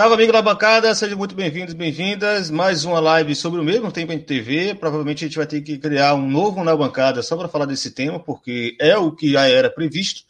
[0.00, 2.50] Salve, amigo da bancada, sejam muito bem-vindos, bem-vindas.
[2.50, 4.74] Mais uma live sobre o mesmo tempo em TV.
[4.74, 7.90] Provavelmente a gente vai ter que criar um novo na bancada só para falar desse
[7.90, 10.22] tema, porque é o que já era previsto.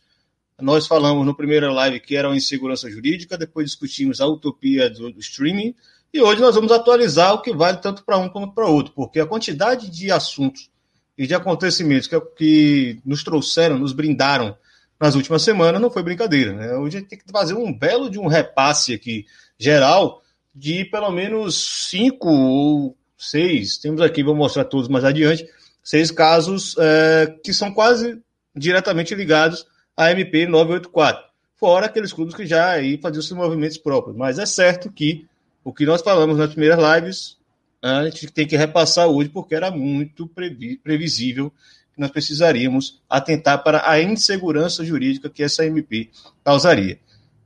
[0.60, 5.12] Nós falamos no primeiro live que era uma insegurança jurídica, depois discutimos a utopia do,
[5.12, 5.72] do streaming,
[6.12, 9.20] e hoje nós vamos atualizar o que vale tanto para um como para outro, porque
[9.20, 10.68] a quantidade de assuntos
[11.16, 14.56] e de acontecimentos que, que nos trouxeram, nos brindaram
[14.98, 16.52] nas últimas semanas não foi brincadeira.
[16.54, 16.74] Né?
[16.74, 19.26] Hoje a gente tem que fazer um belo de um repasse aqui
[19.60, 20.22] geral
[20.54, 25.46] de pelo menos cinco ou seis, temos aqui, vou mostrar todos mais adiante,
[25.84, 28.20] seis casos é, que são quase
[28.56, 29.66] diretamente ligados
[29.96, 31.24] à MP 984,
[31.56, 34.16] fora aqueles clubes que já aí faziam seus movimentos próprios.
[34.16, 35.26] Mas é certo que
[35.62, 37.36] o que nós falamos nas primeiras lives,
[37.82, 40.28] a gente tem que repassar hoje, porque era muito
[40.82, 41.52] previsível
[41.94, 46.10] que nós precisaríamos atentar para a insegurança jurídica que essa MP
[46.42, 46.98] causaria.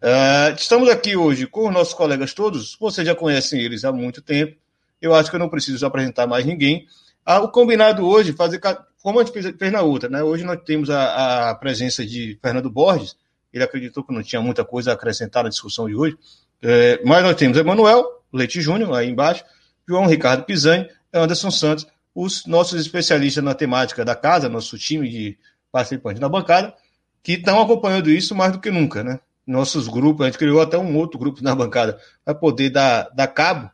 [0.05, 4.21] Uh, estamos aqui hoje com os nossos colegas todos, vocês já conhecem eles há muito
[4.21, 4.55] tempo,
[5.01, 6.87] eu acho que eu não preciso apresentar mais ninguém.
[7.25, 8.61] Ah, o combinado hoje, fazer
[9.03, 10.23] como a gente fez, fez na outra, né?
[10.23, 13.17] Hoje nós temos a, a, presença de Fernando Borges,
[13.51, 16.19] ele acreditou que não tinha muita coisa a acrescentar na discussão de hoje,
[16.61, 19.43] é, mas nós temos Emanuel Leite Júnior, aí embaixo,
[19.89, 25.39] João Ricardo Pisani, Anderson Santos, os nossos especialistas na temática da casa, nosso time de
[25.73, 26.75] participantes da bancada,
[27.23, 29.19] que estão acompanhando isso mais do que nunca, né?
[29.47, 33.27] Nossos grupos, a gente criou até um outro grupo na bancada para poder dar, dar
[33.29, 33.71] cabo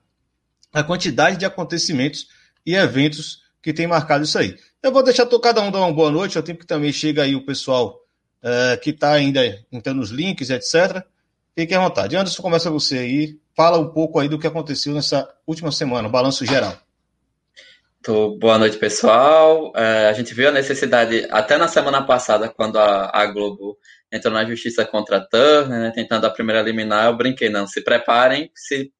[0.72, 2.28] à quantidade de acontecimentos
[2.64, 4.56] e eventos que tem marcado isso aí.
[4.82, 7.36] Eu vou deixar cada um dar uma boa noite, ao tempo que também chega aí
[7.36, 8.00] o pessoal
[8.42, 11.04] uh, que está ainda entrando nos links, etc.
[11.56, 12.16] Fique à vontade.
[12.16, 16.44] Anderson, começa você aí, fala um pouco aí do que aconteceu nessa última semana, balanço
[16.46, 16.76] geral.
[18.38, 19.72] Boa noite, pessoal.
[19.76, 23.76] É, a gente viu a necessidade, até na semana passada, quando a, a Globo
[24.12, 27.82] entrou na justiça contra a Turner, né, tentando a primeira liminar, eu brinquei, não, se
[27.82, 28.90] preparem, se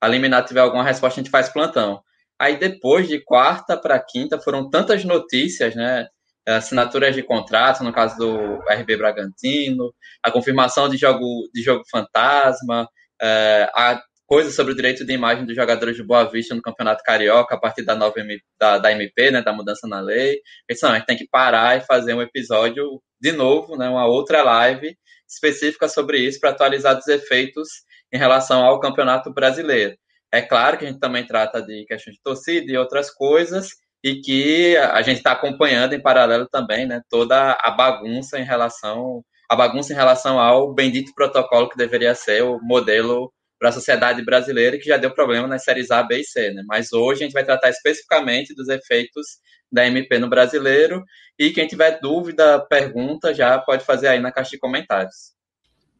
[0.00, 2.02] a liminar tiver alguma resposta, a gente faz plantão.
[2.38, 6.06] Aí depois de quarta para quinta foram tantas notícias, né,
[6.46, 9.92] assinaturas de contrato, no caso do RB Bragantino,
[10.22, 12.88] a confirmação de jogo de jogo fantasma,
[13.20, 17.02] é, a coisa sobre o direito de imagem dos jogadores de Boa Vista no Campeonato
[17.02, 18.14] Carioca a partir da nova
[18.60, 20.40] da, da MP, né, da mudança na lei.
[20.70, 24.42] Então, a gente tem que parar e fazer um episódio de novo, né, uma outra
[24.42, 24.96] live
[25.28, 27.68] específica sobre isso para atualizar os efeitos
[28.12, 29.96] em relação ao Campeonato Brasileiro.
[30.32, 33.70] É claro que a gente também trata de questões de torcida e outras coisas,
[34.02, 39.22] e que a gente está acompanhando em paralelo também, né, toda a bagunça em relação
[39.50, 44.24] a bagunça em relação ao bendito protocolo que deveria ser o modelo para a sociedade
[44.24, 46.62] brasileira que já deu problema nas séries A, B e C, né?
[46.66, 49.26] Mas hoje a gente vai tratar especificamente dos efeitos
[49.70, 51.04] da MP no brasileiro
[51.38, 55.32] e quem tiver dúvida, pergunta, já pode fazer aí na caixa de comentários.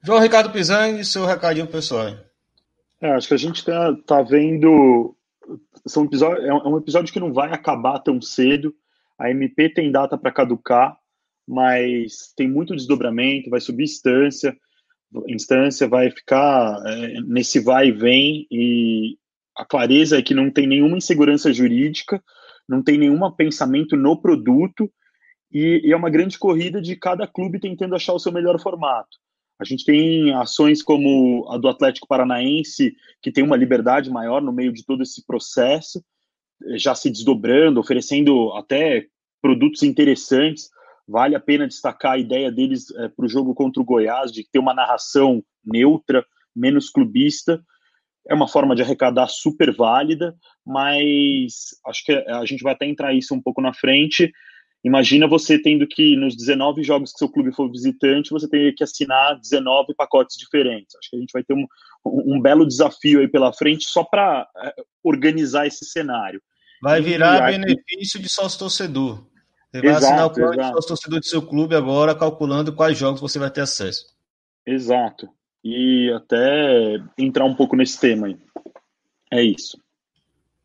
[0.02, 2.16] João Ricardo Pisani, seu recadinho pessoal.
[3.00, 5.14] É, acho que a gente está tá vendo
[5.86, 8.74] são episódio, é um episódio que não vai acabar tão cedo.
[9.18, 10.96] A MP tem data para caducar,
[11.46, 14.56] mas tem muito desdobramento, vai subir instância
[15.28, 19.16] instância vai ficar é, nesse vai e vem e
[19.56, 22.22] a clareza é que não tem nenhuma insegurança jurídica,
[22.68, 24.90] não tem nenhum pensamento no produto
[25.50, 29.18] e, e, é uma grande corrida de cada clube tentando achar o seu melhor formato.
[29.58, 34.52] A gente tem ações como a do Atlético Paranaense, que tem uma liberdade maior no
[34.52, 36.04] meio de todo esse processo,
[36.76, 39.06] já se desdobrando, oferecendo até
[39.40, 40.70] produtos interessantes
[41.08, 44.46] Vale a pena destacar a ideia deles é, para o jogo contra o Goiás, de
[44.50, 46.24] ter uma narração neutra,
[46.54, 47.62] menos clubista.
[48.28, 53.14] É uma forma de arrecadar super válida, mas acho que a gente vai até entrar
[53.14, 54.30] isso um pouco na frente.
[54.84, 58.84] Imagina você tendo que, nos 19 jogos que seu clube for visitante, você ter que
[58.84, 60.94] assinar 19 pacotes diferentes.
[60.94, 61.66] Acho que a gente vai ter um,
[62.04, 66.40] um belo desafio aí pela frente só para é, organizar esse cenário.
[66.82, 69.26] Vai virar benefício de sócio torcedor.
[69.70, 70.80] Você vai exato, assinar o plano exato.
[70.80, 74.06] de torcedor do seu clube agora, calculando quais jogos você vai ter acesso.
[74.66, 75.28] Exato.
[75.62, 78.38] E até entrar um pouco nesse tema aí.
[79.30, 79.78] É isso.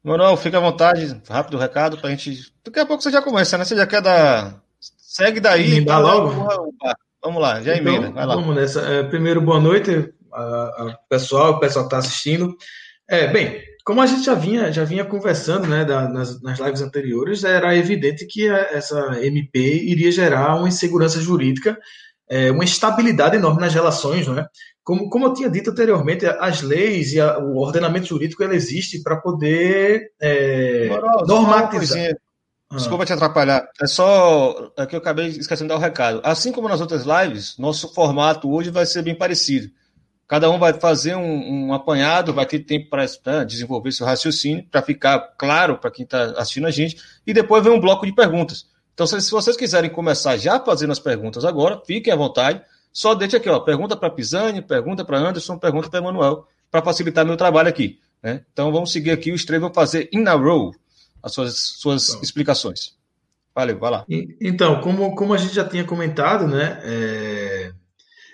[0.03, 2.53] Manuel, fica à vontade, rápido recado pra gente.
[2.63, 3.65] Daqui a pouco você já começa, né?
[3.65, 4.61] Você já quer dar.
[4.79, 5.77] Segue daí.
[5.77, 6.67] Emendar tá logo?
[7.23, 8.11] Vamos lá, já então, emenda.
[8.11, 8.35] Vai lá.
[8.35, 8.81] Vamos nessa.
[8.81, 12.55] É, primeiro, boa noite, a, a pessoal, o pessoal que está assistindo.
[13.09, 16.81] É, bem, como a gente já vinha, já vinha conversando né, da, nas, nas lives
[16.81, 21.77] anteriores, era evidente que essa MP iria gerar uma insegurança jurídica,
[22.29, 24.25] é, uma instabilidade enorme nas relações.
[24.27, 24.45] Né?
[24.83, 29.03] Como, como eu tinha dito anteriormente, as leis e a, o ordenamento jurídico ele existe
[29.03, 30.87] para poder é,
[31.27, 32.15] normatizar.
[32.71, 32.77] Ah.
[32.77, 33.67] Desculpa te atrapalhar.
[33.81, 36.21] É só é que eu acabei esquecendo de dar o recado.
[36.23, 39.69] Assim como nas outras lives, nosso formato hoje vai ser bem parecido
[40.33, 44.65] Cada um vai fazer um, um apanhado, vai ter tempo para né, desenvolver seu raciocínio,
[44.65, 46.97] para ficar claro para quem está assistindo a gente,
[47.27, 48.65] e depois vem um bloco de perguntas.
[48.95, 52.63] Então, se, se vocês quiserem começar já fazendo as perguntas agora, fiquem à vontade.
[52.91, 57.23] Só deixe aqui, ó, pergunta para Pisani, pergunta para Anderson, pergunta para Emanuel, para facilitar
[57.23, 57.99] meu trabalho aqui.
[58.23, 58.43] Né?
[58.51, 60.73] Então, vamos seguir aqui, o vai fazer in a row
[61.21, 62.23] as suas, suas então.
[62.23, 62.95] explicações.
[63.53, 64.05] Valeu, vai lá.
[64.41, 67.71] Então, como, como a gente já tinha comentado, né, é,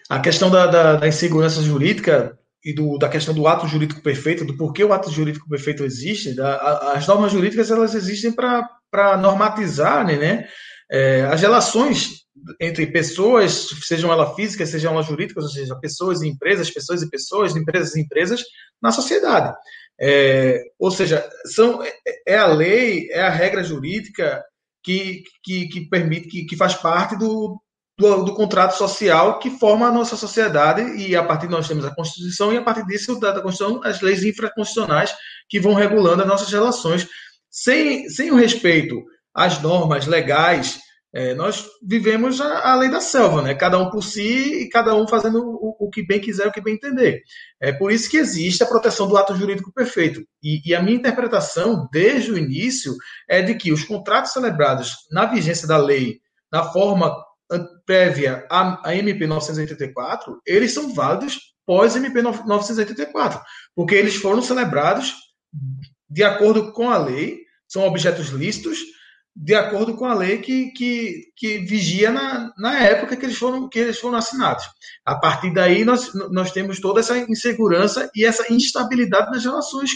[0.09, 2.35] a questão da, da, da, insegurança jurídica
[2.65, 6.33] e do, da questão do ato jurídico perfeito, do porquê o ato jurídico perfeito existe,
[6.33, 10.47] da, as normas jurídicas elas existem para normatizar né, né
[10.91, 12.25] é, as relações
[12.59, 17.09] entre pessoas, sejam elas físicas, sejam elas jurídicas, ou seja, pessoas e empresas, pessoas e
[17.09, 18.44] pessoas, empresas e empresas
[18.81, 19.56] na sociedade.
[20.01, 21.91] É, ou seja, são, é,
[22.27, 24.44] é a lei, é a regra jurídica
[24.81, 27.61] que, que, que permite, que, que faz parte do,
[27.99, 31.83] do, do, contrato social que forma a nossa sociedade, e a partir de nós temos
[31.83, 35.13] a Constituição, e a partir disso, da, da Constituição, as leis infraconstitucionais
[35.49, 37.05] que vão regulando as nossas relações.
[37.51, 38.95] Sem, sem o respeito
[39.35, 40.79] às normas legais,
[41.13, 43.53] é, nós vivemos a, a, lei da selva, né?
[43.53, 46.61] cada um por si e cada um fazendo o, o, que bem quiser, o que
[46.61, 47.21] bem entender.
[47.59, 50.21] É por isso que existe a proteção do ato jurídico perfeito.
[50.41, 52.95] E, e, a minha interpretação, desde o início,
[53.27, 56.19] é de que os contratos celebrados na vigência da lei,
[56.51, 57.13] na forma
[57.85, 63.41] prévia à, MP 984, eles são válidos pós MP 984,
[63.75, 65.13] porque eles foram celebrados
[66.09, 68.79] de acordo com a lei, são objetos lícitos,
[69.35, 73.69] de acordo com a lei que, que, que vigia na, na época que eles, foram,
[73.69, 74.65] que eles foram assinados.
[75.05, 79.91] A partir daí, nós, nós temos toda essa insegurança e essa instabilidade nas relações,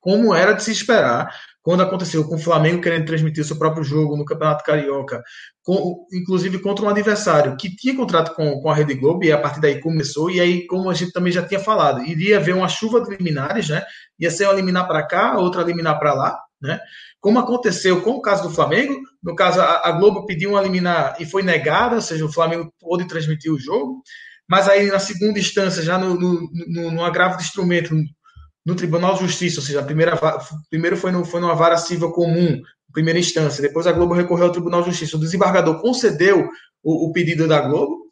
[0.00, 1.28] como era de se esperar
[1.66, 5.20] quando aconteceu com o Flamengo querendo transmitir o seu próprio jogo no Campeonato Carioca,
[5.64, 9.38] com, inclusive contra um adversário que tinha contrato com, com a Rede Globo, e a
[9.38, 12.68] partir daí começou, e aí, como a gente também já tinha falado, iria haver uma
[12.68, 13.82] chuva de liminares, né?
[14.16, 16.78] Ia ser uma liminar para cá, outra liminar para lá, né?
[17.20, 21.16] Como aconteceu com o caso do Flamengo, no caso a, a Globo pediu uma liminar
[21.18, 24.04] e foi negada, ou seja, o Flamengo pôde transmitir o jogo,
[24.48, 27.92] mas aí na segunda instância, já no, no, no, no agravo de instrumento,
[28.66, 30.18] no Tribunal de Justiça, ou seja, a primeira,
[30.68, 32.60] primeiro foi, no, foi numa vara civil comum,
[32.92, 36.48] primeira instância, depois a Globo recorreu ao Tribunal de Justiça, o desembargador concedeu
[36.82, 38.06] o, o pedido da Globo,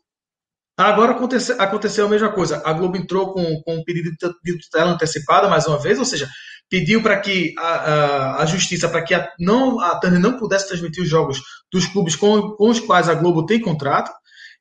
[0.78, 4.10] agora aconteceu, aconteceu a mesma coisa, a Globo entrou com, com um pedido
[4.44, 6.28] de tutela antecipada, mais uma vez, ou seja,
[6.70, 10.68] pediu para que a, a, a, justiça, para que a, não, a Turner não pudesse
[10.68, 11.40] transmitir os jogos
[11.72, 14.12] dos clubes com, com os quais a Globo tem contrato,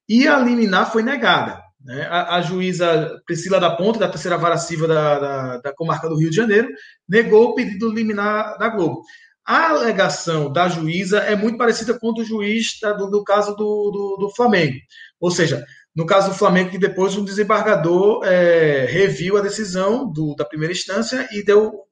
[0.10, 1.62] e a liminar foi negada.
[1.84, 2.04] Né?
[2.10, 6.18] A, a, juíza Priscila da Ponte, da terceira vara civil da, da, da, comarca do
[6.18, 6.70] Rio de Janeiro,
[7.08, 9.02] negou o pedido liminar da Globo.
[9.46, 13.92] A alegação da juíza é muito parecida com o do juiz do, do, caso do,
[13.92, 14.78] do, do, Flamengo.
[15.20, 20.34] Ou seja, no caso do Flamengo, que depois um desembargador é, reviu a decisão do,
[20.36, 21.84] da primeira instância e deu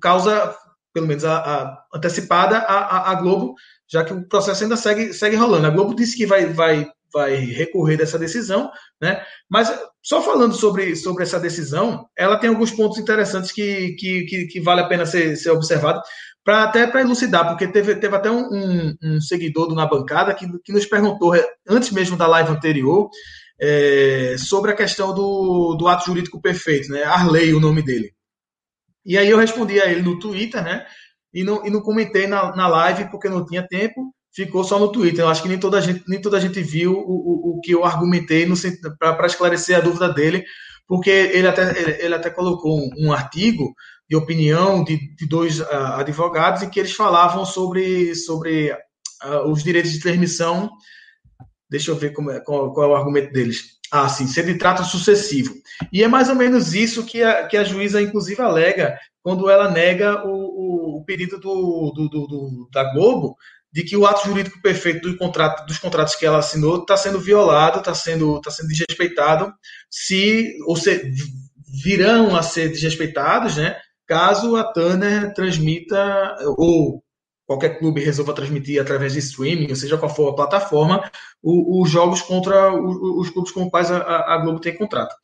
[0.00, 0.54] causa,
[0.92, 3.54] pelo menos a, a antecipada, a, a, Globo,
[3.88, 5.66] já que o processo ainda segue, segue rolando.
[5.66, 9.24] A Globo disse que vai, vai vai recorrer dessa decisão, né?
[9.48, 14.46] Mas só falando sobre, sobre essa decisão, ela tem alguns pontos interessantes que, que, que,
[14.46, 16.02] que vale a pena ser, ser observado,
[16.44, 20.34] para até para elucidar, porque teve, teve até um, um, um, seguidor do Na Bancada
[20.34, 23.08] que, que nos perguntou, é, antes mesmo da live anterior,
[23.58, 27.04] é, sobre a questão do, do ato jurídico perfeito, né?
[27.04, 28.12] Arley, o nome dele.
[29.06, 30.84] E aí eu respondi a ele no Twitter, né?
[31.32, 34.90] E não, e não comentei na, na live porque não tinha tempo ficou só no
[34.90, 35.24] Twitter.
[35.24, 37.60] Eu acho que nem toda a gente, nem toda a gente viu o, o, o
[37.60, 38.46] que eu argumentei
[38.98, 40.44] para esclarecer a dúvida dele,
[40.86, 43.72] porque ele até, ele, ele até colocou um, um, artigo
[44.08, 49.62] de opinião de, de dois uh, advogados em que eles falavam sobre, sobre uh, os
[49.62, 50.70] direitos de transmissão.
[51.70, 53.74] Deixa eu ver é, qual, qual, é o argumento deles.
[53.90, 55.54] Ah, sim, ser de trato sucessivo.
[55.92, 59.70] E é mais ou menos isso que a, que a juíza, inclusive, alega quando ela
[59.70, 63.36] nega o, o, o pedido do, do, do, da Globo
[63.74, 67.18] de que o ato jurídico perfeito do contrato, dos contratos que ela assinou está sendo
[67.18, 69.52] violado, está sendo, tá sendo desrespeitado,
[69.90, 71.12] se, ou se,
[71.82, 73.76] virão a ser desrespeitados, né,
[74.06, 77.02] caso a Turner transmita, ou
[77.44, 81.10] qualquer clube resolva transmitir através de streaming, ou seja qual for a plataforma,
[81.42, 85.16] os, jogos contra os, os clubes com os quais a, a, Globo tem contrato.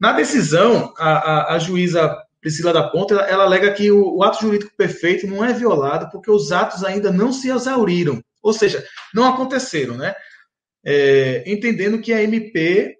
[0.00, 2.16] Na decisão, a, a, a juíza
[2.48, 6.08] Priscila da Ponta, ela, ela alega que o, o, ato jurídico perfeito não é violado
[6.10, 8.82] porque os atos ainda não se exauriram, ou seja,
[9.14, 10.14] não aconteceram, né?
[10.82, 12.96] É, entendendo que a MP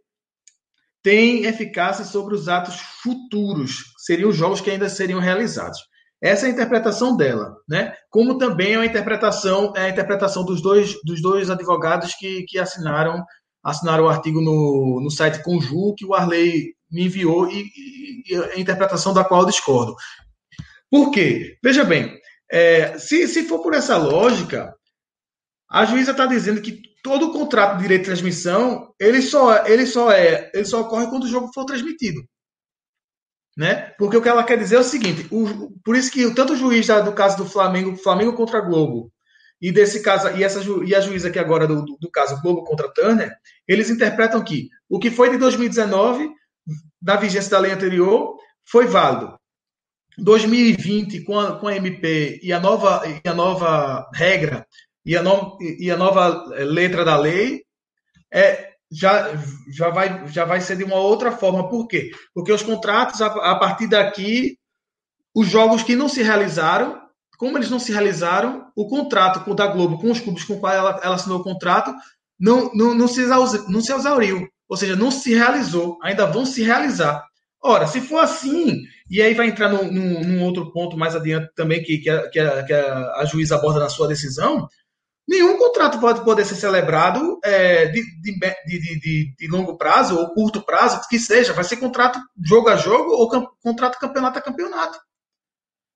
[1.02, 5.78] tem eficácia sobre os atos futuros, seriam os jogos que ainda seriam realizados.
[6.20, 7.94] Essa é a interpretação dela, né?
[8.10, 12.58] Como também é a interpretação, é a interpretação dos dois, dos dois advogados que, que
[12.58, 13.24] assinaram
[13.64, 17.70] assinaram o artigo no, no site Conju, que o Arley me enviou e,
[18.26, 19.94] e, a interpretação da qual eu discordo.
[20.90, 21.58] Por quê?
[21.62, 22.18] Veja bem,
[22.50, 24.74] é, se, se for por essa lógica,
[25.70, 29.86] a juíza está dizendo que todo o contrato de direito de transmissão ele só, ele
[29.86, 32.20] só é ele só ocorre quando o jogo for transmitido.
[33.56, 33.92] Né?
[33.98, 36.56] Porque o que ela quer dizer é o seguinte: o, por isso que tanto o
[36.56, 39.12] juiz da, do caso do Flamengo, Flamengo contra Globo,
[39.60, 42.62] e desse caso, e, essa, e a juíza aqui agora do, do, do caso Globo
[42.62, 46.30] contra Turner, eles interpretam que o que foi de 2019,
[47.00, 49.38] da vigência da lei anterior, foi válido.
[50.18, 54.66] 2020, com a, com a MP e a nova, e a nova regra
[55.08, 57.62] e a, no, e a nova letra da lei,
[58.30, 59.30] é, já,
[59.70, 61.68] já, vai, já vai ser de uma outra forma.
[61.68, 62.10] Por quê?
[62.34, 64.58] Porque os contratos, a, a partir daqui,
[65.34, 67.00] os jogos que não se realizaram,
[67.38, 70.54] como eles não se realizaram, o contrato com o da Globo, com os clubes com
[70.54, 71.94] os quais ela, ela assinou o contrato,
[72.38, 74.46] não, não, não, se não se exauriu.
[74.68, 75.98] Ou seja, não se realizou.
[76.02, 77.24] Ainda vão se realizar.
[77.62, 81.50] Ora, se for assim, e aí vai entrar num, num, num outro ponto mais adiante
[81.56, 84.68] também que, que, a, que, a, que a, a juíza aborda na sua decisão,
[85.28, 90.64] nenhum contrato pode poder ser celebrado é, de, de, de, de, longo prazo ou curto
[90.64, 91.52] prazo, que seja.
[91.52, 93.28] Vai ser contrato jogo a jogo ou
[93.60, 94.98] contrato campeonato a campeonato.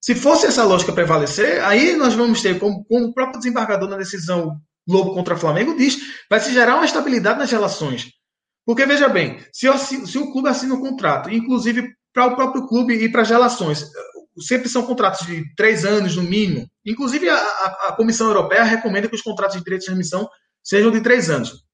[0.00, 3.96] Se fosse essa lógica prevalecer, aí nós vamos ter, como, como o próprio desembargador na
[3.96, 5.96] decisão Globo contra Flamengo diz,
[6.28, 8.10] vai se gerar uma estabilidade nas relações.
[8.64, 12.66] Porque, veja bem, se, assino, se o clube assina um contrato, inclusive para o próprio
[12.66, 13.90] clube e para as relações,
[14.38, 16.66] sempre são contratos de três anos no mínimo.
[16.86, 20.28] Inclusive, a, a, a Comissão Europeia recomenda que os contratos de direito de transmissão
[20.62, 21.64] sejam de três anos.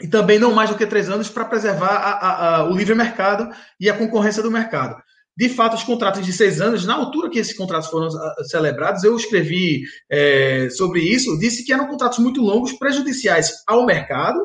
[0.00, 3.48] E também não mais do que três anos para preservar a, o livre mercado
[3.80, 4.96] e a concorrência do mercado.
[5.36, 9.04] De fato, os contratos de seis anos, na altura que esses contratos foram ah, celebrados,
[9.04, 14.38] eu escrevi é, sobre isso, disse que eram contratos muito longos, prejudiciais ao mercado,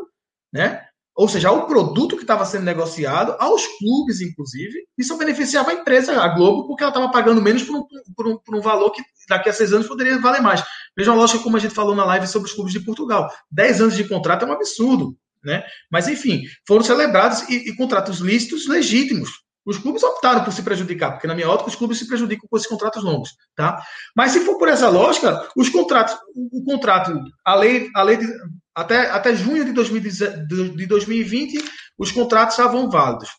[0.52, 0.82] né?
[1.15, 6.20] Ou seja, ao produto que estava sendo negociado, aos clubes, inclusive, isso beneficiava a empresa,
[6.20, 9.03] a Globo, porque ela estava pagando menos por um, por, um, por um, valor que
[9.29, 10.63] daqui a seis anos poderia valer mais.
[10.98, 13.29] Veja a lógica como a gente falou na live sobre os clubes de Portugal.
[13.51, 15.15] Dez anos de contrato é um absurdo.
[15.43, 15.63] Né?
[15.91, 19.43] Mas, enfim, foram celebrados e, e contratos lícitos legítimos.
[19.65, 22.58] Os clubes optaram por se prejudicar, porque na minha ótica os clubes se prejudicam com
[22.58, 23.82] esses contratos longos, tá?
[24.15, 28.17] Mas se for por essa lógica, os contratos, o, o contrato, a lei, a lei
[28.17, 28.27] de,
[28.75, 31.63] até, até junho de, 2020,
[31.98, 33.30] os contratos estavam válidos.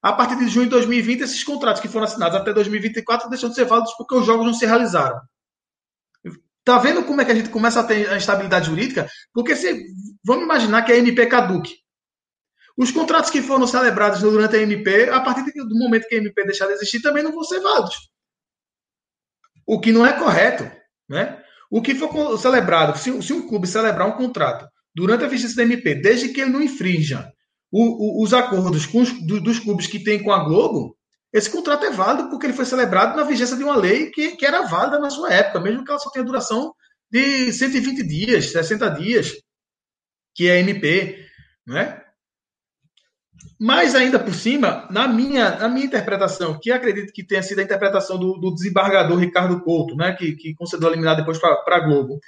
[0.00, 3.56] A partir de junho de 2020, esses contratos que foram assinados até 2024 deixam de
[3.56, 5.20] ser válidos porque os jogos não se realizaram.
[6.64, 9.08] Tá vendo como é que a gente começa a ter a estabilidade jurídica?
[9.32, 9.86] Porque se
[10.24, 11.74] vamos imaginar que a MP caduque.
[12.76, 16.44] Os contratos que foram celebrados durante a MP, a partir do momento que a MP
[16.44, 18.10] deixar de existir, também não vão ser válidos.
[19.66, 20.70] O que não é correto,
[21.08, 21.42] né?
[21.70, 25.62] O que for celebrado, se, se um clube celebrar um contrato durante a vigência da
[25.62, 27.30] MP, desde que ele não infrinja
[27.70, 30.96] o, o, os acordos os, do, dos clubes que tem com a Globo,
[31.30, 34.46] esse contrato é válido porque ele foi celebrado na vigência de uma lei que, que
[34.46, 36.74] era válida na sua época, mesmo que ela só tenha duração
[37.10, 39.34] de 120 dias, 60 dias,
[40.34, 41.26] que é MP,
[41.66, 42.02] né?
[43.60, 47.62] Mas ainda por cima, na minha, na minha interpretação, que acredito que tenha sido a
[47.62, 51.80] interpretação do, do desembargador Ricardo Couto, né, que, que concedeu a liminar depois para a
[51.80, 52.18] Globo,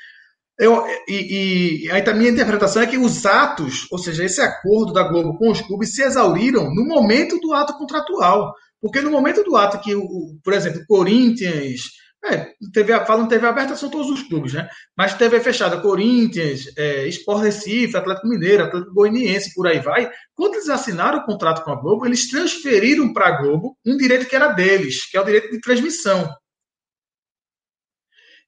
[0.59, 5.05] eu, e, e a minha interpretação é que os atos, ou seja, esse acordo da
[5.05, 8.53] Globo com os clubes se exauriram no momento do ato contratual.
[8.81, 11.83] Porque no momento do ato que, o, por exemplo, Corinthians,
[12.25, 14.69] é, TV, falando TV aberta são todos os clubes, né?
[14.97, 20.11] Mas TV fechada, Corinthians, é, Sport Recife, Atlético Mineiro, Atlético Goianiense, por aí vai.
[20.35, 24.27] Quando eles assinaram o contrato com a Globo, eles transferiram para a Globo um direito
[24.27, 26.29] que era deles, que é o direito de transmissão.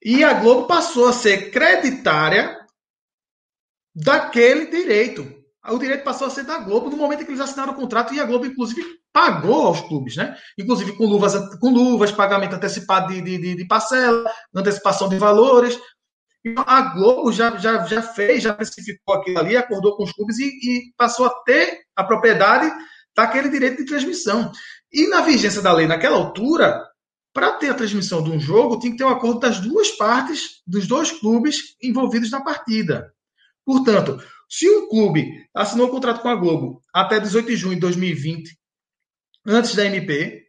[0.03, 2.59] E a Globo passou a ser creditária
[3.93, 5.41] daquele direito.
[5.69, 8.13] O direito passou a ser da Globo no momento em que eles assinaram o contrato
[8.13, 10.35] e a Globo, inclusive, pagou aos clubes, né?
[10.57, 15.79] Inclusive com luvas, com luvas pagamento antecipado de, de, de parcela, antecipação de valores.
[16.43, 20.39] Então, a Globo já, já, já fez, já especificou aquilo ali, acordou com os clubes
[20.39, 22.71] e, e passou a ter a propriedade
[23.15, 24.51] daquele direito de transmissão.
[24.91, 26.83] E na vigência da lei naquela altura,
[27.33, 30.61] para ter a transmissão de um jogo, tem que ter um acordo das duas partes,
[30.67, 33.13] dos dois clubes envolvidos na partida.
[33.65, 37.81] Portanto, se um clube assinou um contrato com a Globo até 18 de junho de
[37.81, 38.57] 2020,
[39.45, 40.45] antes da MP,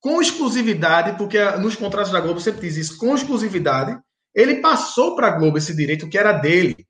[0.00, 3.98] com exclusividade, porque nos contratos da Globo sempre diz isso, com exclusividade,
[4.34, 6.86] ele passou para a Globo esse direito que era dele.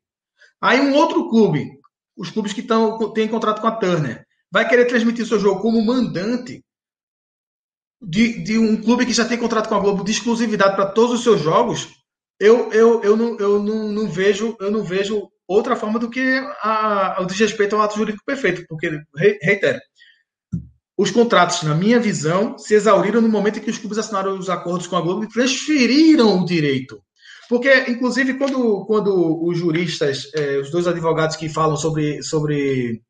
[0.61, 1.69] Aí um outro clube,
[2.17, 5.85] os clubes que tão, têm contrato com a Turner, vai querer transmitir seu jogo como
[5.85, 6.65] mandante
[8.07, 11.15] de, de um clube que já tem contrato com a Globo de exclusividade para todos
[11.15, 11.89] os seus jogos,
[12.41, 16.21] eu, eu, eu, não, eu não, não, vejo eu não vejo outra forma do que
[16.63, 19.01] a, o desrespeito ao ato jurídico perfeito, porque,
[19.43, 19.79] reitero,
[20.97, 24.49] os contratos, na minha visão, se exauriram no momento em que os clubes assinaram os
[24.49, 27.03] acordos com a Globo e transferiram o direito.
[27.49, 33.03] Porque, inclusive, quando, quando os juristas, eh, os dois advogados que falam sobre, sobre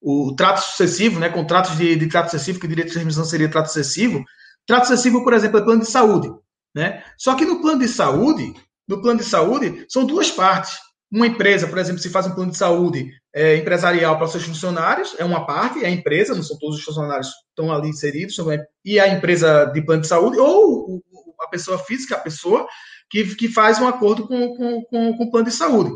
[0.00, 3.68] o trato sucessivo, né, contratos de, de trato sucessivo, que direito de transmissão seria trato
[3.68, 4.24] sucessivo,
[4.66, 6.30] trato sucessivo, por exemplo, é plano de saúde.
[6.74, 7.02] Né?
[7.16, 8.54] Só que no plano de saúde,
[8.86, 10.78] no plano de saúde, são duas partes.
[11.10, 15.16] Uma empresa, por exemplo, se faz um plano de saúde é, empresarial para seus funcionários,
[15.18, 18.36] é uma parte, é a empresa, não são todos os funcionários que estão ali inseridos,
[18.84, 21.02] e a empresa de plano de saúde, ou
[21.40, 22.66] a pessoa física, a pessoa
[23.10, 25.90] que, que faz um acordo com, com, com, com o plano de saúde.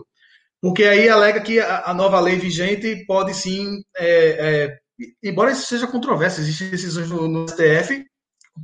[0.62, 5.66] Porque aí alega que a, a nova lei vigente pode sim, é, é, embora isso
[5.66, 8.04] seja controverso, existem decisões no, no STF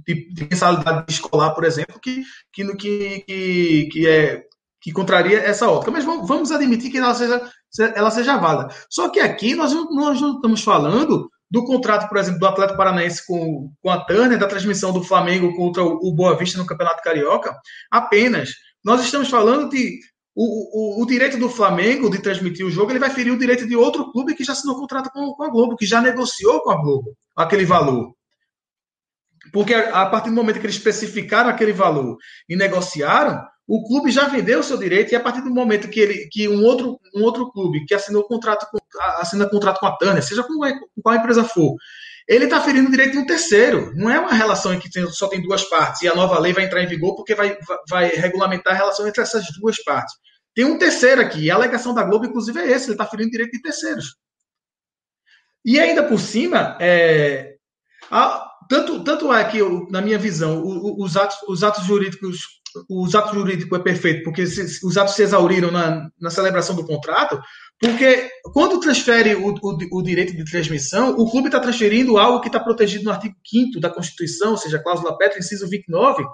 [0.07, 4.45] de, de mensalidade escolar, por exemplo, que, que, que, que, é,
[4.81, 5.91] que contraria essa ótica.
[5.91, 7.51] Mas vamos admitir que ela seja,
[7.97, 8.73] ela seja válida.
[8.89, 13.27] Só que aqui nós, nós não estamos falando do contrato, por exemplo, do Atlético Paranaense
[13.27, 17.59] com, com a Turner, da transmissão do Flamengo contra o Boa Vista no Campeonato Carioca,
[17.91, 18.51] apenas.
[18.85, 19.99] Nós estamos falando de
[20.41, 23.67] o, o, o, direito do Flamengo de transmitir o jogo, ele vai ferir o direito
[23.67, 26.71] de outro clube que já assinou contrato com, com a Globo, que já negociou com
[26.71, 28.15] a Globo aquele valor.
[29.53, 32.17] Porque a, a partir do momento que eles especificaram aquele valor
[32.49, 35.99] e negociaram, o clube já vendeu o seu direito e a partir do momento que,
[35.99, 38.79] ele, que um, outro, um outro clube que assinou contrato com,
[39.21, 41.75] assina contrato com a Tânia, seja com, com qual empresa for,
[42.29, 43.93] ele está ferindo o direito de um terceiro.
[43.97, 46.53] Não é uma relação em que tem, só tem duas partes e a nova lei
[46.53, 50.15] vai entrar em vigor porque vai, vai, vai regulamentar a relação entre essas duas partes.
[50.59, 53.53] Tem um terceiro aqui, a alegação da Globo, inclusive, é esse: ele está ferindo direito
[53.53, 54.17] de terceiros.
[55.65, 57.55] E ainda por cima, é,
[58.11, 60.61] a, tanto, tanto é que, na minha visão,
[60.99, 65.23] os atos, os atos jurídicos os atos jurídicos é perfeito, porque se, os atos se
[65.23, 67.41] exauriram na, na celebração do contrato,
[67.81, 72.49] porque quando transfere o, o, o direito de transmissão, o clube está transferindo algo que
[72.49, 76.25] está protegido no artigo 5 da Constituição, ou seja, a cláusula Petra, inciso 29,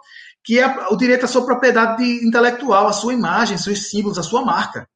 [0.45, 4.45] que é o direito à sua propriedade intelectual, à sua imagem, seus símbolos, à sua
[4.45, 4.87] marca.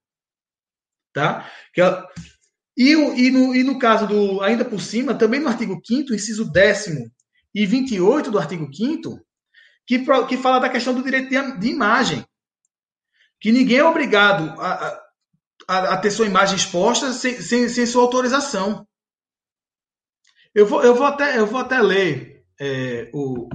[1.13, 1.51] Tá?
[1.73, 2.05] Que é,
[2.77, 6.45] e, e, no, e no caso do, ainda por cima, também no artigo 5 inciso
[6.53, 7.11] 10
[7.55, 9.19] e 28 do artigo 5
[9.85, 12.25] que, que fala da questão do direito de, de imagem.
[13.41, 15.03] Que ninguém é obrigado a,
[15.67, 18.87] a, a ter sua imagem exposta sem, sem, sem, sua autorização.
[20.55, 23.49] Eu vou, eu vou, até, eu vou até ler é, o,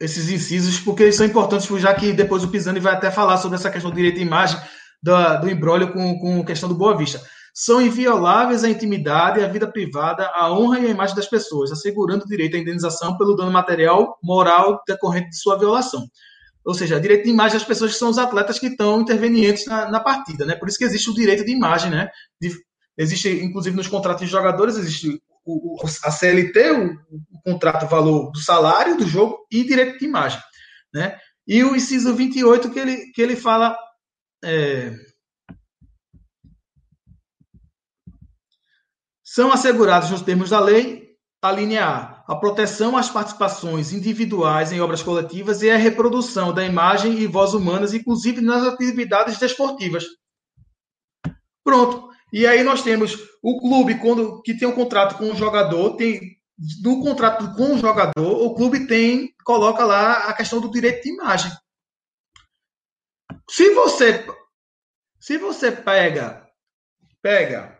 [0.00, 3.56] esses incisos, porque eles são importantes, já que depois o Pisani vai até falar sobre
[3.56, 4.58] essa questão do direito de imagem,
[5.02, 7.20] do, do embrólio com, com questão do Boa Vista
[7.60, 12.24] são invioláveis a intimidade, a vida privada, a honra e a imagem das pessoas, assegurando
[12.24, 16.06] o direito à indenização pelo dano material, moral decorrente de sua violação.
[16.64, 19.90] Ou seja, direito de imagem das pessoas que são os atletas que estão intervenientes na,
[19.90, 20.54] na partida, né?
[20.54, 22.08] Por isso que existe o direito de imagem, né?
[22.40, 22.52] De,
[22.96, 26.92] existe, inclusive, nos contratos de jogadores, existe o, a CLT, o,
[27.32, 30.40] o contrato valor do salário do jogo e direito de imagem,
[30.92, 31.18] né?
[31.46, 33.76] E o inciso 28 que ele, que ele fala...
[34.44, 34.92] É,
[39.24, 41.08] São assegurados nos termos da lei
[41.40, 46.64] a linha A, a proteção às participações individuais em obras coletivas e a reprodução da
[46.64, 50.04] imagem e voz humanas, inclusive nas atividades desportivas.
[51.62, 52.08] Pronto.
[52.32, 56.36] E aí nós temos o clube quando que tem um contrato com o jogador, tem
[56.82, 61.10] no contrato com o jogador, o clube tem coloca lá a questão do direito de
[61.10, 61.50] imagem.
[63.48, 64.26] Se você
[65.18, 66.46] se você pega
[67.22, 67.78] pega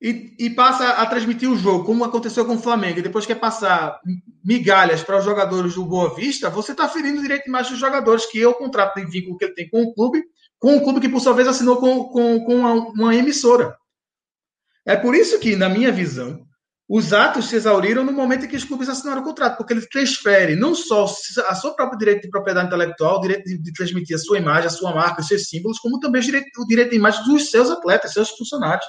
[0.00, 3.36] e, e, passa a transmitir o jogo, como aconteceu com o Flamengo, e depois quer
[3.36, 3.98] passar
[4.44, 7.80] migalhas para os jogadores do Boa Vista, você está ferindo o direito de imagem dos
[7.80, 10.22] jogadores, que é o contrato de vínculo que ele tem com o clube,
[10.64, 13.76] com o clube que, por sua vez, assinou com, com, com uma, uma emissora.
[14.86, 16.42] É por isso que, na minha visão,
[16.88, 19.86] os atos se exauriram no momento em que os clubes assinaram o contrato, porque ele
[19.86, 24.18] transfere não só a sua própria direito de propriedade intelectual, o direito de, transmitir a
[24.18, 27.50] sua imagem, a sua marca, os seus símbolos, como também o direito, de imagem dos
[27.50, 28.86] seus atletas, seus funcionários.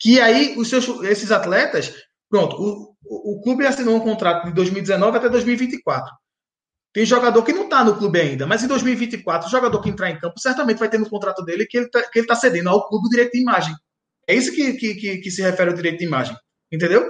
[0.00, 1.94] Que aí os seus, esses atletas,
[2.28, 6.12] pronto, o, o clube assinou um contrato de 2019 até 2024.
[6.98, 10.10] Tem jogador que não está no clube ainda, mas em 2024, o jogador que entrar
[10.10, 13.06] em campo certamente vai ter no contrato dele que ele está tá cedendo ao clube
[13.06, 13.72] o direito de imagem.
[14.26, 16.36] É isso que, que, que, que, se refere ao direito de imagem.
[16.72, 17.08] Entendeu?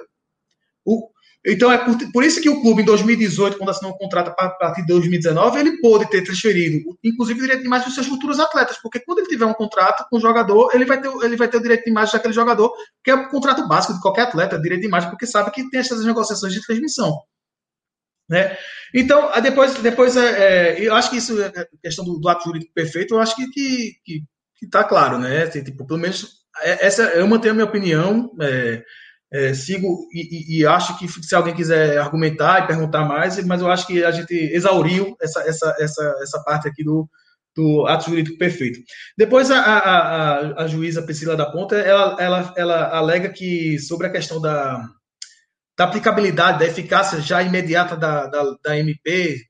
[0.84, 1.08] O,
[1.42, 4.50] então, é por, por, isso que o clube, em 2018, quando assinou um contrato a
[4.50, 8.38] partir de 2019, ele pôde ter transferido, inclusive, o direito de imagem dos seus futuros
[8.38, 11.48] atletas, porque quando ele tiver um contrato com o jogador, ele vai ter, ele vai
[11.48, 12.70] ter o direito de imagem daquele jogador,
[13.02, 15.80] que é o contrato básico de qualquer atleta, direito de imagem, porque sabe que tem
[15.80, 17.22] essas negociações de transmissão.
[18.28, 18.56] Né?
[18.94, 22.44] Então, depois, depois é, é, eu acho que isso, é, é questão do, do, ato
[22.44, 24.22] jurídico perfeito, eu acho que, que, que,
[24.56, 25.44] que tá claro, né?
[25.44, 26.26] Assim, tipo, pelo menos,
[26.62, 28.30] essa, eu mantenho a minha opinião,
[29.32, 33.60] é, sigo e, e, e, acho que se alguém quiser argumentar e perguntar mais, mas
[33.60, 37.08] eu acho que a gente exauriu essa, essa, essa, essa parte aqui do,
[37.54, 38.80] do ato jurídico perfeito.
[39.16, 44.06] Depois a, a, a, a juíza Priscila da Ponta, ela, ela, ela alega que sobre
[44.06, 44.82] a questão da,
[45.78, 49.40] da aplicabilidade, da eficácia já imediata da, da, da MP,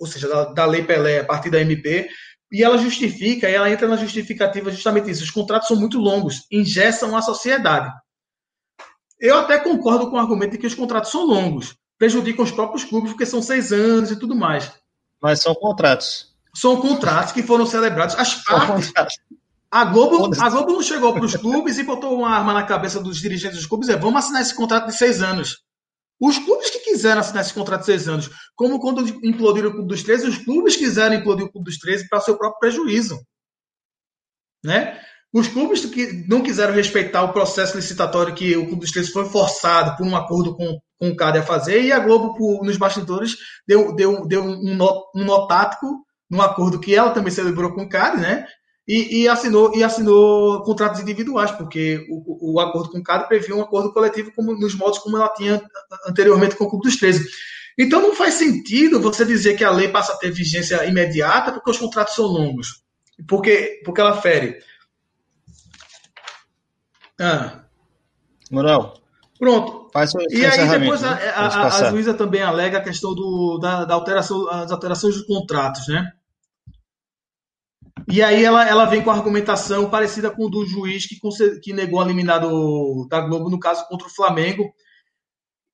[0.00, 2.08] ou seja, da, da Lei Pelé a partir da MP,
[2.52, 7.16] e ela justifica, ela entra na justificativa justamente isso, os contratos são muito longos, ingessam
[7.16, 7.92] a sociedade.
[9.18, 12.84] Eu até concordo com o argumento de que os contratos são longos, prejudicam os próprios
[12.84, 14.70] clubes, porque são seis anos e tudo mais.
[15.20, 16.36] Mas são contratos.
[16.54, 18.14] São contratos que foram celebrados.
[18.14, 18.92] As partes.
[19.74, 23.02] A Globo, a Globo não chegou para os clubes e botou uma arma na cabeça
[23.02, 25.63] dos dirigentes dos clubes e vamos assinar esse contrato de seis anos.
[26.24, 29.88] Os clubes que quiseram assinar esse contrato de seis anos, como quando implodiram o Clube
[29.88, 33.20] dos 13, os clubes quiseram implodir o Clube dos 13 para seu próprio prejuízo.
[34.64, 34.98] Né?
[35.30, 39.26] Os clubes que não quiseram respeitar o processo licitatório que o Clube dos 13 foi
[39.26, 42.78] forçado por um acordo com, com o CAD a fazer, e a Globo, por, nos
[42.78, 43.36] bastidores,
[43.68, 46.04] deu, deu, deu um, nó, um nó tático
[46.40, 48.46] acordo que ela também celebrou com o CAD, né?
[48.86, 53.56] E, e, assinou e assinou contratos individuais, porque o, o acordo com o CAD previa
[53.56, 55.62] um acordo coletivo como, nos modos como ela tinha
[56.06, 57.26] anteriormente com o Clube dos 13.
[57.78, 61.70] Então não faz sentido você dizer que a lei passa a ter vigência imediata porque
[61.70, 62.84] os contratos são longos.
[63.26, 64.58] Porque, porque ela fere.
[67.18, 67.64] Ah.
[68.50, 69.00] Moral.
[69.38, 69.90] Pronto.
[70.30, 73.94] e aí depois a, a, a, a, juíza também alega a questão do, da, da
[73.94, 76.12] alteração, as alterações dos contratos, né?
[78.08, 81.16] E aí ela, ela vem com a argumentação parecida com o do juiz que,
[81.62, 84.72] que negou a eliminado da Globo no caso contra o Flamengo.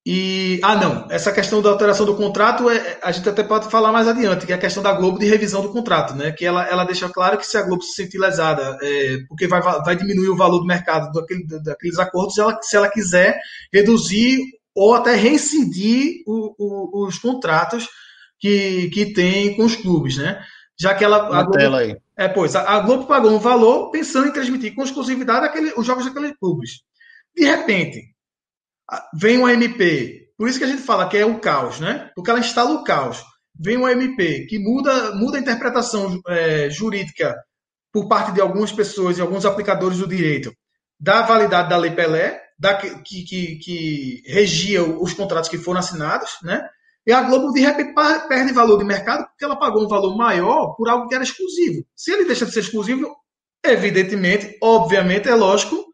[0.07, 3.93] E ah não, essa questão da alteração do contrato é, a gente até pode falar
[3.93, 6.33] mais adiante, que é a questão da Globo de revisão do contrato, né?
[6.33, 9.61] Que ela, ela deixa claro que se a Globo se sentir lesada, é, porque vai,
[9.61, 13.39] vai diminuir o valor do mercado daquele, daqueles acordos, ela, se ela quiser
[13.73, 14.41] reduzir
[14.75, 17.87] ou até reincidir o, o, os contratos
[18.39, 20.43] que, que tem com os clubes, né?
[20.81, 21.39] Já que ela.
[21.39, 21.95] A Globo, aí.
[22.17, 25.85] É, pois, a, a, Globo pagou um valor pensando em transmitir com exclusividade aquele, os
[25.85, 26.81] jogos daqueles clubes.
[27.37, 28.15] De repente,
[29.13, 32.11] vem uma MP, por isso que a gente fala que é o caos, né?
[32.15, 33.23] Porque ela instala o caos.
[33.55, 37.37] Vem uma MP que muda, muda a interpretação é, jurídica
[37.93, 40.51] por parte de algumas pessoas e alguns aplicadores do direito
[40.99, 46.39] da validade da Lei Pelé, da, que, que, que regia os contratos que foram assinados,
[46.43, 46.67] né?
[47.07, 47.95] E a Globo, de repente,
[48.29, 51.85] perde valor de mercado porque ela pagou um valor maior por algo que era exclusivo.
[51.97, 53.15] Se ele deixa de ser exclusivo,
[53.65, 55.91] evidentemente, obviamente, é lógico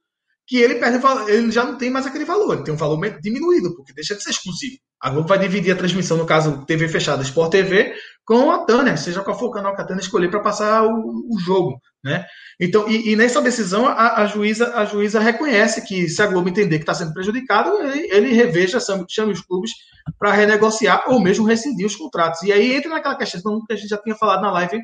[0.47, 3.75] que ele perde ele já não tem mais aquele valor, ele tem um valor diminuído,
[3.75, 4.79] porque deixa de ser exclusivo.
[5.01, 8.99] A Globo vai dividir a transmissão, no caso TV fechada, Sport TV, com a Tanner,
[8.99, 11.81] seja qual for o canal que a Tanner escolher para passar o, o, jogo.
[12.03, 12.25] Né?
[12.59, 16.49] Então, e, e nessa decisão, a, a, juíza, a juíza reconhece que se a Globo
[16.49, 18.79] entender que está sendo prejudicado, ele, ele reveja,
[19.09, 19.71] chame os clubes
[20.19, 22.43] para renegociar ou mesmo rescindir os contratos.
[22.43, 24.81] E aí entra naquela questão que a gente já tinha falado na live,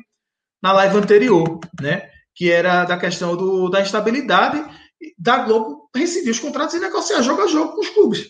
[0.61, 2.09] na live anterior, né?
[2.35, 4.63] que era da questão do, da instabilidade
[5.17, 8.29] da Globo rescindir os contratos e negociar jogo a jogo com os clubes.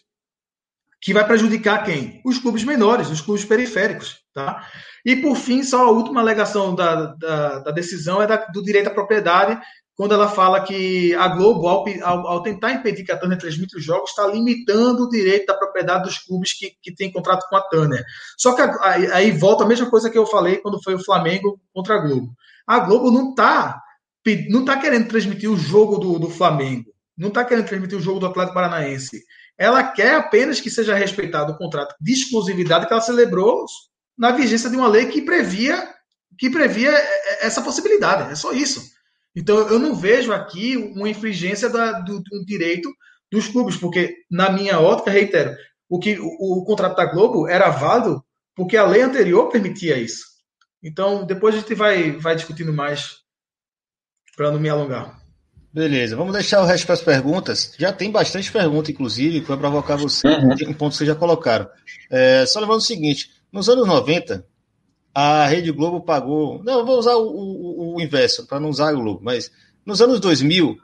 [1.04, 2.22] Que vai prejudicar quem?
[2.24, 4.22] Os clubes menores, os clubes periféricos.
[4.34, 4.66] Tá?
[5.06, 8.88] E, por fim, só a última alegação da, da, da decisão é da, do direito
[8.88, 9.60] à propriedade,
[9.96, 11.88] quando ela fala que a Globo, ao,
[12.28, 16.06] ao, tentar impedir que a Turner transmita os jogos, está limitando o direito da propriedade
[16.06, 18.04] dos clubes que, que têm contrato com a Turner.
[18.38, 21.60] Só que aí, aí volta a mesma coisa que eu falei quando foi o Flamengo
[21.72, 22.34] contra a Globo.
[22.66, 23.80] A Globo não está
[24.50, 28.22] não tá querendo transmitir o jogo do, do Flamengo, não está querendo transmitir o jogo
[28.22, 29.22] do Atlético Paranaense.
[29.58, 33.66] Ela quer apenas que seja respeitado o contrato de exclusividade que ela celebrou
[34.18, 35.94] na vigência de uma lei que previa
[36.38, 36.92] que previa
[37.42, 38.32] essa possibilidade.
[38.32, 38.82] É só isso.
[39.36, 42.92] Então eu não vejo aqui uma infringência da, do, do, direito
[43.32, 45.56] dos clubes, porque na minha ótica, reitero,
[45.90, 46.28] o que o,
[46.62, 48.24] o, contrato da Globo era válido
[48.56, 50.24] porque a lei anterior permitia isso.
[50.84, 53.18] Então depois a gente vai vai discutindo mais
[54.36, 55.23] para não me alongar.
[55.74, 57.74] Beleza, vamos deixar o resto para as perguntas.
[57.80, 60.56] Já tem bastante pergunta, inclusive, para provocar você, uhum.
[60.56, 61.68] tem um ponto que vocês já colocaram.
[62.12, 64.46] É, só lembrando o seguinte: nos anos 90,
[65.16, 66.64] a Rede Globo pagou.
[66.64, 69.52] Não, eu vou usar o, o, o inverso, para não usar o Globo, mas
[69.84, 70.78] nos anos 2000,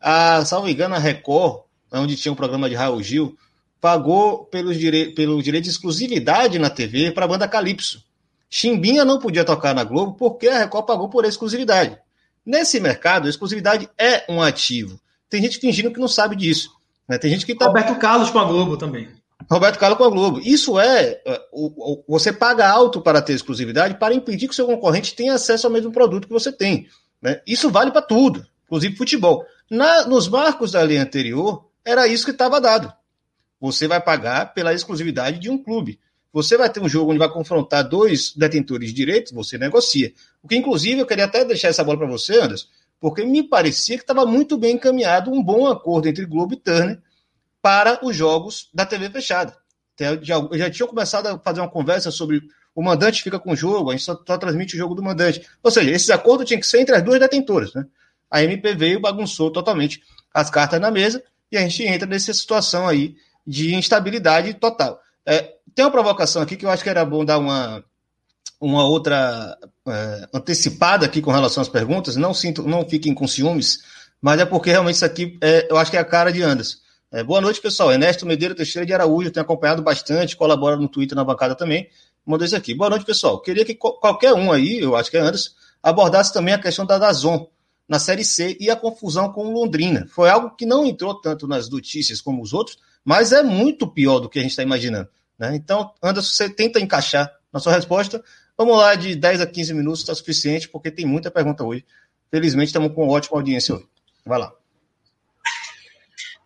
[0.00, 3.36] a, salvo engano, a Record, onde tinha um programa de Raul Gil,
[3.78, 5.12] pagou pelos dire...
[5.14, 8.02] pelo direito de exclusividade na TV para a banda Calypso.
[8.48, 11.98] Chimbinha não podia tocar na Globo porque a Record pagou por exclusividade.
[12.44, 15.00] Nesse mercado, a exclusividade é um ativo.
[15.28, 16.70] Tem gente fingindo que não sabe disso.
[17.08, 17.18] Né?
[17.18, 17.66] Tem gente que tá...
[17.66, 19.08] Roberto Carlos com a Globo também.
[19.50, 20.40] Roberto Carlos com a Globo.
[20.40, 24.56] Isso é, é o, o, você paga alto para ter exclusividade para impedir que o
[24.56, 26.88] seu concorrente tenha acesso ao mesmo produto que você tem.
[27.20, 27.40] Né?
[27.46, 29.44] Isso vale para tudo, inclusive futebol.
[29.70, 32.92] Na, nos marcos da lei anterior, era isso que estava dado.
[33.60, 36.00] Você vai pagar pela exclusividade de um clube.
[36.32, 40.12] Você vai ter um jogo onde vai confrontar dois detentores de direitos, você negocia.
[40.42, 42.66] O que, inclusive, eu queria até deixar essa bola para você, Anderson,
[43.00, 47.00] porque me parecia que estava muito bem encaminhado um bom acordo entre Globo e Turner
[47.60, 49.56] para os jogos da TV fechada.
[49.98, 50.22] Eu
[50.56, 52.42] já tinha começado a fazer uma conversa sobre
[52.74, 55.46] o mandante fica com o jogo, a gente só, só transmite o jogo do mandante.
[55.62, 57.74] Ou seja, esses acordos tinham que ser entre as duas detentoras.
[57.74, 57.84] Né?
[58.30, 62.86] A MP veio bagunçou totalmente as cartas na mesa e a gente entra nessa situação
[62.86, 63.16] aí
[63.46, 65.00] de instabilidade total.
[65.26, 67.84] É, tem uma provocação aqui que eu acho que era bom dar uma,
[68.60, 69.56] uma outra
[69.86, 72.16] é, antecipada aqui com relação às perguntas.
[72.16, 73.80] Não sinto, não fiquem com ciúmes,
[74.20, 76.78] mas é porque realmente isso aqui é, eu acho que é a cara de Anderson.
[77.12, 77.90] É, boa noite, pessoal.
[77.90, 81.88] Ernesto Medeiros Teixeira de Araújo, tem acompanhado bastante, colabora no Twitter, na bancada também.
[82.24, 82.74] Mandou isso aqui.
[82.74, 83.40] Boa noite, pessoal.
[83.40, 85.50] Queria que qualquer um aí, eu acho que é Anderson,
[85.82, 87.48] abordasse também a questão da Dazon
[87.88, 90.06] na Série C e a confusão com Londrina.
[90.10, 92.78] Foi algo que não entrou tanto nas notícias como os outros,
[93.10, 95.08] mas é muito pior do que a gente está imaginando.
[95.36, 95.56] Né?
[95.56, 98.22] Então, Anderson, você tenta encaixar na sua resposta.
[98.56, 101.84] Vamos lá, de 10 a 15 minutos está suficiente, porque tem muita pergunta hoje.
[102.30, 103.88] Felizmente, estamos com ótima audiência hoje.
[104.24, 104.52] Vai lá.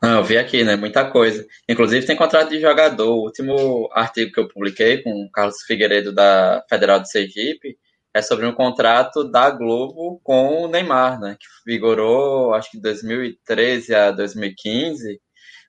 [0.03, 0.75] Não, eu vi aqui, né?
[0.75, 1.47] Muita coisa.
[1.69, 3.11] Inclusive tem contrato de jogador.
[3.11, 7.77] O último artigo que eu publiquei com o Carlos Figueiredo da Federal de Sergipe
[8.15, 11.37] é sobre um contrato da Globo com o Neymar, né?
[11.39, 15.21] Que vigorou, acho que 2013 a 2015.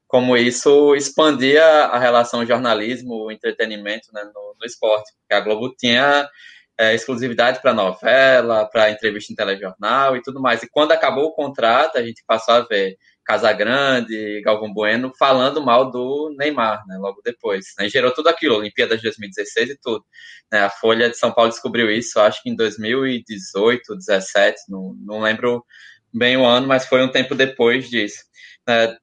[0.07, 5.11] Como isso expandia a relação jornalismo-entretenimento né, no, no, esporte.
[5.19, 6.29] Porque a Globo tinha
[6.77, 10.61] é, exclusividade para novela, para entrevista em telejornal e tudo mais.
[10.63, 15.89] E quando acabou o contrato, a gente passou a ver Casagrande, Galvão Bueno, falando mal
[15.89, 17.65] do Neymar, né, logo depois.
[17.77, 20.05] Né, gerou tudo aquilo, Olimpíadas de 2016 e tudo.
[20.51, 25.21] Né, a Folha de São Paulo descobriu isso, acho que em 2018, 17, não, não
[25.21, 25.65] lembro
[26.13, 28.23] bem o ano, mas foi um tempo depois disso.
[28.69, 28.95] É,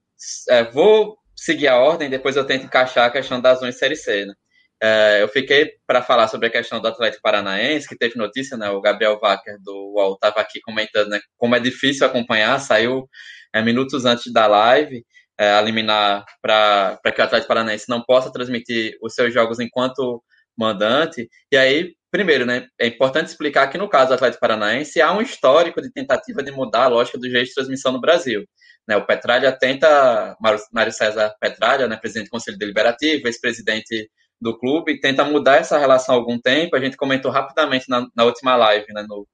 [0.49, 4.27] é, vou seguir a ordem, depois eu tento encaixar a questão das zonas Série C.
[4.27, 4.35] Né?
[4.83, 8.69] É, eu fiquei para falar sobre a questão do Atlético Paranaense, que teve notícia, né?
[8.71, 13.09] O Gabriel Wacker do UOL estava aqui comentando né, como é difícil acompanhar, saiu
[13.55, 15.05] é, minutos antes da live,
[15.39, 20.23] é, a liminar para que o Atlético Paranaense não possa transmitir os seus jogos enquanto
[20.59, 21.29] mandante.
[21.53, 25.23] E aí, primeiro, né, é importante explicar que no caso do Atlético Paranaense há um
[25.23, 28.45] histórico de tentativa de mudar a lógica do jeito de transmissão no Brasil.
[28.87, 30.37] Né, o Petralha tenta,
[30.73, 36.15] Mário César Petralha, né, presidente do Conselho Deliberativo, ex-presidente do clube, tenta mudar essa relação
[36.15, 36.77] há algum tempo.
[36.77, 39.27] A gente comentou rapidamente na, na última live, né, no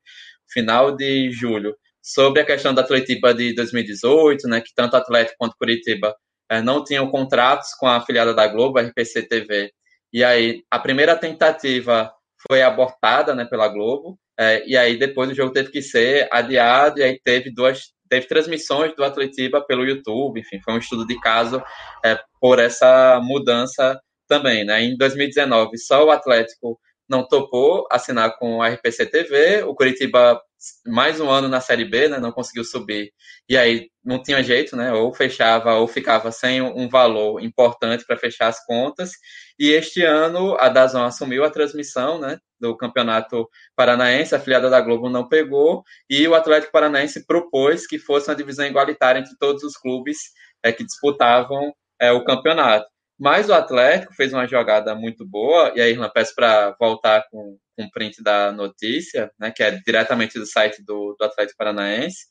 [0.49, 5.57] final de julho, sobre a questão da Atletiba de 2018, né, que tanto Atlético quanto
[5.59, 6.15] Curitiba
[6.49, 9.73] é, não tinham contratos com a afiliada da Globo, a RPC TV.
[10.13, 12.13] E aí, a primeira tentativa
[12.47, 17.01] foi abortada né, pela Globo, é, e aí depois o jogo teve que ser adiado,
[17.01, 21.19] e aí teve duas teve transmissões do Atletiba pelo YouTube, enfim, foi um estudo de
[21.21, 21.63] caso
[22.03, 24.83] é, por essa mudança também, né?
[24.83, 30.41] Em 2019, só o Atlético não topou assinar com a RPC TV, o Curitiba
[30.87, 33.13] mais um ano na Série B, né, não conseguiu subir,
[33.49, 38.17] e aí não tinha jeito, né, ou fechava ou ficava sem um valor importante para
[38.17, 39.13] fechar as contas,
[39.59, 44.81] e este ano a Dazon assumiu a transmissão, né, do Campeonato Paranaense, a filiada da
[44.81, 49.63] Globo não pegou, e o Atlético Paranaense propôs que fosse uma divisão igualitária entre todos
[49.63, 50.19] os clubes
[50.63, 52.87] é, que disputavam é, o campeonato.
[53.19, 57.59] Mas o Atlético fez uma jogada muito boa, e aí, Irlan, peço para voltar com,
[57.77, 62.27] o print da notícia, né, que é diretamente do site do, do Atlético Paranaense,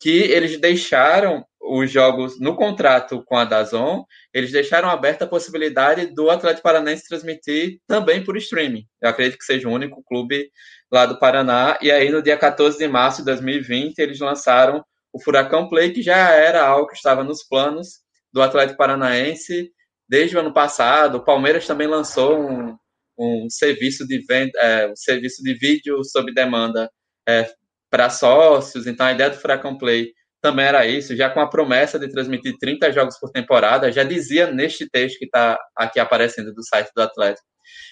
[0.00, 6.06] que eles deixaram os jogos no contrato com a Dazon, eles deixaram aberta a possibilidade
[6.14, 8.86] do Atlético Paranaense transmitir também por streaming.
[9.00, 10.50] Eu acredito que seja o único clube
[10.90, 11.78] lá do Paraná.
[11.82, 16.02] E aí, no dia 14 de março de 2020, eles lançaram o Furacão Play, que
[16.02, 18.00] já era algo que estava nos planos
[18.32, 19.70] do Atlético Paranaense
[20.08, 21.16] desde o ano passado.
[21.16, 22.76] O Palmeiras também lançou um,
[23.18, 26.90] um serviço de venda, é, um serviço de vídeo sob demanda
[27.28, 27.50] é,
[27.90, 28.86] para sócios.
[28.86, 32.56] Então a ideia do Furacão Play também era isso, já com a promessa de transmitir
[32.58, 37.02] 30 jogos por temporada, já dizia neste texto que está aqui aparecendo do site do
[37.02, 37.46] Atlético,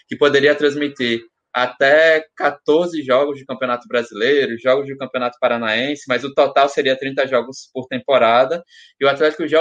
[0.07, 1.23] que poderia transmitir
[1.55, 7.29] até 14 jogos de Campeonato Brasileiro, jogos de Campeonato Paranaense, mas o total seria 30
[7.29, 8.65] jogos por temporada.
[9.01, 9.61] E o Atlético já,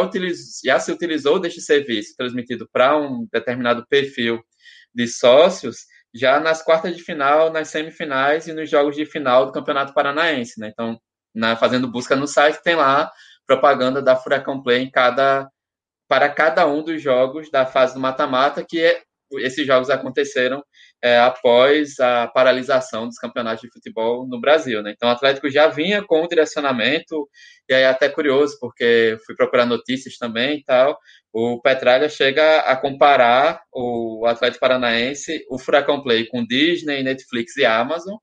[0.66, 4.44] já se utilizou deste serviço, transmitido para um determinado perfil
[4.92, 9.52] de sócios, já nas quartas de final, nas semifinais e nos jogos de final do
[9.52, 10.60] Campeonato Paranaense.
[10.60, 10.70] Né?
[10.74, 11.00] Então,
[11.34, 13.12] na, fazendo busca no site, tem lá
[13.46, 15.48] propaganda da Furacão Play em cada,
[16.08, 19.04] para cada um dos jogos da fase do mata-mata, que é
[19.40, 20.64] esses jogos aconteceram
[21.04, 24.94] é, após a paralisação dos campeonatos de futebol no Brasil, né?
[24.96, 27.28] Então o Atlético já vinha com o direcionamento,
[27.68, 30.98] e aí é até curioso, porque fui procurar notícias também e tal.
[31.34, 37.66] O Petralha chega a comparar o Atlético Paranaense, o Furacão Play com Disney, Netflix e
[37.66, 38.16] Amazon,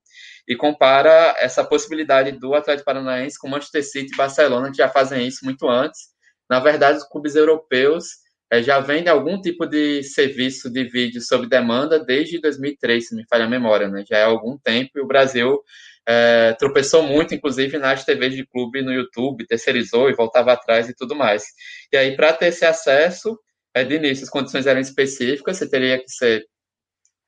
[0.49, 5.27] e compara essa possibilidade do Atlético Paranaense com Manchester City e Barcelona, que já fazem
[5.27, 6.01] isso muito antes.
[6.49, 8.07] Na verdade, os clubes europeus
[8.51, 13.25] é, já vendem algum tipo de serviço de vídeo sob demanda desde 2003, se me
[13.29, 14.05] falha a memória, né?
[14.09, 15.63] Já é algum tempo e o Brasil
[16.07, 20.95] é, tropeçou muito, inclusive nas TVs de clube no YouTube, terceirizou e voltava atrás e
[20.95, 21.45] tudo mais.
[21.93, 23.39] E aí, para ter esse acesso,
[23.73, 26.45] é, de início, as condições eram específicas, você teria que ser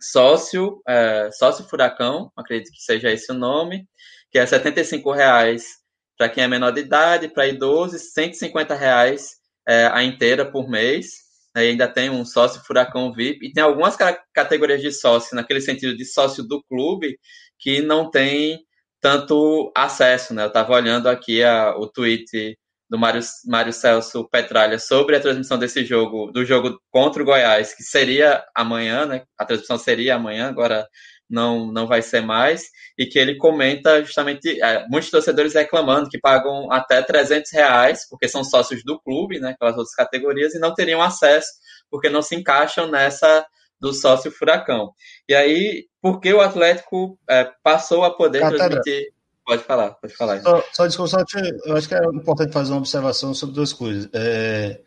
[0.01, 3.87] sócio, é, sócio furacão, acredito que seja esse o nome,
[4.31, 5.83] que é R$ reais
[6.19, 8.33] para quem é menor de idade, para idosos, R$
[8.77, 11.23] reais é, a inteira por mês.
[11.55, 13.97] Aí ainda tem um sócio furacão VIP e tem algumas
[14.33, 17.19] categorias de sócio, naquele sentido de sócio do clube,
[17.59, 18.65] que não tem
[19.01, 20.45] tanto acesso, né?
[20.45, 22.57] Eu estava olhando aqui a, o tweet
[22.89, 27.75] do Mário, Mário Celso Petralha sobre a transmissão desse jogo, do jogo contra o Goiás,
[27.75, 29.25] que seria amanhã, né?
[29.39, 30.87] A transmissão seria amanhã, agora
[31.33, 32.65] não, não vai ser mais,
[32.99, 38.29] e que ele comenta justamente, é, muitos torcedores reclamando que pagam até 300 reais, porque
[38.29, 41.49] são sócios do clube, né, aquelas outras categorias, e não teriam acesso,
[41.91, 43.45] porque não se encaixam nessa
[43.81, 44.93] do sócio furacão.
[45.29, 49.13] E aí, por que o Atlético é, passou a poder transmitir
[49.45, 50.41] Pode falar, pode falar.
[50.41, 51.25] Só, só desculpa,
[51.65, 54.09] eu acho que é importante fazer uma observação sobre duas coisas.
[54.15, 54.81] É,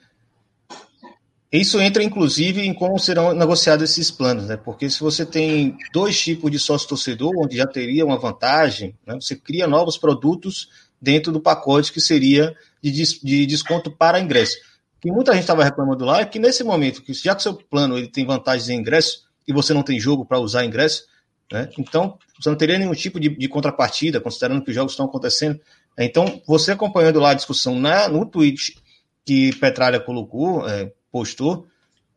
[1.51, 4.57] isso entra, inclusive, em como serão negociados esses planos, né?
[4.57, 9.15] Porque se você tem dois tipos de sócio-torcedor, onde já teria uma vantagem, né?
[9.15, 14.57] você cria novos produtos dentro do pacote que seria de, de desconto para ingresso.
[14.97, 17.53] O que muita gente estava reclamando lá é que nesse momento, que já que seu
[17.53, 21.05] plano ele tem vantagens em ingresso e você não tem jogo para usar ingresso,
[21.51, 21.69] né?
[21.77, 25.59] Então, você não teria nenhum tipo de, de, contrapartida, considerando que os jogos estão acontecendo.
[25.97, 28.77] Então, você acompanhando lá a discussão na, no tweet
[29.23, 31.65] que Petralha colocou, é, postou,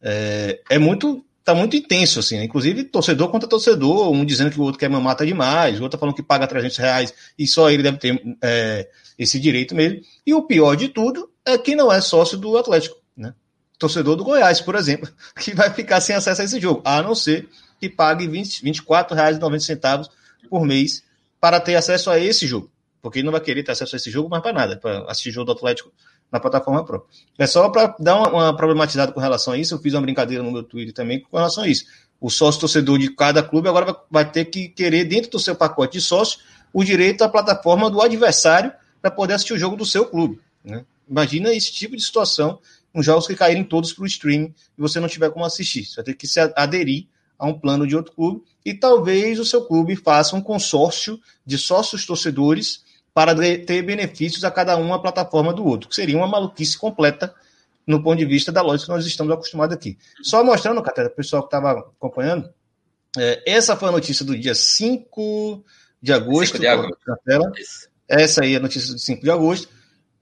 [0.02, 1.24] é, é, muito.
[1.44, 2.44] Tá muito intenso, assim, né?
[2.44, 5.98] Inclusive, torcedor contra torcedor, um dizendo que o outro quer mamata demais, o outro tá
[5.98, 8.86] falando que paga 300 reais e só ele deve ter é,
[9.18, 10.00] esse direito mesmo.
[10.26, 13.32] E o pior de tudo é que não é sócio do Atlético, né?
[13.78, 15.08] Torcedor do Goiás, por exemplo,
[15.40, 17.48] que vai ficar sem acesso a esse jogo, a não ser
[17.80, 20.06] que pague R$ 24,90
[20.50, 21.02] por mês
[21.40, 22.70] para ter acesso a esse jogo.
[23.00, 25.30] Porque ele não vai querer ter acesso a esse jogo, mas para nada, para assistir
[25.30, 25.90] jogo do Atlético
[26.30, 27.08] na plataforma própria.
[27.38, 30.42] É só para dar uma, uma, problematizada com relação a isso, eu fiz uma brincadeira
[30.42, 31.86] no meu Twitter também com relação a isso.
[32.20, 35.54] O sócio torcedor de cada clube agora vai, vai ter que querer, dentro do seu
[35.54, 36.40] pacote de sócio,
[36.72, 40.40] o direito à plataforma do adversário para poder assistir o jogo do seu clube.
[40.64, 40.84] Né?
[41.08, 42.58] Imagina esse tipo de situação,
[42.92, 45.84] com jogos que caírem todos para o streaming e você não tiver como assistir.
[45.84, 47.06] Você vai ter que se aderir
[47.38, 51.56] a um plano de outro clube e talvez o seu clube faça um consórcio de
[51.56, 52.82] sócios torcedores
[53.18, 57.34] para ter benefícios a cada uma a plataforma do outro, que seria uma maluquice completa
[57.84, 59.98] no ponto de vista da lógica que nós estamos acostumados aqui.
[60.22, 62.48] Só mostrando, Catera, o pessoal que estava acompanhando,
[63.18, 65.64] é, essa foi a notícia do dia 5
[66.00, 66.52] de agosto.
[66.52, 66.96] 5 de agosto.
[68.06, 69.68] Essa aí é a notícia do 5 de agosto.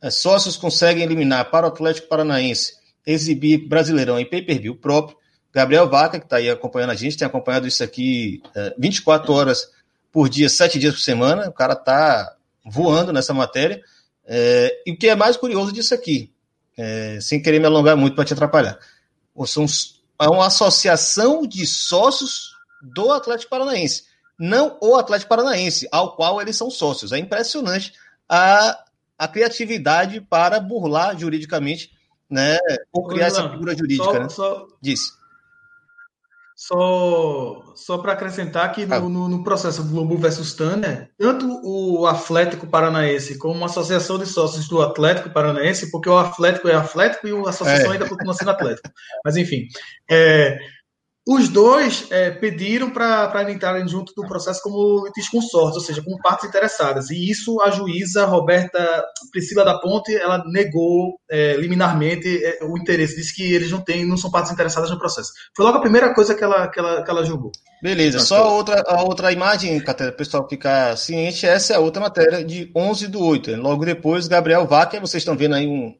[0.01, 5.19] É, sócios conseguem eliminar para o Atlético Paranaense exibir Brasileirão em pay-per-view próprio
[5.53, 9.71] Gabriel Vaca, que está aí acompanhando a gente, tem acompanhado isso aqui é, 24 horas
[10.11, 11.47] por dia, 7 dias por semana.
[11.51, 13.83] O cara está voando nessa matéria.
[14.27, 16.33] É, e o que é mais curioso disso aqui,
[16.77, 18.79] é, sem querer me alongar muito para te atrapalhar,
[19.47, 19.65] são,
[20.21, 24.05] é uma associação de sócios do Atlético Paranaense,
[24.39, 27.13] não o Atlético Paranaense, ao qual eles são sócios.
[27.13, 27.93] É impressionante
[28.29, 28.85] a,
[29.19, 31.93] a criatividade para burlar juridicamente,
[32.29, 32.59] né,
[32.93, 34.29] ou criar essa figura jurídica, só, né?
[34.29, 35.13] Só, Disse.
[36.59, 39.01] Só, só para acrescentar que no, ah.
[39.01, 44.67] no, no, processo Globo versus Tanner, tanto o Atlético Paranaense como a Associação de Sócios
[44.67, 47.93] do Atlético Paranaense, porque o Atlético é Atlético e a associação é.
[47.93, 48.89] ainda continua sendo Atlético.
[49.23, 49.69] Mas enfim,
[50.11, 50.59] é,
[51.29, 56.49] os dois é, pediram para entrarem junto do processo como litisconsortes, ou seja, como partes
[56.49, 57.11] interessadas.
[57.11, 63.17] E isso a juíza Roberta Priscila da Ponte ela negou é, liminarmente é, o interesse,
[63.17, 65.33] disse que eles não têm, não são partes interessadas no processo.
[65.57, 67.51] Foi logo a primeira coisa que ela, que ela, que ela julgou.
[67.83, 71.81] Beleza, só a outra, a outra imagem, para o pessoal ficar ciente, essa é a
[71.81, 73.57] outra matéria de 11 do 8.
[73.57, 75.93] Logo depois, Gabriel Vaca, vocês estão vendo aí um,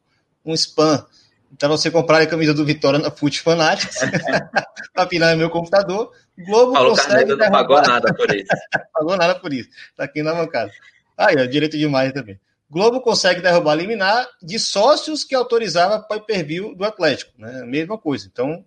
[0.45, 1.05] um spam
[1.51, 3.97] então você comprar a camisa do Vitória na Fute Fanatics
[4.93, 6.11] para pinar no meu computador.
[6.37, 8.47] Globo Paulo consegue não pagou nada por isso.
[8.93, 9.69] pagou nada por isso.
[9.95, 10.71] Tá aqui na bancada.
[11.17, 12.39] Aí, ó, direito demais também.
[12.69, 17.63] Globo consegue derrubar liminar de sócios que autorizava para per view do Atlético, né?
[17.63, 18.27] Mesma coisa.
[18.31, 18.63] Então,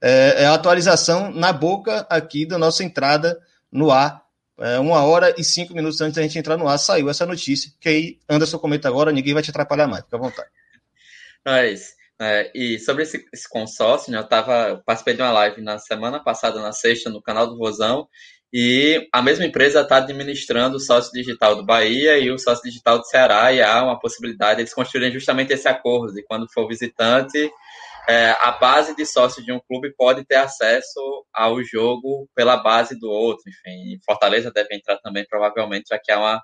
[0.00, 3.40] é, é a atualização na boca aqui da nossa entrada
[3.70, 4.22] no ar.
[4.56, 7.72] É, uma hora e cinco minutos antes da gente entrar no ar, saiu essa notícia.
[7.80, 10.48] Que aí, Anderson comenta agora, ninguém vai te atrapalhar mais, fica à vontade.
[11.44, 11.92] É isso.
[12.20, 16.22] É, e sobre esse, esse, consórcio, né, eu tava, participei de uma live na semana
[16.22, 18.08] passada, na sexta, no canal do Vozão,
[18.52, 22.98] e a mesma empresa está administrando o sócio digital do Bahia e o sócio digital
[22.98, 26.68] do Ceará, e há uma possibilidade de eles construírem justamente esse acordo, de quando for
[26.68, 27.50] visitante,
[28.08, 31.00] é, a base de sócio de um clube pode ter acesso
[31.32, 33.42] ao jogo pela base do outro.
[33.48, 36.42] Enfim, Fortaleza deve entrar também, provavelmente, já que há uma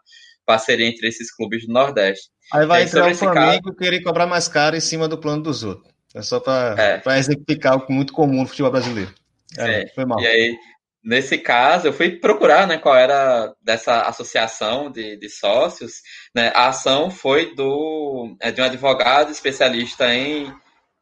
[0.50, 2.28] parceria entre esses clubes do Nordeste.
[2.52, 3.76] Aí vai entrar o Flamengo caso...
[3.76, 5.92] querer cobrar mais caro em cima do plano dos outros.
[6.14, 7.18] É só para é.
[7.18, 9.14] exemplificar algo muito comum no futebol brasileiro.
[9.56, 10.20] É, foi mal.
[10.20, 10.56] E aí,
[11.04, 16.02] nesse caso, eu fui procurar né, qual era dessa associação de, de sócios.
[16.34, 16.50] Né?
[16.54, 20.52] A ação foi do, é, de um advogado especialista em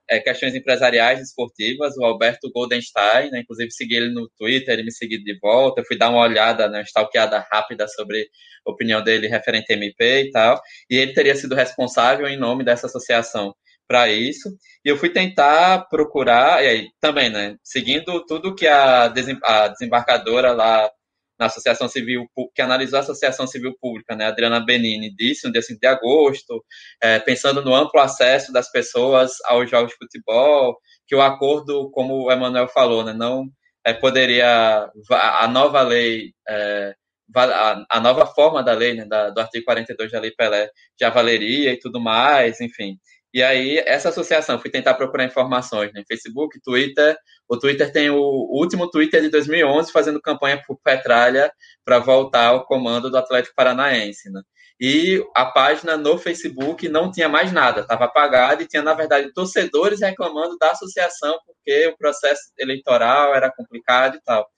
[0.08, 3.40] é, questões empresariais esportivas, o Alberto Goldenstein, né?
[3.40, 6.68] inclusive segui ele no Twitter, ele me seguiu de volta, eu fui dar uma olhada,
[6.68, 8.28] né, uma stalkeada rápida sobre
[8.66, 12.64] a opinião dele referente a MP e tal, e ele teria sido responsável em nome
[12.64, 13.54] dessa associação
[13.86, 14.48] para isso,
[14.84, 20.90] e eu fui tentar procurar, e aí também, né, seguindo tudo que a, desembarcadora lá
[21.38, 25.62] na Associação Civil, que analisou a Associação Civil Pública, né, Adriana Benini, disse no dia
[25.62, 26.64] 5 de agosto,
[27.02, 30.76] é, pensando no amplo acesso das pessoas aos jogos de futebol,
[31.06, 33.48] que o acordo, como o Emanuel falou, né, não
[33.84, 36.94] é, poderia, a nova lei, é,
[37.34, 41.72] a, nova forma da lei, né, da, do artigo 42 da Lei Pelé, já valeria
[41.72, 42.98] e tudo mais, enfim.
[43.32, 46.02] E aí, essa associação, fui tentar procurar informações né?
[46.08, 47.16] Facebook, Twitter.
[47.48, 51.52] O Twitter tem o, o último Twitter de 2011 fazendo campanha por Petralha
[51.84, 54.30] para voltar ao comando do Atlético Paranaense.
[54.30, 54.40] Né?
[54.80, 59.32] E a página no Facebook não tinha mais nada, estava apagada e tinha, na verdade,
[59.34, 64.48] torcedores reclamando da associação porque o processo eleitoral era complicado e tal.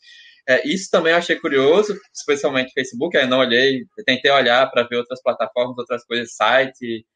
[0.49, 4.97] É, isso também eu achei curioso, especialmente Facebook, aí não olhei, tentei olhar para ver
[4.97, 7.07] outras plataformas, outras coisas, site,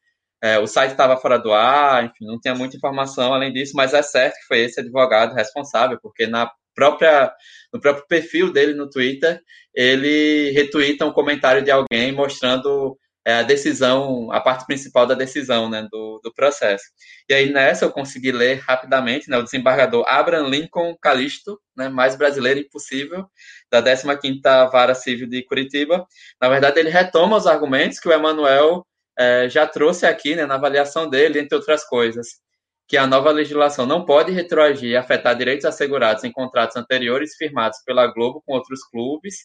[0.43, 3.93] é, o site estava fora do ar, enfim, não tinha muita informação além disso, mas
[3.93, 7.33] é certo que foi esse advogado responsável, porque na própria,
[7.73, 9.41] no próprio perfil dele no Twitter,
[9.73, 15.67] ele retuita um comentário de alguém mostrando é, a decisão, a parte principal da decisão
[15.67, 16.85] né, do, do processo.
[17.27, 22.15] E aí nessa eu consegui ler rapidamente né, o desembargador Abraham Lincoln Calisto, né, mais
[22.15, 23.25] brasileiro impossível,
[23.71, 26.05] da 15ª Vara Civil de Curitiba.
[26.39, 28.85] Na verdade, ele retoma os argumentos que o Emanuel
[29.17, 32.39] é, já trouxe aqui, né, na avaliação dele, entre outras coisas,
[32.87, 37.79] que a nova legislação não pode retroagir e afetar direitos assegurados em contratos anteriores firmados
[37.83, 39.37] pela Globo com outros clubes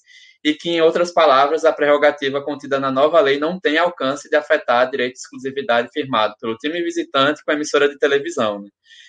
[0.44, 4.36] e que, em outras palavras, a prerrogativa contida na nova lei não tem alcance de
[4.36, 8.68] afetar direito de exclusividade firmado pelo time visitante com a emissora de televisão, né?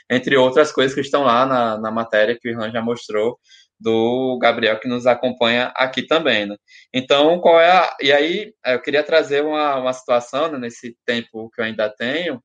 [0.09, 3.37] entre outras coisas que estão lá na, na matéria que o Irlan já mostrou
[3.81, 6.55] do Gabriel que nos acompanha aqui também, né?
[6.93, 7.95] Então, qual é a...
[8.01, 12.41] E aí, eu queria trazer uma, uma situação, né, nesse tempo que eu ainda tenho,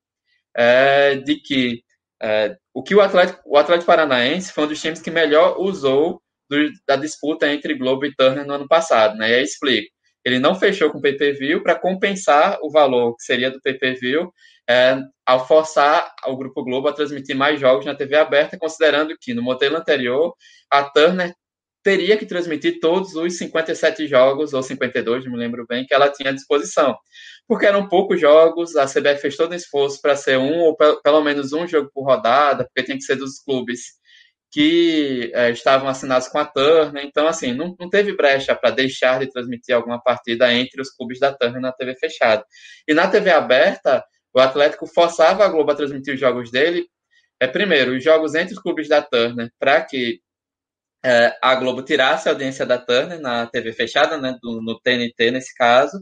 [0.57, 1.83] é, de que
[2.23, 6.23] é, o que o Atlético, o Atlético Paranaense foi um dos times que melhor usou
[6.49, 6.57] do,
[6.87, 9.31] da disputa entre Globo e Turner no ano passado, né?
[9.31, 9.96] E aí explico.
[10.27, 14.29] Ele não fechou com o PPV para compensar o valor que seria do PPV
[14.69, 19.33] é, ao forçar o Grupo Globo a transmitir mais jogos na TV aberta, considerando que
[19.33, 20.35] no modelo anterior
[20.69, 21.33] a Turner
[21.81, 26.11] teria que transmitir todos os 57 jogos, ou 52, não me lembro bem, que ela
[26.11, 26.99] tinha à disposição.
[27.47, 31.23] Porque eram poucos jogos, a CBF fez todo um esforço para ser um ou pelo
[31.23, 33.93] menos um jogo por rodada, porque tem que ser dos clubes
[34.51, 37.05] que é, estavam assinados com a Turner.
[37.05, 41.19] Então, assim, não, não teve brecha para deixar de transmitir alguma partida entre os clubes
[41.21, 42.45] da Turner na TV fechada.
[42.89, 46.87] E na TV aberta, o Atlético forçava a Globo a transmitir os jogos dele.
[47.41, 50.21] É, primeiro, os jogos entre os clubes da Turner, para que
[51.05, 55.31] é, a Globo tirasse a audiência da Turner na TV fechada, né, do, no TNT
[55.31, 55.99] nesse caso,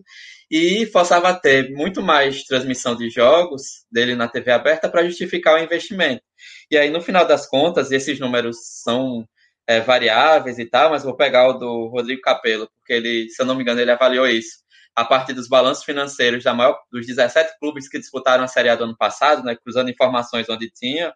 [0.50, 5.56] e forçava a ter muito mais transmissão de jogos dele na TV aberta para justificar
[5.56, 6.23] o investimento.
[6.70, 9.26] E aí, no final das contas, esses números são
[9.66, 13.46] é, variáveis e tal, mas vou pegar o do Rodrigo Capello, porque ele, se eu
[13.46, 14.64] não me engano, ele avaliou isso
[14.94, 18.76] a partir dos balanços financeiros da maior, dos 17 clubes que disputaram a Série A
[18.76, 21.12] do ano passado, né, cruzando informações onde tinha.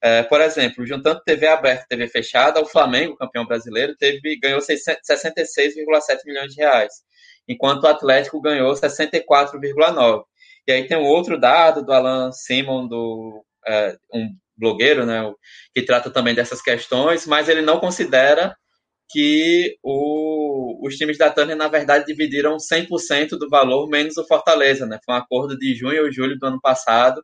[0.00, 4.60] É, por exemplo, juntando TV aberta e TV fechada, o Flamengo, campeão brasileiro, teve, ganhou
[4.60, 6.92] 66,7 milhões de reais,
[7.48, 10.24] enquanto o Atlético ganhou 64,9.
[10.68, 15.22] E aí tem um outro dado do Alan Simon, do, é, um blogueiro, né,
[15.74, 18.56] que trata também dessas questões, mas ele não considera
[19.08, 24.84] que o, os times da Turner, na verdade, dividiram 100% do valor, menos o Fortaleza,
[24.86, 24.98] né?
[25.04, 27.22] Foi um acordo de junho ou julho do ano passado,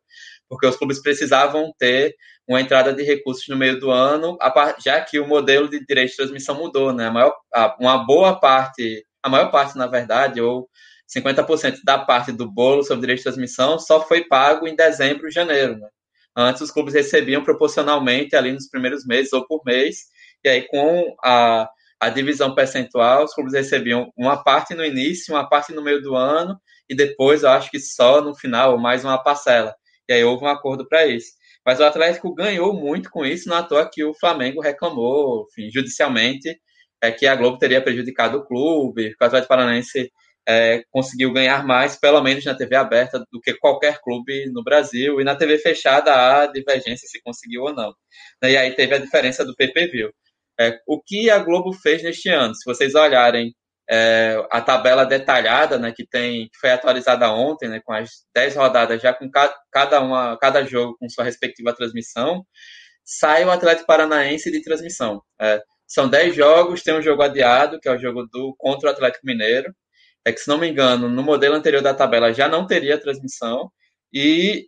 [0.49, 2.15] porque os clubes precisavam ter
[2.49, 4.37] uma entrada de recursos no meio do ano,
[4.85, 7.07] já que o modelo de direito de transmissão mudou, né?
[7.07, 7.35] A maior,
[7.81, 10.69] uma boa parte, a maior parte, na verdade, ou
[11.17, 15.31] 50% da parte do bolo sobre direito de transmissão só foi pago em dezembro e
[15.33, 15.89] janeiro, né?
[16.37, 20.07] Antes os clubes recebiam proporcionalmente ali nos primeiros meses ou por mês,
[20.45, 21.69] e aí com a,
[22.01, 26.17] a divisão percentual, os clubes recebiam uma parte no início, uma parte no meio do
[26.17, 26.59] ano,
[26.89, 29.75] e depois eu acho que só no final, mais uma parcela.
[30.09, 31.33] E aí houve um acordo para isso.
[31.65, 35.71] Mas o Atlético ganhou muito com isso, não à toa que o Flamengo reclamou, enfim,
[35.71, 36.59] judicialmente,
[37.01, 40.11] é que a Globo teria prejudicado o clube, que o Atlético Paranaense
[40.49, 45.21] é, conseguiu ganhar mais, pelo menos na TV aberta, do que qualquer clube no Brasil.
[45.21, 47.95] E na TV fechada há divergência se conseguiu ou não.
[48.43, 50.11] E aí teve a diferença do PPV.
[50.61, 52.55] É, o que a Globo fez neste ano?
[52.55, 53.55] Se vocês olharem
[53.91, 58.57] é, a tabela detalhada, né, que tem que foi atualizada ontem, né, com as 10
[58.57, 59.29] rodadas já com
[59.71, 62.45] cada uma, cada jogo com sua respectiva transmissão,
[63.05, 65.23] sai o Atlético Paranaense de transmissão.
[65.41, 68.93] É, são 10 jogos, tem um jogo adiado, que é o jogo do contra o
[68.93, 69.75] Atlético Mineiro.
[70.25, 73.71] É que, se não me engano, no modelo anterior da tabela já não teria transmissão.
[74.13, 74.67] E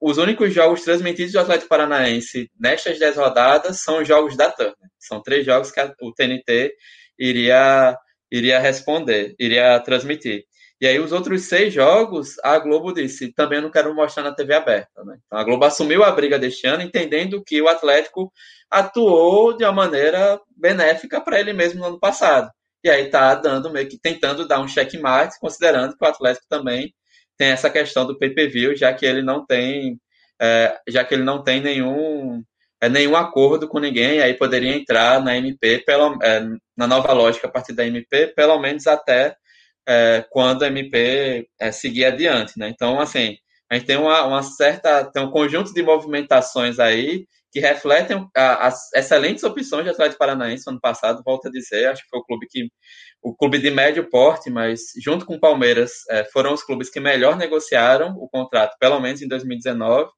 [0.00, 4.74] os únicos jogos transmitidos do Atlético Paranaense nestas 10 rodadas são os jogos da Turner.
[4.98, 6.72] São três jogos que o TNT
[7.18, 7.96] iria
[8.30, 10.44] iria responder, iria transmitir.
[10.80, 14.54] E aí os outros seis jogos, a Globo disse, também não quero mostrar na TV
[14.54, 15.02] aberta.
[15.04, 15.16] Né?
[15.24, 18.30] Então a Globo assumiu a briga deste ano, entendendo que o Atlético
[18.70, 22.50] atuou de uma maneira benéfica para ele mesmo no ano passado.
[22.86, 26.94] E aí está dando meio que tentando dar um checkmate, considerando que o Atlético também
[27.36, 29.98] tem essa questão do pay-per-view, já que ele não tem,
[30.40, 32.44] é, já que ele não tem nenhum
[32.80, 37.48] é, nenhum acordo com ninguém, aí poderia entrar na MP, pelo, é, na nova lógica
[37.48, 39.34] a partir da MP, pelo menos até
[39.88, 42.56] é, quando a MP é, seguir adiante.
[42.56, 42.68] Né?
[42.68, 43.36] Então, assim,
[43.68, 47.26] a gente tem uma, uma, certa, tem um conjunto de movimentações aí
[47.56, 52.08] que refletem as excelentes opções de Atlético Paranaense ano passado, volto a dizer, acho que
[52.10, 52.68] foi o clube que
[53.22, 57.00] o clube de médio porte, mas junto com o Palmeiras é, foram os clubes que
[57.00, 60.10] melhor negociaram o contrato, pelo menos em 2019,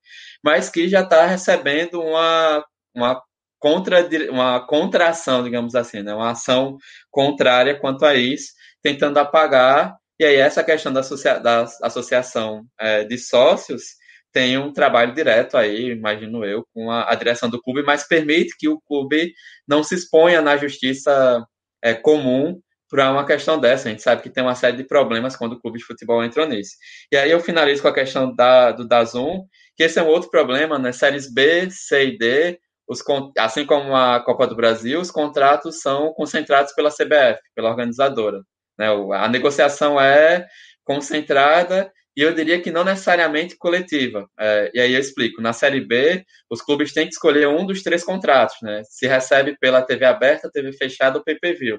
[0.43, 3.23] mas que já está recebendo uma, uma
[3.61, 6.13] contra uma contração, digamos assim, né?
[6.13, 6.77] uma ação
[7.09, 8.49] contrária quanto a isso,
[8.83, 9.97] tentando apagar.
[10.19, 13.98] E aí essa questão da, associa da associação é, de sócios
[14.33, 18.55] tem um trabalho direto aí, imagino eu, com a, a, direção do clube, mas permite
[18.59, 19.33] que o clube
[19.67, 21.45] não se exponha na justiça
[21.83, 22.61] é, comum
[22.91, 23.89] para uma questão dessa.
[23.89, 26.47] A gente sabe que tem uma série de problemas quando o clube de futebol entra
[26.47, 26.73] nisso.
[27.13, 30.31] E aí eu finalizo com a questão da, do Dazon, que esse é um outro
[30.31, 30.93] problema, né?
[30.93, 32.59] Séries B, C e D,
[32.89, 33.03] os,
[33.39, 38.43] assim como a Copa do Brasil, os contratos são concentrados pela CBF, pela organizadora.
[38.79, 38.87] Né?
[39.15, 40.47] A negociação é
[40.85, 44.29] concentrada e eu diria que não necessariamente coletiva.
[44.37, 45.41] É, e aí eu explico.
[45.41, 48.83] Na Série B, os clubes têm que escolher um dos três contratos, né?
[48.87, 51.79] Se recebe pela TV aberta, TV fechada ou pay-per-view.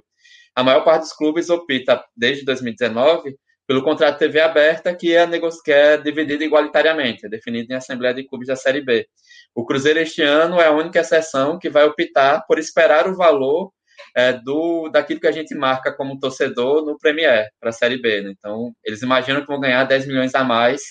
[0.55, 3.35] A maior parte dos clubes opta, desde 2019,
[3.67, 5.27] pelo contrato TV aberta, que é,
[5.61, 9.05] que é dividido igualitariamente, é definido em Assembleia de Clubes da Série B.
[9.53, 13.73] O Cruzeiro este ano é a única exceção que vai optar por esperar o valor
[14.19, 18.21] é, do daquilo que a gente marca como torcedor no Premier para a Série B.
[18.21, 18.33] Né?
[18.37, 20.81] Então, eles imaginam que vão ganhar 10 milhões a mais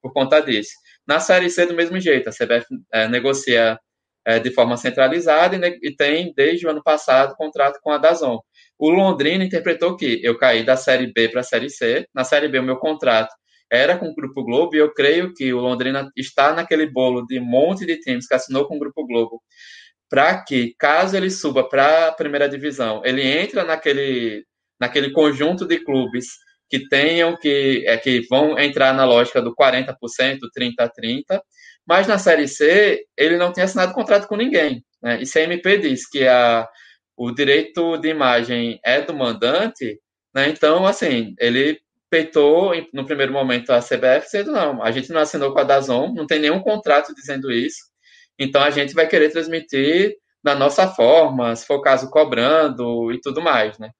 [0.00, 0.70] por conta disso.
[1.06, 3.78] Na Série C, do mesmo jeito, a CBF é, negocia
[4.26, 8.40] é, de forma centralizada e, e, tem, desde o ano passado, contrato com a Dazon.
[8.78, 12.06] O Londrina interpretou que eu caí da Série B para a Série C.
[12.14, 13.34] Na Série B, o meu contrato
[13.70, 17.38] era com o Grupo Globo e eu creio que o Londrina está naquele bolo de
[17.38, 19.42] um monte de times que assinou com o Grupo Globo
[20.08, 24.44] para que, caso ele suba para a primeira divisão, ele entra naquele,
[24.80, 26.26] naquele conjunto de clubes
[26.68, 31.40] que tenham que, é, que vão entrar na lógica do 40%, 30% 30%,
[31.86, 34.84] mas na Série C ele não tinha assinado contrato com ninguém.
[35.02, 35.22] Né?
[35.22, 36.68] E se a MP diz que a,
[37.16, 39.98] o direito de imagem é do mandante,
[40.34, 40.48] né?
[40.48, 41.80] então, assim, ele
[42.10, 46.12] peitou no primeiro momento a CBF dizendo não, a gente não assinou com a Dazon,
[46.14, 47.78] não tem nenhum contrato dizendo isso,
[48.38, 53.20] então a gente vai querer transmitir da nossa forma, se for o caso cobrando e
[53.20, 53.90] tudo mais, né?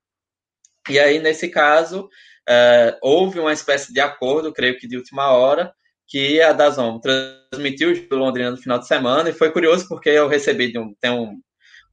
[0.89, 2.09] E aí nesse caso
[2.49, 5.72] é, houve uma espécie de acordo, creio que de última hora,
[6.07, 10.26] que a Dazon transmitiu o Londrina no final de semana e foi curioso porque eu
[10.26, 11.39] recebi de um, tem um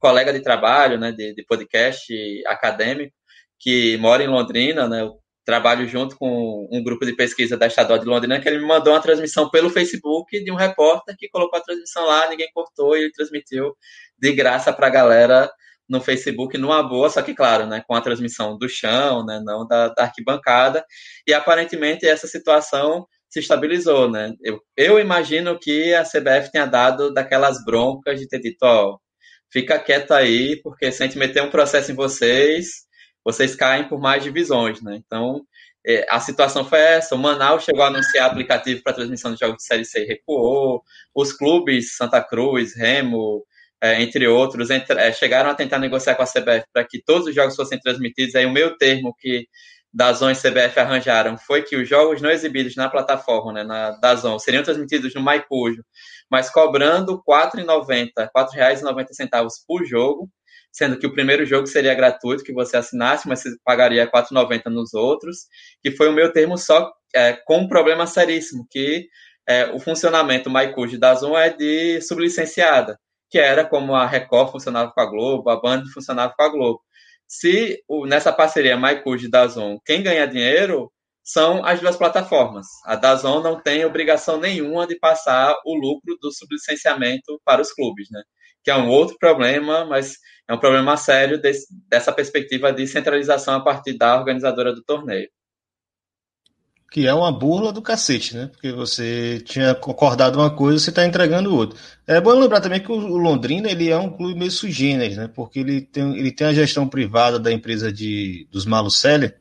[0.00, 2.12] colega de trabalho, né, de, de podcast
[2.46, 3.14] acadêmico
[3.58, 5.02] que mora em Londrina, né,
[5.46, 8.92] trabalho junto com um grupo de pesquisa da Estadual de Londrina, que ele me mandou
[8.92, 13.04] uma transmissão pelo Facebook de um repórter que colocou a transmissão lá, ninguém cortou e
[13.04, 13.74] ele transmitiu
[14.18, 15.50] de graça para a galera
[15.88, 19.64] no Facebook numa boa, só que claro, né, com a transmissão do chão, né, não
[19.64, 20.84] da, da arquibancada.
[21.24, 24.32] E aparentemente essa situação se estabilizou, né?
[24.42, 28.98] Eu, eu imagino que a CBF tenha dado daquelas broncas de ter dito, ó,
[29.52, 32.85] fica quieto aí, porque se a gente meter um processo em vocês,
[33.26, 34.94] vocês caem por mais divisões, né?
[35.04, 35.44] Então,
[35.84, 37.16] é, a situação foi essa.
[37.16, 40.80] O Manaus chegou a anunciar aplicativo para transmissão de jogos de Série C e recuou.
[41.12, 43.44] Os clubes, Santa Cruz, Remo,
[43.82, 47.26] é, entre outros, entre, é, chegaram a tentar negociar com a CBF para que todos
[47.26, 48.36] os jogos fossem transmitidos.
[48.36, 49.48] Aí o meu termo que
[49.92, 54.38] Dazon e CBF arranjaram foi que os jogos não exibidos na plataforma, né, na Dazon,
[54.38, 55.82] seriam transmitidos no Maicujo,
[56.30, 60.30] mas cobrando R$ 4,90, R$ 4,90 por jogo,
[60.76, 64.66] sendo que o primeiro jogo seria gratuito, que você assinasse, mas você pagaria R$ 4,90
[64.66, 65.46] nos outros,
[65.82, 69.06] que foi o meu termo só é, com um problema seríssimo, que
[69.48, 72.98] é, o funcionamento Maicujo da Dazon é de sublicenciada,
[73.30, 76.80] que era como a Record funcionava com a Globo, a Band funcionava com a Globo
[77.28, 80.92] se o, nessa parceria MyCoach e Dazon, quem ganha dinheiro
[81.24, 82.66] são as duas plataformas.
[82.84, 88.08] A Dazon não tem obrigação nenhuma de passar o lucro do sublicenciamento para os clubes,
[88.10, 88.22] né?
[88.66, 90.16] Que é um outro problema, mas
[90.48, 95.28] é um problema sério desse, dessa perspectiva de centralização a partir da organizadora do torneio
[96.90, 98.46] que é uma burla do cacete, né?
[98.46, 101.78] Porque você tinha concordado uma coisa, você está entregando outra.
[102.06, 105.28] É bom lembrar também que o Londrina ele é um clube meio sui generis, né?
[105.28, 109.34] Porque ele tem, ele tem a gestão privada da empresa de, dos Malucelli.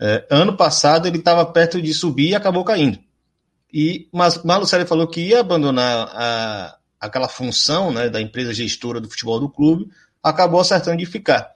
[0.00, 2.98] É, ano passado ele estava perto de subir e acabou caindo.
[3.72, 9.10] E mas Malucelli falou que ia abandonar a, aquela função né, da empresa gestora do
[9.10, 9.90] futebol do clube,
[10.22, 11.50] acabou acertando de ficar.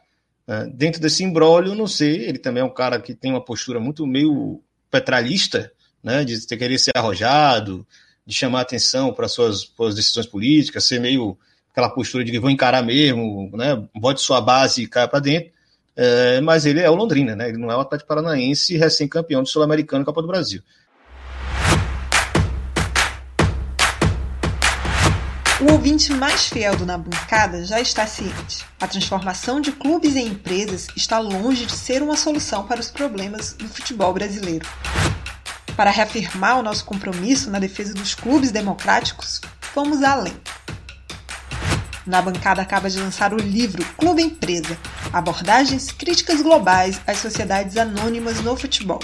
[0.48, 3.78] É, dentro desse imbróglio, não sei, ele também é um cara que tem uma postura
[3.78, 5.72] muito meio petralista,
[6.02, 7.86] né, de ter querer ser arrojado,
[8.26, 11.38] de chamar atenção para suas, suas decisões políticas, ser meio
[11.70, 15.52] aquela postura de que vou encarar mesmo, né, bote sua base e caia para dentro.
[15.94, 17.48] É, mas ele é o Londrina, né?
[17.48, 20.60] Ele não é o Atlético Paranaense recém-campeão do Sul-Americano Copa do Brasil.
[25.58, 28.62] O ouvinte mais fiel do Na Bancada já está ciente.
[28.78, 33.54] A transformação de clubes em empresas está longe de ser uma solução para os problemas
[33.54, 34.68] do futebol brasileiro.
[35.74, 39.40] Para reafirmar o nosso compromisso na defesa dos clubes democráticos,
[39.74, 40.36] vamos além.
[42.06, 44.76] Na bancada acaba de lançar o livro Clube Empresa
[45.10, 49.00] Abordagens Críticas Globais às Sociedades Anônimas no Futebol.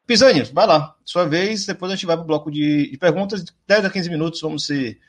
[0.07, 0.95] Pisani, vai lá.
[1.05, 3.45] Sua vez, depois a gente vai para o bloco de, de perguntas.
[3.67, 5.01] 10 a 15 minutos, vamos ser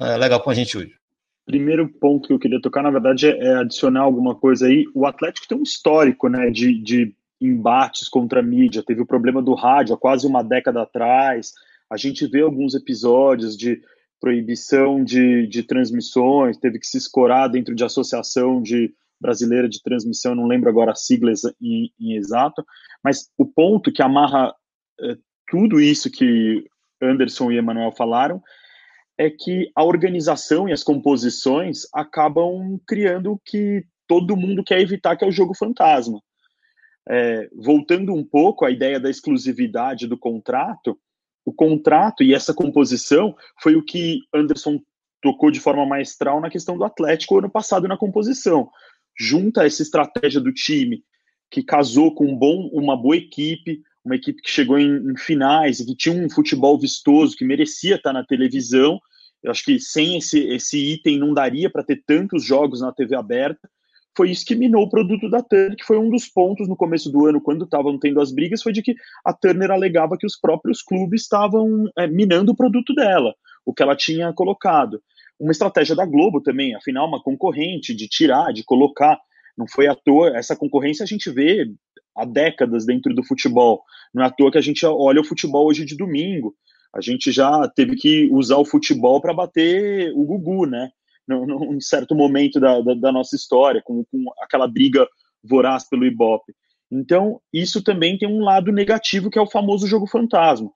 [0.00, 1.03] é, legal com a gente hoje
[1.46, 4.84] primeiro ponto que eu queria tocar, na verdade, é adicionar alguma coisa aí.
[4.94, 8.82] O Atlético tem um histórico, né, de, de embates contra a mídia.
[8.84, 11.52] Teve o problema do rádio há quase uma década atrás.
[11.90, 13.80] A gente vê alguns episódios de
[14.20, 20.34] proibição de, de transmissões, teve que se escorar dentro de associação de brasileira de transmissão,
[20.34, 21.30] não lembro agora a sigla
[21.60, 22.64] em, em exato,
[23.02, 24.54] mas o ponto que amarra
[25.00, 25.16] é,
[25.46, 26.64] tudo isso que
[27.02, 28.42] Anderson e Emanuel falaram
[29.16, 35.16] é que a organização e as composições acabam criando o que todo mundo quer evitar,
[35.16, 36.20] que é o jogo fantasma.
[37.08, 40.98] É, voltando um pouco à ideia da exclusividade do contrato,
[41.44, 44.80] o contrato e essa composição foi o que Anderson
[45.22, 48.68] tocou de forma maestral na questão do Atlético ano passado na composição.
[49.18, 51.02] Junta essa estratégia do time
[51.50, 55.80] que casou com um bom, uma boa equipe, uma equipe que chegou em, em, finais
[55.80, 59.00] e que tinha um futebol vistoso, que merecia estar na televisão.
[59.42, 63.16] Eu acho que sem esse, esse item não daria para ter tantos jogos na TV
[63.16, 63.68] aberta.
[64.16, 67.10] Foi isso que minou o produto da Turner, que foi um dos pontos no começo
[67.10, 68.94] do ano, quando estavam tendo as brigas, foi de que
[69.24, 73.34] a Turner alegava que os próprios clubes estavam é, minando o produto dela,
[73.66, 75.02] o que ela tinha colocado.
[75.38, 79.18] Uma estratégia da Globo também, afinal, uma concorrente de tirar, de colocar.
[79.58, 81.66] Não foi à toa, essa concorrência a gente vê
[82.16, 83.82] há décadas dentro do futebol.
[84.12, 86.54] Não é à toa que a gente olha o futebol hoje de domingo.
[86.94, 90.90] A gente já teve que usar o futebol para bater o Gugu, né?
[91.26, 95.08] Num, certo momento da, da, da nossa história, com, com, aquela briga
[95.42, 96.54] voraz pelo Ibope.
[96.92, 100.70] Então, isso também tem um lado negativo, que é o famoso jogo fantasma.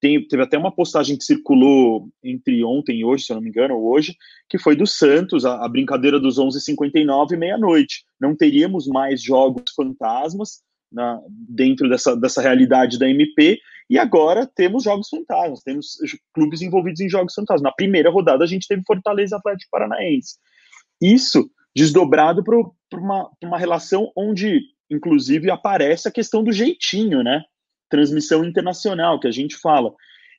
[0.00, 3.48] Tem, teve até uma postagem que circulou entre ontem e hoje, se eu não me
[3.48, 4.14] engano, hoje,
[4.48, 8.04] que foi do Santos, a, a brincadeira dos 11h59 e meia-noite.
[8.20, 10.60] Não teríamos mais jogos fantasmas
[10.92, 13.58] na, dentro dessa, dessa realidade da MP,
[13.88, 15.98] e agora temos jogos fantasmas, temos
[16.32, 17.62] clubes envolvidos em jogos fantasmas.
[17.62, 20.36] Na primeira rodada a gente teve Fortaleza Atlético Paranaense.
[21.00, 24.60] isso desdobrado para uma, uma relação onde,
[24.90, 27.42] inclusive, aparece a questão do jeitinho, né?
[27.92, 29.92] Transmissão internacional, que a gente fala.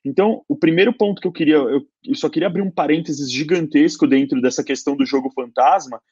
[0.04, 4.42] Então, o primeiro ponto que eu queria, eu, só queria abrir um parênteses gigantesco dentro
[4.42, 6.02] dessa questão do jogo fantasma,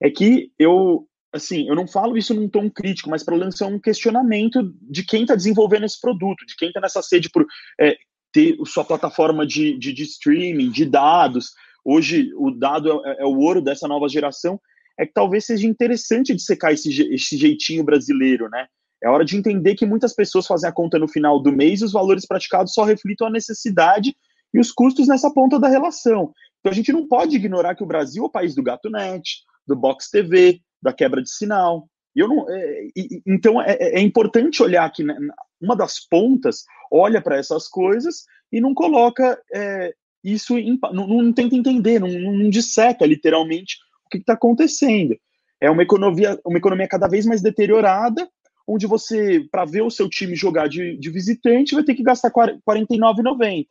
[0.00, 3.80] é que eu, assim, eu não falo isso num tom crítico, mas para lançar um
[3.80, 7.44] questionamento de quem está desenvolvendo esse produto, de quem está nessa sede por
[7.80, 7.96] é,
[8.32, 11.50] ter sua plataforma de, de, de, streaming, de dados.
[11.84, 14.60] Hoje, o dado é, é, o ouro dessa nova geração.
[15.00, 18.66] É que talvez seja interessante de esse, esse jeitinho brasileiro, né?
[19.02, 21.84] É hora de entender que muitas pessoas fazem a conta no final do mês e
[21.84, 24.16] os valores praticados só reflitam a necessidade
[24.52, 26.32] e os custos nessa ponta da relação.
[26.60, 29.44] Então a gente não pode ignorar que o Brasil é o país do gato net,
[29.66, 31.88] do box TV, da quebra de sinal.
[32.16, 32.88] E eu não, é,
[33.26, 35.16] então é, é, importante olhar que né,
[35.60, 39.94] uma das pontas olha para essas coisas e não coloca é,
[40.24, 43.76] isso, em, não, não, tenta entender, não, não disseca literalmente
[44.06, 45.16] o que está acontecendo.
[45.60, 48.28] É uma economia, uma economia cada vez mais deteriorada,
[48.68, 52.28] onde você, para ver o seu time jogar de, de visitante, vai ter que gastar
[52.28, 53.64] R$ 49,90.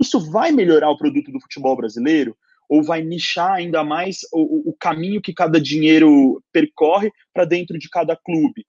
[0.00, 2.34] Isso vai melhorar o produto do futebol brasileiro?
[2.66, 7.90] Ou vai nichar ainda mais o, o caminho que cada dinheiro percorre para dentro de
[7.90, 8.66] cada clube?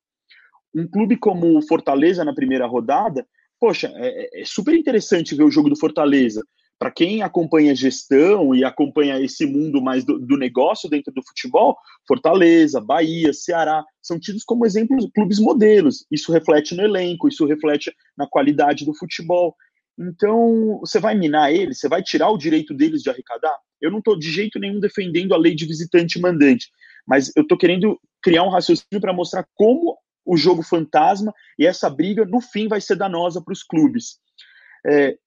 [0.76, 3.26] Um clube como o Fortaleza na primeira rodada,
[3.60, 6.44] poxa, é, é super interessante ver o jogo do Fortaleza
[6.80, 11.78] para quem acompanha gestão e acompanha esse mundo mais do, do, negócio dentro do futebol,
[12.08, 16.06] Fortaleza, Bahia, Ceará, são tidos como exemplos clubes modelos.
[16.10, 19.54] Isso reflete no elenco, isso reflete na qualidade do futebol.
[20.00, 23.58] Então, você vai minar eles, você vai tirar o direito deles de arrecadar?
[23.82, 26.70] Eu não estou de jeito nenhum defendendo a lei de visitante e mandante,
[27.06, 31.90] mas eu estou querendo criar um raciocínio para mostrar como o jogo fantasma e essa
[31.90, 34.18] briga, no fim, vai ser danosa para os clubes.
[34.88, 35.18] É,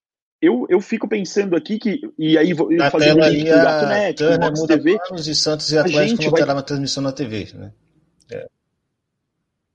[0.43, 3.55] eu, eu fico pensando aqui que, e aí vou na fazer tela um link com
[3.55, 4.99] Gato Turner, Box TV.
[5.15, 6.41] E Santos e Atlético vão vai...
[6.41, 7.73] terá uma transmissão na TV, né?
[8.29, 8.49] É.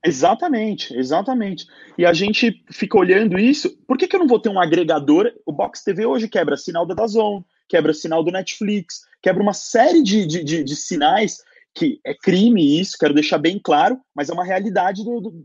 [0.04, 1.66] Exatamente, exatamente.
[1.96, 3.70] E a gente fica olhando isso.
[3.86, 5.32] Por que, que eu não vou ter um agregador?
[5.46, 10.02] O Box TV hoje quebra sinal da Dazon, quebra sinal do Netflix, quebra uma série
[10.02, 11.38] de, de, de, de sinais
[11.74, 15.44] que é crime isso, quero deixar bem claro, mas é uma realidade do, do,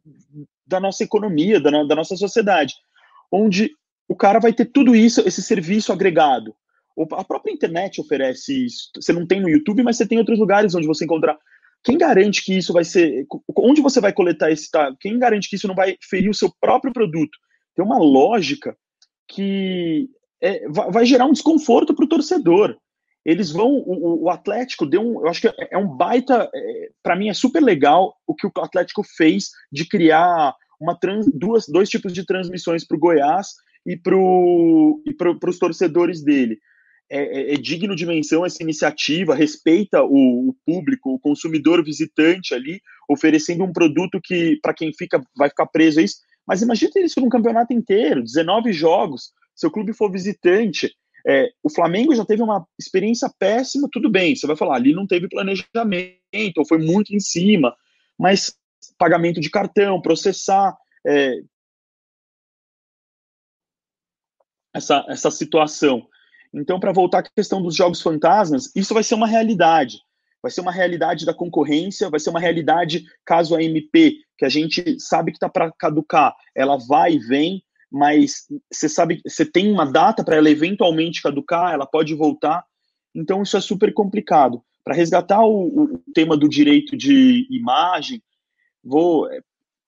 [0.67, 2.73] da nossa economia, da, da nossa sociedade,
[3.31, 3.71] onde
[4.07, 6.55] o cara vai ter tudo isso, esse serviço agregado.
[7.13, 8.89] A própria internet oferece isso.
[8.95, 11.37] Você não tem no YouTube, mas você tem outros lugares onde você encontrar.
[11.83, 13.25] Quem garante que isso vai ser.
[13.57, 14.69] Onde você vai coletar esse?
[14.99, 17.37] Quem garante que isso não vai ferir o seu próprio produto?
[17.75, 18.77] Tem uma lógica
[19.27, 20.07] que
[20.41, 22.77] é, vai gerar um desconforto para o torcedor.
[23.25, 23.69] Eles vão.
[23.69, 25.21] O, o, Atlético deu um.
[25.21, 26.49] Eu acho que é um baita.
[26.53, 31.25] É, para mim é super legal o que o Atlético fez de criar uma trans,
[31.33, 33.47] duas, dois tipos de transmissões para o Goiás
[33.85, 34.13] e para
[35.35, 36.59] pro, os torcedores dele.
[37.09, 42.53] É, é, é, digno de menção essa iniciativa, respeita o, o, público, o consumidor visitante
[42.55, 46.17] ali, oferecendo um produto que, para quem fica, vai ficar preso a isso.
[46.47, 50.91] Mas imagine isso num campeonato inteiro, 19 jogos, seu clube for visitante.
[51.25, 55.07] É, o Flamengo já teve uma experiência péssima, tudo bem, você vai falar, ali não
[55.07, 57.73] teve planejamento, ou foi muito em cima,
[58.17, 58.55] mas
[58.97, 60.75] pagamento de cartão, processar,
[61.05, 61.35] é,
[64.73, 66.07] essa, essa situação.
[66.53, 69.99] Então, para voltar à questão dos jogos fantasmas, isso vai ser uma realidade.
[70.41, 74.49] Vai ser uma realidade da concorrência, vai ser uma realidade caso a MP, que a
[74.49, 79.71] gente sabe que está para caducar, ela vai e vem, mas você sabe, você tem
[79.71, 82.65] uma data para ela eventualmente caducar, ela pode voltar.
[83.15, 84.61] Então, isso é super complicado.
[84.83, 88.21] Para resgatar o, o, tema do direito de imagem,
[88.83, 89.29] vou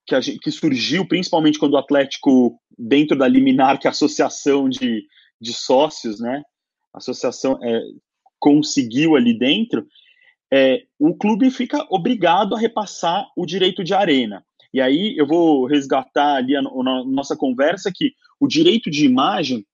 [0.06, 4.70] que, gente, que surgiu principalmente quando o Atlético, dentro da liminar, que é a associação
[4.70, 5.06] de,
[5.42, 6.44] de sócios, né?
[6.94, 7.82] Associação é,
[8.40, 9.86] conseguiu ali dentro,
[10.52, 14.46] é, o clube fica obrigado a repassar o direito de arena.
[14.74, 19.66] E aí eu vou resgatar ali a, a nossa conversa que o direito de imagem,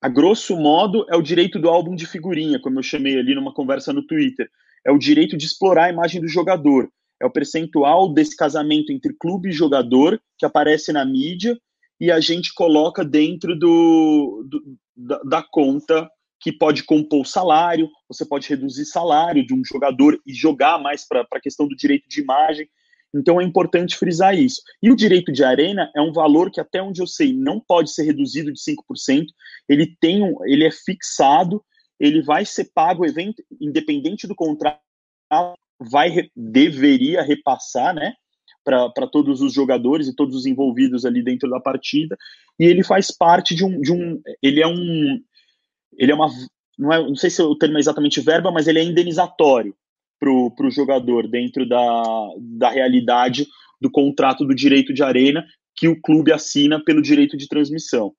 [0.00, 3.52] a grosso modo, é o direito do álbum de figurinha, como eu chamei ali numa
[3.52, 4.50] conversa no Twitter.
[4.84, 6.90] É o direito de explorar a imagem do jogador
[7.20, 11.58] é o percentual desse casamento entre clube e jogador que aparece na mídia
[12.00, 16.08] e a gente coloca dentro do, do da, da, conta
[16.40, 21.06] que pode compor o salário, você pode reduzir salário de um jogador e jogar mais
[21.06, 22.68] para a questão do direito de imagem.
[23.12, 24.62] Então é importante frisar isso.
[24.82, 27.90] E o direito de arena é um valor que, até onde eu sei, não pode
[27.90, 29.24] ser reduzido de 5%.
[29.68, 31.64] Ele, tem um, ele é fixado,
[31.98, 34.78] ele vai ser pago, evento, independente do contrato,
[35.80, 38.14] vai deveria repassar, né,
[38.64, 42.16] para todos os jogadores e todos os envolvidos ali dentro da partida,
[42.58, 45.20] e ele faz parte de um, de um ele é um
[45.96, 46.28] ele é uma
[46.78, 49.74] não, é, não sei se o termo é exatamente verba, mas ele é indenizatório.
[50.20, 52.02] para o jogador dentro da,
[52.38, 53.46] da realidade
[53.80, 58.12] do contrato do direito de arena que o clube assina pelo direito de transmissão.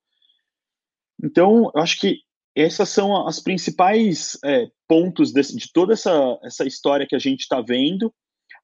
[1.22, 2.20] Então, eu acho que
[2.56, 7.42] essas são as principais é, pontos de, de, toda essa, essa história que a gente
[7.42, 8.14] está vendo.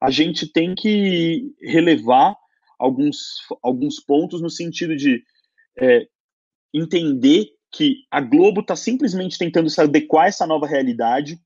[0.01, 2.35] A gente tem que relevar
[2.79, 5.23] alguns, alguns pontos no sentido de
[5.79, 6.07] é,
[6.73, 11.39] entender que a Globo está simplesmente tentando se adequar a essa nova realidade.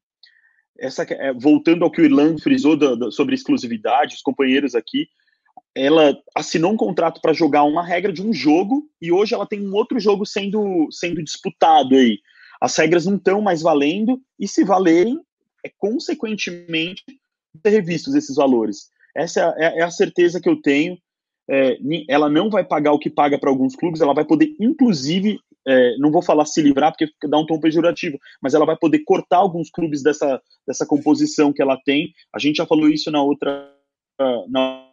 [0.77, 5.07] Essa, é, voltando ao que o Irlan frisou da, da, sobre exclusividade, os companheiros aqui,
[5.75, 9.65] ela assinou um contrato para jogar uma regra de um jogo e hoje ela tem
[9.65, 12.19] um outro jogo sendo, sendo disputado aí.
[12.61, 15.19] As regras não estão mais valendo e se valerem,
[15.65, 17.03] é consequentemente
[17.61, 18.89] ser revistos esses valores.
[19.15, 20.97] Essa é, é a certeza que eu tenho.
[21.49, 25.39] É, ela não vai pagar o que paga para alguns clubes, ela vai poder, inclusive,
[25.67, 28.99] é, não vou falar se livrar porque dá um tom pejorativo, mas ela vai poder
[28.99, 32.13] cortar alguns clubes dessa, dessa composição que ela tem.
[32.33, 33.73] A gente já falou isso na outra,
[34.47, 34.88] na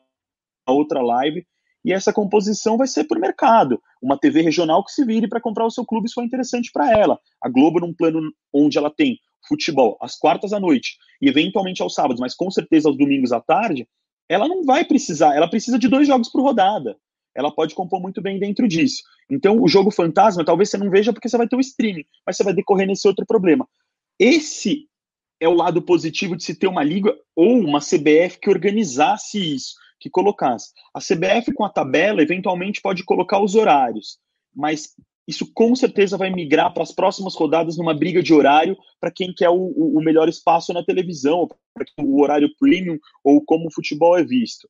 [0.72, 1.46] outra live.
[1.84, 3.80] E essa composição vai ser por mercado.
[4.02, 6.90] Uma TV regional que se vire para comprar o seu clube se for interessante para
[6.90, 7.18] ela.
[7.40, 8.20] A Globo, num plano
[8.52, 12.88] onde ela tem futebol às quartas à noite e eventualmente aos sábados, mas com certeza
[12.88, 13.88] aos domingos à tarde,
[14.28, 16.96] ela não vai precisar, ela precisa de dois jogos por rodada.
[17.34, 19.02] Ela pode compor muito bem dentro disso.
[19.30, 22.36] Então, o jogo fantasma, talvez você não veja porque você vai ter o streaming, mas
[22.36, 23.68] você vai decorrer nesse outro problema.
[24.18, 24.88] Esse
[25.38, 29.74] é o lado positivo de se ter uma liga ou uma CBF que organizasse isso
[30.00, 30.72] que colocasse.
[30.94, 34.18] A CBF com a tabela eventualmente pode colocar os horários,
[34.54, 34.94] mas
[35.26, 39.34] isso com certeza vai migrar para as próximas rodadas numa briga de horário para quem
[39.34, 44.16] quer o, o, melhor espaço na televisão, para o horário premium ou como o futebol
[44.16, 44.68] é visto.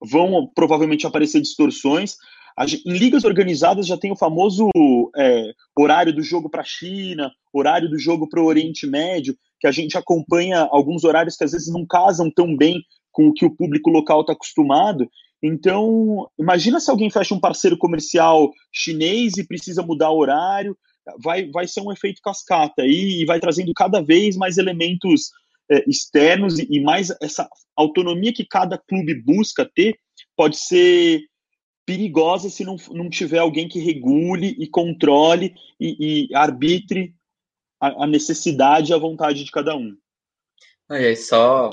[0.00, 2.16] Vão provavelmente aparecer distorções.
[2.86, 4.68] Em ligas organizadas já tem o famoso
[5.16, 9.66] é, horário do jogo para a China, horário do jogo para o Oriente Médio, que
[9.66, 12.82] a gente acompanha alguns horários que às vezes não casam tão bem
[13.18, 15.10] com o que o público local está acostumado.
[15.42, 20.78] Então, imagina se alguém fecha um parceiro comercial chinês e precisa mudar o horário,
[21.20, 25.32] vai, vai ser um efeito cascata aí e vai trazendo cada vez mais elementos
[25.68, 29.98] é, externos e, e mais essa autonomia que cada clube busca ter
[30.36, 31.22] pode ser
[31.84, 37.12] perigosa se não, não tiver alguém que regule e controle e, e arbitre
[37.80, 39.96] a, a necessidade e a vontade de cada um.
[40.90, 41.68] E aí, só,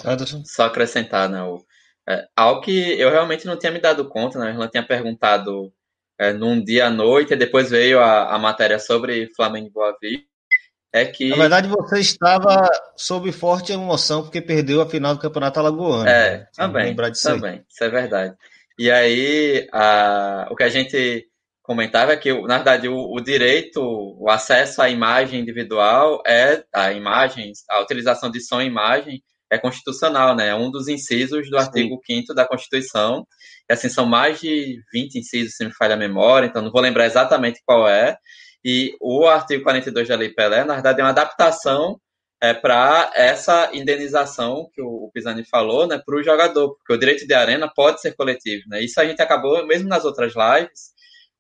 [0.45, 1.41] só acrescentar, né?
[1.43, 1.63] O,
[2.07, 4.51] é, algo que eu realmente não tinha me dado conta, né?
[4.51, 5.72] Ela tinha perguntado
[6.20, 9.97] é, num dia à noite, e depois veio a, a matéria sobre Flamengo e Boa
[10.01, 10.26] Vista.
[10.93, 11.30] É que...
[11.30, 16.07] Na verdade, você estava sob forte emoção porque perdeu a final do Campeonato Alagoano.
[16.07, 16.47] É, né?
[16.55, 18.34] também, lembrar disso também, isso é verdade.
[18.80, 21.28] E aí, a, o que a gente
[21.66, 27.51] comentava que, na verdade, o, o, direito, o acesso à imagem individual é a imagem,
[27.70, 30.47] a utilização de som e imagem é constitucional, né?
[30.49, 31.63] É um dos incisos do Sim.
[31.63, 33.26] artigo 5 da Constituição.
[33.70, 36.82] E assim, são mais de 20 incisos, se me falha a memória, então não vou
[36.82, 38.18] lembrar exatamente qual é.
[38.63, 41.99] E o artigo 42 da Lei Pelé, na verdade, é uma adaptação
[42.41, 47.26] é, para essa indenização que o, Pisani falou, né, para o jogador, porque o direito
[47.26, 48.84] de arena pode ser coletivo, né?
[48.84, 50.95] Isso a gente acabou, mesmo nas outras lives,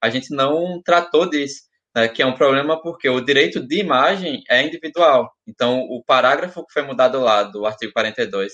[0.05, 1.61] a gente não tratou disso,
[1.95, 5.31] né, que é um problema porque o direito de imagem é individual.
[5.47, 8.53] Então, o parágrafo que foi mudado lá do artigo 42,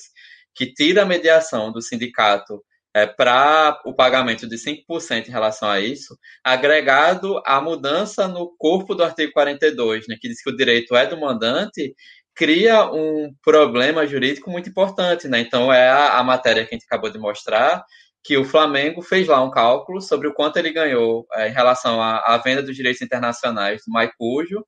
[0.55, 5.79] que tira a mediação do sindicato é, para o pagamento de 5% em relação a
[5.79, 10.95] isso, agregado à mudança no corpo do artigo 42, né, que diz que o direito
[10.95, 11.93] é do mandante,
[12.35, 15.27] cria um problema jurídico muito importante.
[15.27, 15.39] Né?
[15.41, 17.83] Então, é a, a matéria que a gente acabou de mostrar,
[18.23, 22.01] que o Flamengo fez lá um cálculo sobre o quanto ele ganhou é, em relação
[22.01, 24.65] à, à, venda dos direitos internacionais do Maicujo,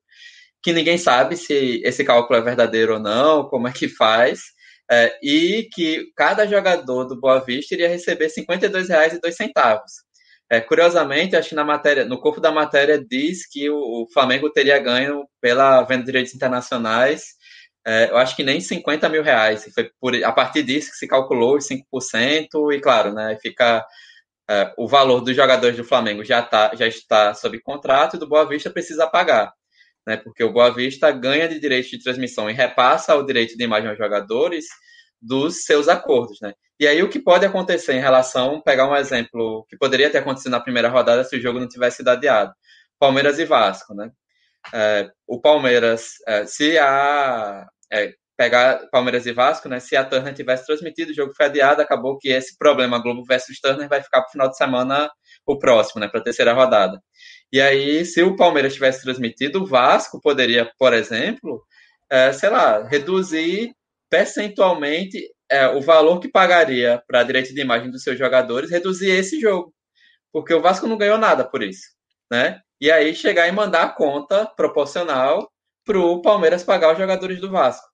[0.62, 4.42] que ninguém sabe se esse cálculo é verdadeiro ou não, como é que faz,
[4.90, 9.80] é, e que cada jogador do Boa Vista iria receber R$ 52,02.
[10.50, 14.52] É, curiosamente, acho que na matéria, no corpo da matéria diz que o, o Flamengo
[14.52, 17.24] teria ganho pela venda de direitos internacionais
[17.86, 19.70] é, eu acho que nem 50 mil reais.
[19.74, 23.86] Foi por, a partir disso que se calculou os 5%, e claro, né, fica
[24.50, 28.28] é, o valor dos jogadores do Flamengo já, tá, já está sob contrato e do
[28.28, 29.54] Boa Vista precisa pagar.
[30.06, 33.64] Né, porque o Boa Vista ganha de direito de transmissão e repassa o direito de
[33.64, 34.66] imagem aos jogadores
[35.22, 36.40] dos seus acordos.
[36.42, 36.54] Né?
[36.80, 40.52] E aí o que pode acontecer em relação, pegar um exemplo que poderia ter acontecido
[40.52, 42.54] na primeira rodada se o jogo não tivesse sido adiado.
[43.00, 44.12] Palmeiras e Vasco, né?
[44.74, 49.80] É, o Palmeiras, é, se a, é, pegar Palmeiras e Vasco, né?
[49.80, 53.60] Se a Turner tivesse transmitido, o jogo foi adiado, acabou que esse problema Globo versus
[53.60, 55.10] Turner vai ficar para o final de semana
[55.46, 56.08] o próximo, né?
[56.08, 57.00] Para a terceira rodada.
[57.52, 61.64] E aí, se o Palmeiras tivesse transmitido, o Vasco poderia, por exemplo,
[62.10, 63.74] é, sei lá, reduzir
[64.10, 69.40] percentualmente é, o valor que pagaria para direito de imagem dos seus jogadores reduzir esse
[69.40, 69.74] jogo.
[70.32, 71.88] Porque o Vasco não ganhou nada por isso.
[72.32, 72.60] Né?
[72.80, 75.50] E aí chegar e mandar a conta proporcional
[75.86, 77.88] para o Palmeiras pagar os jogadores do Vasco.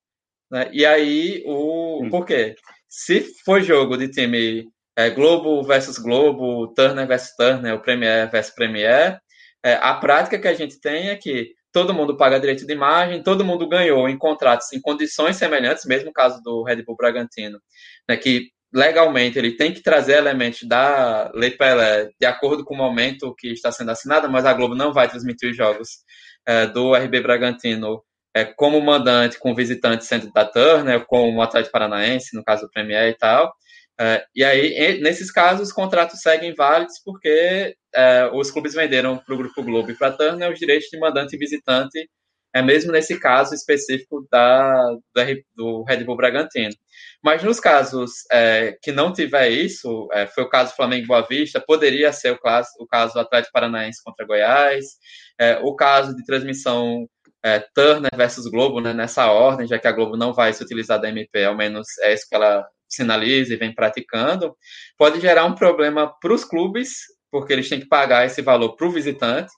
[0.51, 0.69] Né?
[0.71, 2.07] E aí, o.
[2.09, 2.55] Por quê?
[2.87, 8.53] Se for jogo de time é, Globo versus Globo, Turner versus Turner, o Premier versus
[8.53, 9.19] Premier,
[9.63, 13.21] é, a prática que a gente tem é que todo mundo paga direito de imagem,
[13.21, 17.59] todo mundo ganhou em contratos em condições semelhantes, mesmo caso do Red Bull Bragantino,
[18.07, 22.77] né, que legalmente ele tem que trazer elementos da Lei Pelé de acordo com o
[22.77, 25.99] momento que está sendo assinada, mas a Globo não vai transmitir os jogos
[26.45, 28.03] é, do RB Bragantino
[28.35, 32.71] é, como mandante com visitante sendo da Turner, com o Atlético Paranaense, no caso do
[32.71, 33.53] Premier e tal.
[33.99, 39.33] É, e aí, nesses casos, os contratos seguem válidos porque é, os clubes venderam para
[39.33, 42.09] o Grupo Globo e para a Turner os direitos de mandante e visitante,
[42.53, 44.95] é mesmo nesse caso específico da,
[45.55, 46.73] do Red Bull Bragantino.
[47.23, 51.63] Mas nos casos é, que não tiver isso, é, foi o caso Flamengo Boa Vista,
[51.65, 54.85] poderia ser o caso, o caso do Atlético Paranaense contra Goiás,
[55.39, 57.07] é, o caso de transmissão
[57.43, 60.99] é, Turner versus Globo, né, nessa ordem, já que a Globo não vai se utilizar
[60.99, 64.55] da MP, ao menos é isso que ela sinaliza e vem praticando,
[64.97, 66.89] pode gerar um problema para os clubes,
[67.31, 69.51] porque eles têm que pagar esse valor para o visitante.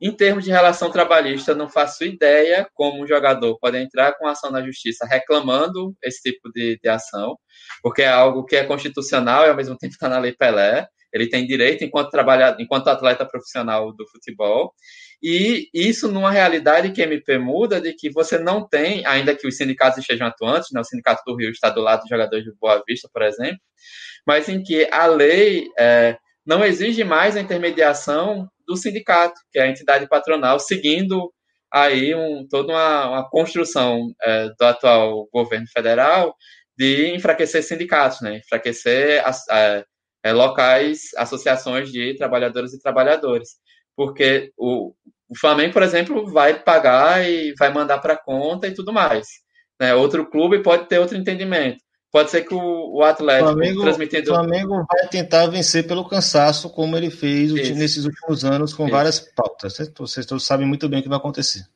[0.00, 4.50] Em termos de relação trabalhista, não faço ideia como um jogador pode entrar com ação
[4.50, 7.36] na justiça reclamando esse tipo de, de ação,
[7.82, 10.86] porque é algo que é constitucional e ao mesmo tempo está na Lei Pelé.
[11.12, 14.72] Ele tem direito enquanto trabalhador, enquanto atleta profissional do futebol.
[15.20, 19.56] E isso numa realidade que MP muda, de que você não tem, ainda que os
[19.56, 22.82] sindicatos estejam atuantes, né, o Sindicato do Rio está do lado dos jogadores de Boa
[22.86, 23.58] Vista, por exemplo,
[24.24, 29.62] mas em que a lei é, não exige mais a intermediação do sindicato, que é
[29.62, 31.32] a entidade patronal, seguindo
[31.72, 36.34] aí um, toda uma, uma construção é, do atual governo federal
[36.76, 39.84] de enfraquecer sindicatos, né, enfraquecer as, é,
[40.22, 43.48] é locais, associações de trabalhadoras e trabalhadores
[43.98, 44.94] porque o,
[45.28, 49.26] o Flamengo, por exemplo, vai pagar e vai mandar para conta e tudo mais.
[49.80, 49.92] Né?
[49.92, 51.78] Outro clube pode ter outro entendimento.
[52.10, 53.86] Pode ser que o, o Atlético Flamengo.
[53.86, 57.74] O Flamengo vai tentar vencer pelo cansaço, como ele fez Isso.
[57.74, 58.92] nesses últimos anos, com Isso.
[58.92, 59.76] várias pautas.
[59.96, 61.66] Vocês todos sabem muito bem o que vai acontecer.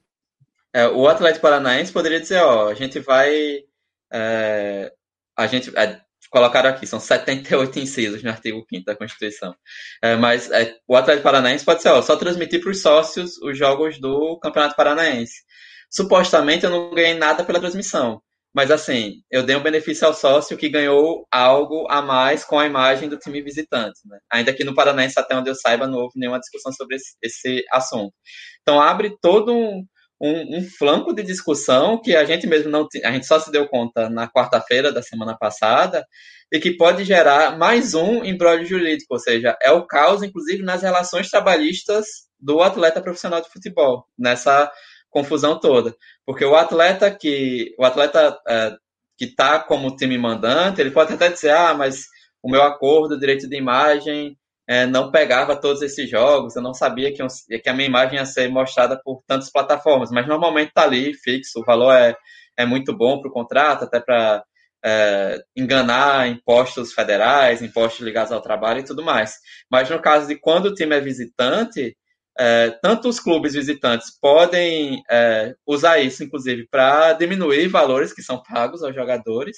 [0.73, 3.65] É, o Atlético Paranaense poderia dizer, ó, a gente vai.
[4.11, 4.91] É,
[5.37, 9.55] a gente, é, colocaram aqui, são 78 incisos no artigo 5 da Constituição.
[10.01, 13.57] É, mas é, o Atlético Paranaense pode ser ó, só transmitir para os sócios os
[13.57, 15.43] jogos do Campeonato Paranaense.
[15.91, 18.23] Supostamente eu não ganhei nada pela transmissão,
[18.55, 22.67] mas assim, eu dei um benefício ao sócio que ganhou algo a mais com a
[22.67, 24.01] imagem do time visitante.
[24.07, 24.19] Né?
[24.31, 27.65] Ainda que no Paranaense, até onde eu saiba, não houve nenhuma discussão sobre esse, esse
[27.73, 28.13] assunto.
[28.61, 29.83] Então abre todo um,
[30.21, 33.67] um, um, flanco de discussão que a gente mesmo não a gente só se deu
[33.69, 36.05] conta na quarta-feira da semana passada
[36.53, 40.83] e que pode gerar mais um embrólio jurídico, ou seja, é o caos, inclusive, nas
[40.83, 42.07] relações trabalhistas
[42.39, 44.71] do atleta profissional de futebol, nessa
[45.13, 45.95] confusão toda.
[46.27, 48.77] Porque o atleta que o atleta é,
[49.17, 52.07] que está como time mandante, ele pode até dizer, ah, mas
[52.43, 54.37] o meu acordo, direito de imagem,
[54.67, 57.23] é, não pegava todos esses jogos, eu não sabia que,
[57.61, 61.61] que, a minha imagem ia ser mostrada por tantas plataformas, mas normalmente está ali fixo,
[61.61, 62.17] o valor é,
[62.57, 64.43] é muito bom para o contrato, até para
[64.85, 69.35] é, enganar impostos federais, impostos ligados ao trabalho e tudo mais.
[69.71, 71.97] Mas no caso de quando o time é visitante,
[72.39, 78.43] é, tanto os clubes visitantes podem é, usar isso, inclusive, para diminuir valores que são
[78.43, 79.57] pagos aos jogadores,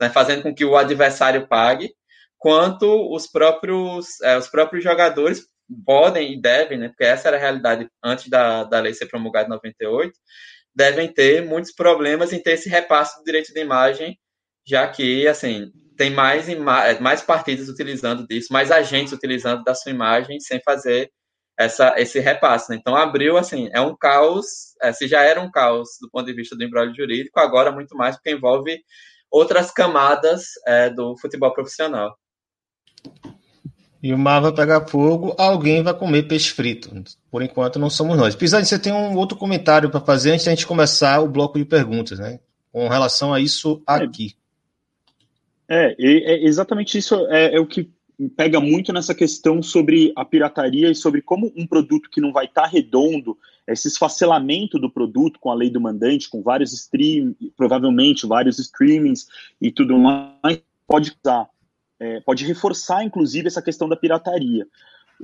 [0.00, 1.92] né, fazendo com que o adversário pague,
[2.38, 5.46] quanto os próprios, é, os próprios jogadores
[5.84, 9.46] podem e devem, né, porque essa era a realidade antes da, da lei ser promulgada
[9.46, 10.12] em 98,
[10.74, 14.18] devem ter muitos problemas em ter esse repasse do direito de imagem,
[14.66, 16.46] já que, assim, tem mais,
[17.00, 21.10] mais partidas utilizando disso, mais agentes utilizando da sua imagem sem fazer
[21.58, 22.70] essa, esse repasse.
[22.70, 22.76] Né?
[22.76, 26.32] Então, abriu, assim, é um caos, é, se já era um caos do ponto de
[26.32, 28.80] vista do embrólio jurídico, agora muito mais, porque envolve
[29.30, 32.16] outras camadas é, do futebol profissional.
[34.02, 36.90] E o mar vai pegar fogo, alguém vai comer peixe frito.
[37.30, 38.34] Por enquanto não somos nós.
[38.34, 41.64] Pisani, você tem um outro comentário para fazer antes da gente começar o bloco de
[41.64, 42.40] perguntas, né?
[42.72, 44.34] Com relação a isso aqui.
[45.68, 47.90] É, é, é exatamente isso é, é, o que
[48.28, 52.46] pega muito nessa questão sobre a pirataria e sobre como um produto que não vai
[52.46, 57.36] estar tá redondo, esse esfacelamento do produto com a lei do mandante, com vários streams,
[57.56, 59.26] provavelmente vários streamings
[59.60, 61.48] e tudo mais, pode usar
[62.02, 64.66] é, pode reforçar, inclusive, essa questão da pirataria.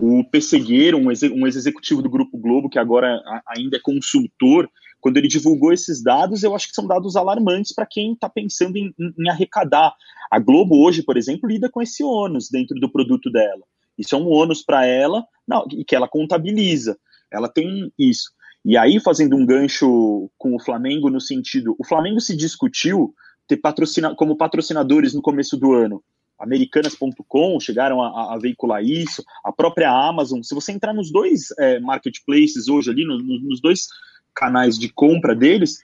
[0.01, 4.71] O Pessegueiro, um, ex ex-executivo do Grupo Globo, que agora ainda é consultor,
[5.01, 8.77] quando ele divulgou esses dados, eu acho que são dados alarmantes para quem está pensando
[8.77, 9.93] em, em, arrecadar.
[10.31, 13.63] A Globo hoje, por exemplo, lida com esse ônus dentro do produto dela.
[13.99, 15.25] Isso é um ônus para ela,
[15.73, 16.97] e que ela contabiliza.
[17.29, 18.31] Ela tem isso.
[18.65, 23.15] E aí, fazendo um gancho com o Flamengo no sentido, o Flamengo se discutiu
[23.49, 26.03] ter patrocina, como patrocinadores no começo do ano.
[26.39, 30.43] Americanas.com chegaram a, a, veicular isso, a própria Amazon.
[30.43, 33.89] Se você entrar nos dois é, marketplaces hoje ali, no, no, nos dois
[34.35, 35.81] canais de compra deles,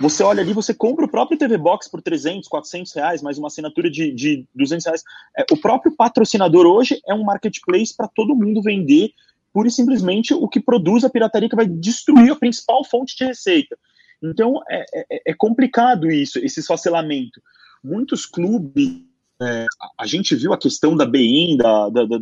[0.00, 3.48] você olha ali, você compra o próprio TV Box por 300, 400 reais, mais uma
[3.48, 5.02] assinatura de, de 200 reais.
[5.36, 9.12] É, o próprio patrocinador hoje é um marketplace para todo mundo vender
[9.52, 13.24] pura e simplesmente o que produz a pirataria que vai destruir a principal fonte de
[13.24, 13.76] receita.
[14.22, 17.42] Então é, é, é complicado isso, esse esfacelamento.
[17.82, 19.02] Muitos clubes,
[19.40, 19.66] é,
[19.98, 22.18] a gente viu a questão da BN, da, da, da,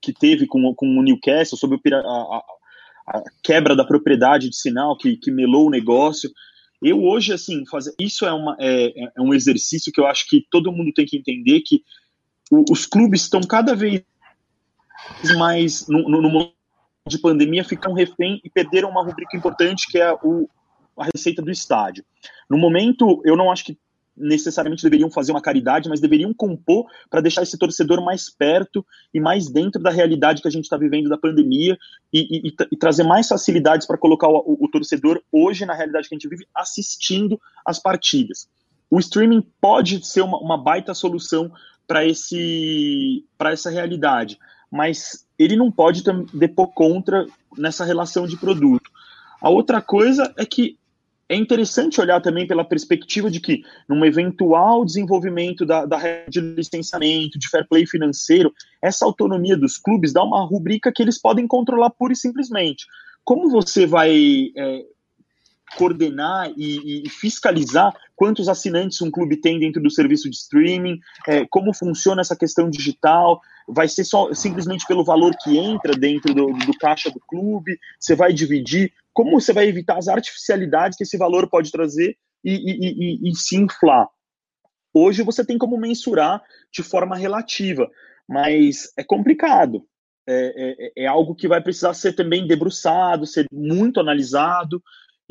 [0.00, 2.42] que teve com, com o Newcastle sobre a, a,
[3.08, 6.30] a, quebra da propriedade de sinal que, que melou o negócio.
[6.82, 10.46] Eu hoje, assim, fazer isso é, uma, é, é um exercício que eu acho que
[10.50, 11.82] todo mundo tem que entender que
[12.50, 14.02] o, os clubes estão cada vez
[15.36, 16.54] mais no momento
[17.06, 20.48] de pandemia ficam refém e perderam uma rubrica importante que é o,
[20.96, 22.04] a receita do estádio.
[22.48, 23.78] No momento, eu não acho que
[24.16, 29.20] necessariamente deveriam fazer uma caridade, mas deveriam compor para deixar esse torcedor mais perto e
[29.20, 31.76] mais dentro da realidade que a gente está vivendo da pandemia
[32.12, 36.08] e, e, e trazer mais facilidades para colocar o, o, o, torcedor hoje na realidade
[36.08, 38.48] que a gente vive assistindo as partidas.
[38.90, 41.50] O streaming pode ser uma, uma baita solução
[41.86, 44.38] para esse para essa realidade,
[44.70, 46.02] mas ele não pode
[46.32, 47.26] depor contra
[47.58, 48.90] nessa relação de produto.
[49.40, 50.78] A outra coisa é que
[51.34, 56.54] é interessante olhar também pela perspectiva de que, num eventual desenvolvimento da, da rede de
[56.54, 61.46] licenciamento, de fair play financeiro, essa autonomia dos clubes dá uma rubrica que eles podem
[61.46, 62.86] controlar pura e simplesmente.
[63.24, 64.84] Como você vai é,
[65.76, 71.46] coordenar e, e, fiscalizar quantos assinantes um clube tem dentro do serviço de streaming, é,
[71.50, 76.46] como funciona essa questão digital, vai ser só simplesmente pelo valor que entra dentro do,
[76.52, 81.16] do caixa do clube, você vai dividir, como você vai evitar as artificialidades que esse
[81.16, 84.08] valor pode trazer e, e, e, se inflar.
[84.92, 86.42] Hoje você tem como mensurar
[86.72, 87.90] de forma relativa,
[88.28, 89.84] mas é complicado.
[90.26, 94.82] É, é, é, algo que vai precisar ser também debruçado, ser muito analisado,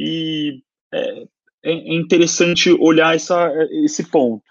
[0.04, 1.24] e é,
[1.64, 3.50] é interessante olhar essa,
[3.84, 4.44] esse ponto.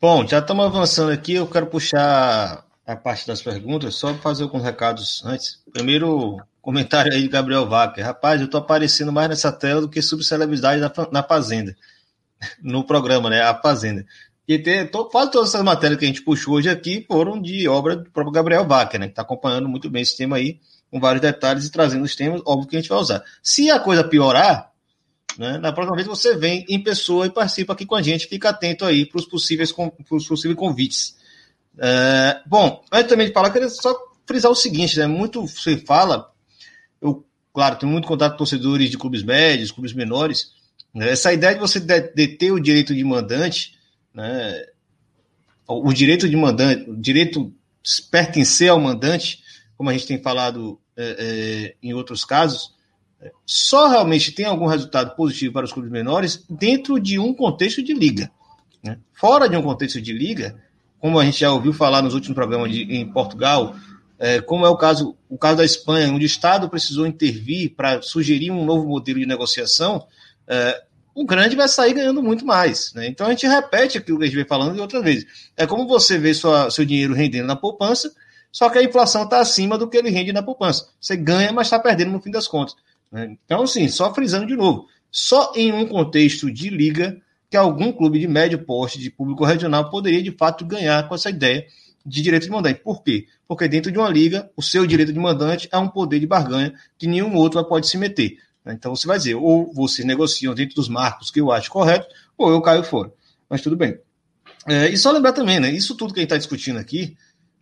[0.00, 1.34] Bom, já estamos avançando aqui.
[1.34, 5.62] Eu quero puxar a parte das perguntas, só fazer alguns recados antes.
[5.72, 8.04] Primeiro, comentário aí de Gabriel Wacker.
[8.04, 11.76] Rapaz, eu estou aparecendo mais nessa tela do que subcelebridade na, na Fazenda.
[12.60, 13.40] No programa, né?
[13.40, 14.04] A Fazenda.
[14.48, 14.58] E
[15.10, 18.32] quase todas essas matérias que a gente puxou hoje aqui foram de obra do próprio
[18.32, 19.06] Gabriel Wacker, né?
[19.06, 20.60] Que está acompanhando muito bem esse tema aí,
[20.96, 23.22] com vários detalhes e trazendo os temas, óbvio que a gente vai usar.
[23.42, 24.72] Se a coisa piorar,
[25.38, 25.58] né?
[25.58, 28.26] Na próxima vez você vem em pessoa e participa aqui com a gente.
[28.26, 29.70] Fica atento aí para os possíveis,
[30.08, 31.16] possíveis convites.
[31.78, 33.94] É, bom, antes também de falar, eu queria só
[34.26, 35.06] frisar o seguinte: né?
[35.06, 36.32] muito você fala,
[37.02, 40.52] eu, claro, tenho muito contato com torcedores de clubes médios, clubes menores.
[40.94, 41.10] Né?
[41.10, 43.74] Essa ideia de você deter o direito de mandante,
[44.14, 44.64] né?
[45.68, 47.52] o direito de mandante, o direito
[48.10, 49.42] pertencer ao mandante,
[49.76, 52.74] como a gente tem falado é, é, em outros casos,
[53.44, 57.94] só realmente tem algum resultado positivo para os clubes menores dentro de um contexto de
[57.94, 58.30] liga.
[58.82, 58.98] Né?
[59.12, 60.56] Fora de um contexto de liga,
[60.98, 63.74] como a gente já ouviu falar nos últimos programas de, em Portugal,
[64.18, 68.00] é, como é o caso, o caso da Espanha, onde o Estado precisou intervir para
[68.02, 70.06] sugerir um novo modelo de negociação,
[70.48, 70.82] é,
[71.14, 72.92] o grande vai sair ganhando muito mais.
[72.94, 73.06] Né?
[73.08, 75.26] Então a gente repete aquilo que a gente vem falando de outras vezes.
[75.56, 78.12] É como você vê sua, seu dinheiro rendendo na poupança,
[78.56, 80.88] só que a inflação está acima do que ele rende na poupança.
[80.98, 82.74] Você ganha, mas está perdendo no fim das contas.
[83.12, 83.36] Né?
[83.44, 87.20] Então, assim, só frisando de novo, só em um contexto de liga
[87.50, 91.28] que algum clube de médio porte, de público regional, poderia de fato ganhar com essa
[91.28, 91.66] ideia
[92.02, 92.80] de direito de mandante.
[92.80, 93.26] Por quê?
[93.46, 96.72] Porque dentro de uma liga, o seu direito de mandante é um poder de barganha
[96.96, 98.38] que nenhum outro pode se meter.
[98.64, 98.72] Né?
[98.72, 102.06] Então você vai dizer, ou vocês negociam dentro dos marcos que eu acho correto,
[102.38, 103.12] ou eu caio fora.
[103.50, 103.98] Mas tudo bem.
[104.66, 105.70] É, e só lembrar também, né?
[105.70, 107.14] Isso tudo que a gente está discutindo aqui,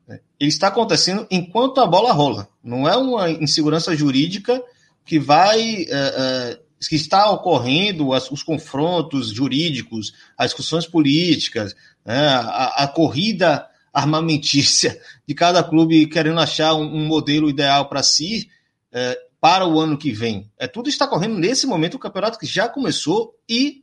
[0.09, 2.49] ele está acontecendo enquanto a bola rola.
[2.63, 4.63] Não é uma insegurança jurídica
[5.05, 5.85] que vai.
[5.85, 11.75] Uh, uh, que está ocorrendo as, os confrontos jurídicos, as discussões políticas,
[12.05, 18.03] né, a, a, corrida armamentícia de cada clube querendo achar um, um modelo ideal para
[18.03, 18.51] si
[18.93, 20.51] uh, para o ano que vem.
[20.59, 23.83] É, tudo está correndo nesse momento, o campeonato que já começou e,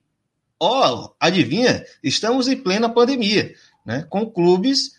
[0.60, 4.92] ó, adivinha, estamos em plena pandemia, né, com clubes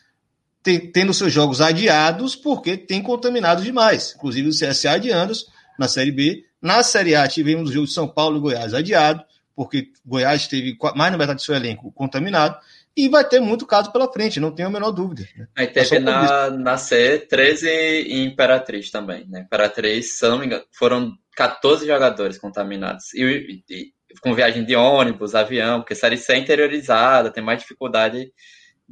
[0.63, 4.15] tendo seus jogos adiados porque tem contaminado demais.
[4.17, 5.33] Inclusive o CSA adiando
[5.79, 6.45] na Série B.
[6.61, 9.25] Na Série A tivemos o jogo de São Paulo e Goiás adiado,
[9.57, 12.57] porque Goiás teve mais na metade do seu elenco contaminado.
[12.97, 15.27] E vai ter muito caso pela frente, não tenho a menor dúvida.
[15.35, 15.49] Né?
[15.57, 19.27] Aí teve na, na C 13 e Imperatriz também.
[19.29, 19.41] Né?
[19.41, 23.15] Imperatriz, se não me engano, foram 14 jogadores contaminados.
[23.15, 27.61] E, e, e, com viagem de ônibus, avião, porque Série C é interiorizada, tem mais
[27.61, 28.31] dificuldade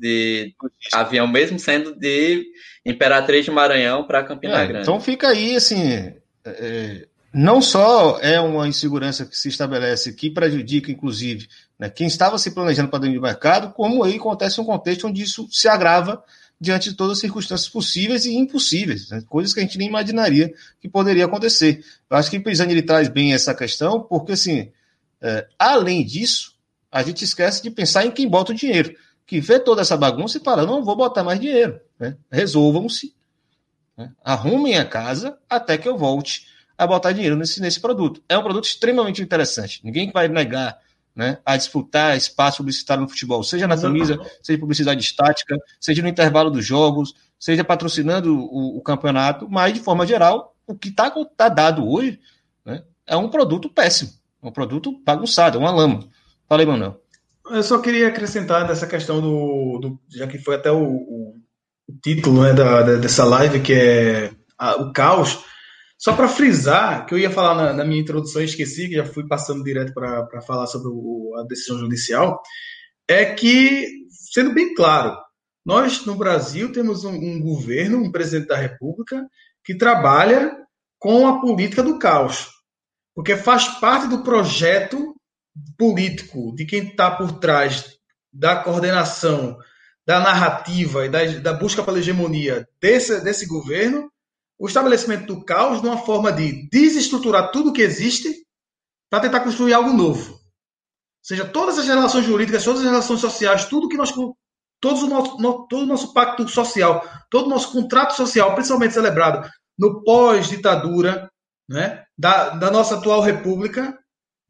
[0.01, 0.55] de
[0.93, 2.47] avião, mesmo sendo de
[2.85, 4.82] Imperatriz de Maranhão para Campina é, Grande.
[4.82, 6.12] Então fica aí, assim,
[6.44, 11.47] é, não só é uma insegurança que se estabelece que prejudica, inclusive,
[11.78, 15.22] né, quem estava se planejando para dentro do mercado, como aí acontece um contexto onde
[15.22, 16.22] isso se agrava
[16.60, 20.52] diante de todas as circunstâncias possíveis e impossíveis, né, coisas que a gente nem imaginaria
[20.81, 21.85] que poderia acontecer.
[22.10, 24.70] Eu acho que o Pisani ele traz bem essa questão, porque, assim,
[25.22, 26.55] é, além disso,
[26.90, 28.94] a gente esquece de pensar em quem bota o dinheiro
[29.31, 31.81] que vê toda essa bagunça e fala: não vou botar mais dinheiro.
[31.97, 32.16] Né?
[32.32, 33.15] Resolvam-se,
[33.97, 34.11] né?
[34.24, 38.20] arrumem a casa até que eu volte a botar dinheiro nesse, nesse produto.
[38.28, 39.81] É um produto extremamente interessante.
[39.85, 40.77] Ninguém vai negar
[41.15, 46.09] né, a disputar espaço publicitário no futebol, seja na camisa, seja publicidade estática, seja no
[46.09, 51.09] intervalo dos jogos, seja patrocinando o, o campeonato, mas de forma geral, o que está
[51.36, 52.19] tá dado hoje
[52.65, 54.11] né, é um produto péssimo,
[54.43, 56.01] um produto bagunçado, é uma lama.
[56.48, 57.01] Fala aí, Manuel.
[57.51, 61.40] Eu só queria acrescentar nessa questão do, do já que foi até o, o,
[62.02, 65.44] título né, da, da, dessa live, que é a, o caos,
[65.98, 69.27] só para frisar, que eu ia falar na, na, minha introdução esqueci, que já fui
[69.27, 72.40] passando direto para falar sobre o, a decisão judicial,
[73.09, 75.18] é que, sendo bem claro,
[75.64, 79.27] nós no Brasil temos um, um governo, um presidente da República,
[79.64, 80.56] que trabalha
[80.98, 82.48] com a política do caos,
[83.14, 85.14] porque faz parte do projeto
[85.77, 87.97] político, de quem está por trás
[88.32, 89.59] da coordenação,
[90.06, 94.10] da narrativa e da, da busca pela hegemonia desse, desse governo,
[94.59, 98.44] o estabelecimento do caos de uma forma de desestruturar tudo que existe
[99.10, 100.32] para tentar construir algo novo.
[100.32, 100.39] Ou
[101.22, 104.12] seja, todas as relações jurídicas, todas as relações sociais, tudo que nós
[104.81, 108.94] todos o nosso, no, todo o nosso pacto social, todo o nosso contrato social, principalmente
[108.94, 109.48] celebrado
[109.78, 111.31] no pós-ditadura
[111.68, 113.98] né, da, da nossa atual república,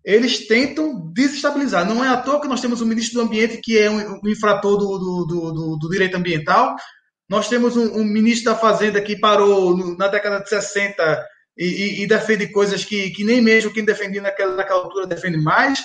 [0.05, 1.87] eles tentam desestabilizar.
[1.87, 4.29] Não é à toa que nós temos o ministro do Ambiente, que é um, um
[4.29, 6.75] infrator do, do, do, do, direito ambiental.
[7.29, 11.65] Nós temos um, um, ministro da Fazenda que parou no, na década de 60 e,
[11.65, 15.85] e, e, defende coisas que, que nem mesmo quem defendia naquela, naquela altura defende mais,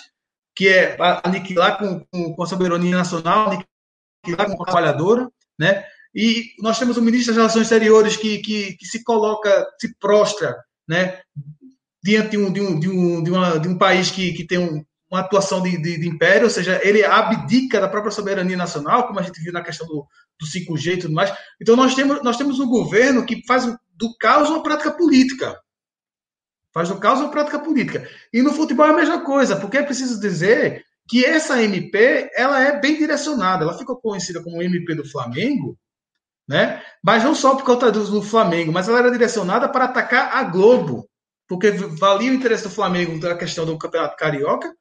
[0.55, 5.29] que é aniquilar com, com, com a soberania nacional, aniquilar com a trabalhadora,
[5.59, 5.85] né?
[6.15, 10.55] E nós temos o ministro das Relações Exteriores que, que, que se coloca, se prostra,
[10.87, 11.19] né?
[12.05, 14.59] Diante de um, de um, de um, de uma, de um país que, que tem
[14.59, 19.07] um, uma atuação de, de, de, império, ou seja, ele abdica da própria soberania nacional,
[19.07, 20.05] como a gente viu na questão do,
[20.39, 21.35] do 5G e tudo mais.
[21.59, 23.65] Então, nós temos, nós temos um governo que faz
[23.95, 25.59] do caos uma prática política.
[26.71, 28.07] Faz do caos uma prática política.
[28.31, 32.61] E no futebol é a mesma coisa, porque é preciso dizer que essa MP ela
[32.61, 33.63] é bem direcionada.
[33.63, 35.75] Ela ficou conhecida como MP do Flamengo,
[36.47, 36.83] né?
[37.03, 41.09] mas não só por conta do, Flamengo, mas ela era direcionada para atacar a Globo
[41.47, 44.73] porque valia o interesse do Flamengo da questão do Campeonato Carioca,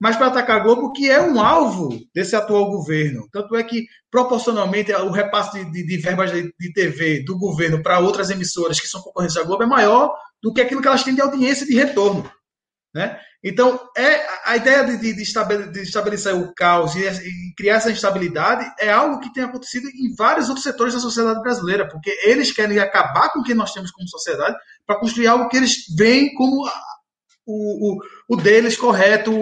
[0.00, 3.28] mas para atacar a Globo, que é um alvo desse atual governo.
[3.30, 7.82] Tanto é que, proporcionalmente, o repasse de, de, de verbas de, de, TV do governo
[7.82, 11.04] para outras emissoras que são concorrentes da Globo é maior do que aquilo que elas
[11.04, 12.30] têm de audiência de retorno.
[12.92, 13.20] Né?
[13.42, 18.68] Então, é, a ideia de, de, de, estabelecer o caos e, e, criar essa instabilidade
[18.80, 22.80] é algo que tem acontecido em vários outros setores da sociedade brasileira, porque eles querem
[22.80, 26.68] acabar com o que nós temos como sociedade para construir algo que eles veem como
[27.46, 27.98] o, o,
[28.28, 29.32] o deles correto,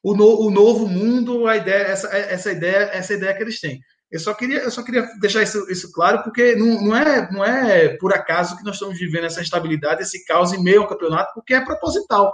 [0.00, 3.80] o, no, o novo mundo, a ideia, essa, essa, ideia, essa ideia que eles têm.
[4.10, 7.44] Eu só queria, eu só queria deixar isso, isso claro, porque não, não, é, não
[7.44, 11.32] é por acaso que nós estamos vivendo essa instabilidade, esse caos em meio ao campeonato,
[11.34, 12.32] porque é proposital.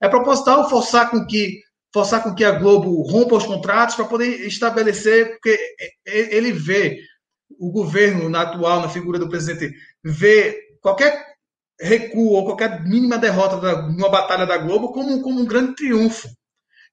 [0.00, 1.60] É proposital forçar com que
[1.92, 5.58] forçar com que a Globo rompa os contratos para poder estabelecer, porque
[6.06, 6.98] ele vê
[7.58, 11.32] o governo na atual, na figura do presidente, vê qualquer
[11.80, 16.28] recuo ou qualquer mínima derrota da, numa batalha da Globo como, como um grande triunfo.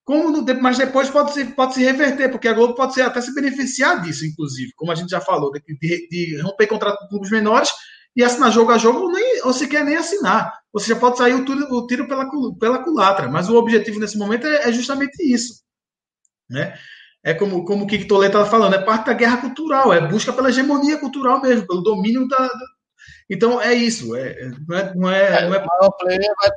[0.09, 3.31] Como, mas depois pode se, pode se reverter, porque a Globo pode ser, até se
[3.31, 7.29] beneficiar disso, inclusive, como a gente já falou, de, de, de romper contrato com clubes
[7.29, 7.69] menores
[8.15, 10.51] e assinar jogo a jogo, ou, nem, ou sequer nem assinar.
[10.73, 12.27] Ou seja, pode sair o tiro, o tiro pela,
[12.59, 13.29] pela culatra.
[13.29, 15.61] Mas o objetivo nesse momento é, é justamente isso.
[16.49, 16.73] Né?
[17.23, 20.33] É como, como o Kiko Toledo estava falando, é parte da guerra cultural, é busca
[20.33, 22.47] pela hegemonia cultural mesmo, pelo domínio da.
[22.47, 22.65] da...
[23.29, 24.15] Então é isso.
[24.15, 25.59] É, não é, não é, é, não é...
[25.59, 26.49] O maior player vai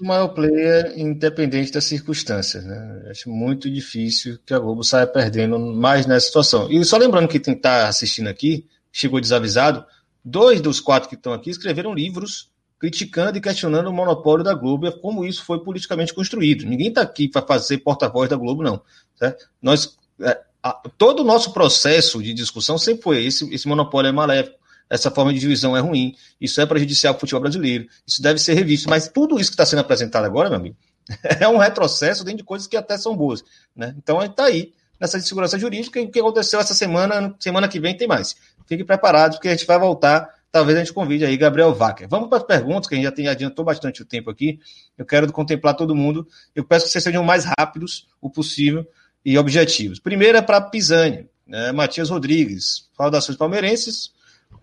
[0.00, 2.64] o maior player, independente das circunstâncias.
[2.64, 3.06] Né?
[3.10, 6.70] Acho muito difícil que a Globo saia perdendo mais nessa situação.
[6.70, 9.84] E só lembrando que quem está assistindo aqui, chegou desavisado,
[10.24, 14.86] dois dos quatro que estão aqui escreveram livros criticando e questionando o monopólio da Globo
[14.86, 16.66] e como isso foi politicamente construído.
[16.66, 18.82] Ninguém está aqui para fazer porta-voz da Globo, não.
[19.16, 19.48] Certo?
[19.62, 24.12] Nós, é, a, todo o nosso processo de discussão sempre foi esse, esse monopólio é
[24.12, 24.58] maléfico,
[24.88, 28.38] essa forma de divisão é ruim, isso é prejudicial para o futebol brasileiro, isso deve
[28.38, 28.88] ser revisto.
[28.88, 30.76] Mas tudo isso que está sendo apresentado agora, meu amigo,
[31.40, 33.42] é um retrocesso dentro de coisas que até são boas.
[33.74, 33.94] Né?
[33.98, 37.68] Então a gente está aí nessa insegurança jurídica e o que aconteceu essa semana, semana
[37.68, 38.36] que vem tem mais.
[38.66, 42.08] Fique preparado, porque a gente vai voltar talvez a gente convide aí Gabriel Wacker.
[42.08, 44.60] Vamos para as perguntas, que a gente já tem, adiantou bastante o tempo aqui.
[44.96, 46.28] Eu quero contemplar todo mundo.
[46.54, 48.86] Eu peço que vocês sejam mais rápidos o possível
[49.24, 49.98] e objetivos.
[49.98, 51.72] Primeiro é para Pisani, né?
[51.72, 52.88] Matias Rodrigues.
[52.96, 54.12] Saudações palmeirenses.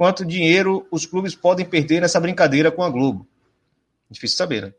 [0.01, 3.27] Quanto dinheiro os clubes podem perder nessa brincadeira com a Globo?
[4.09, 4.73] Difícil saber, né?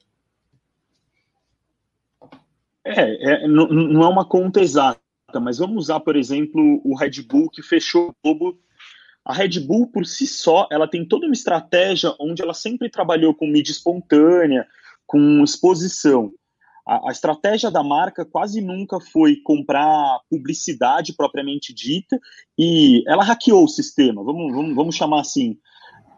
[2.85, 4.99] É, é não, não é uma conta exata,
[5.41, 8.59] mas vamos usar, por exemplo, o Red Bull que fechou o Globo
[9.25, 13.33] a Red Bull, por si só, ela tem toda uma estratégia onde ela sempre trabalhou
[13.33, 14.67] com mídia espontânea,
[15.07, 16.33] com exposição.
[16.87, 22.19] A, a, estratégia da marca quase nunca foi comprar publicidade propriamente dita
[22.59, 25.59] e ela hackeou o sistema, vamos, vamos, vamos chamar assim.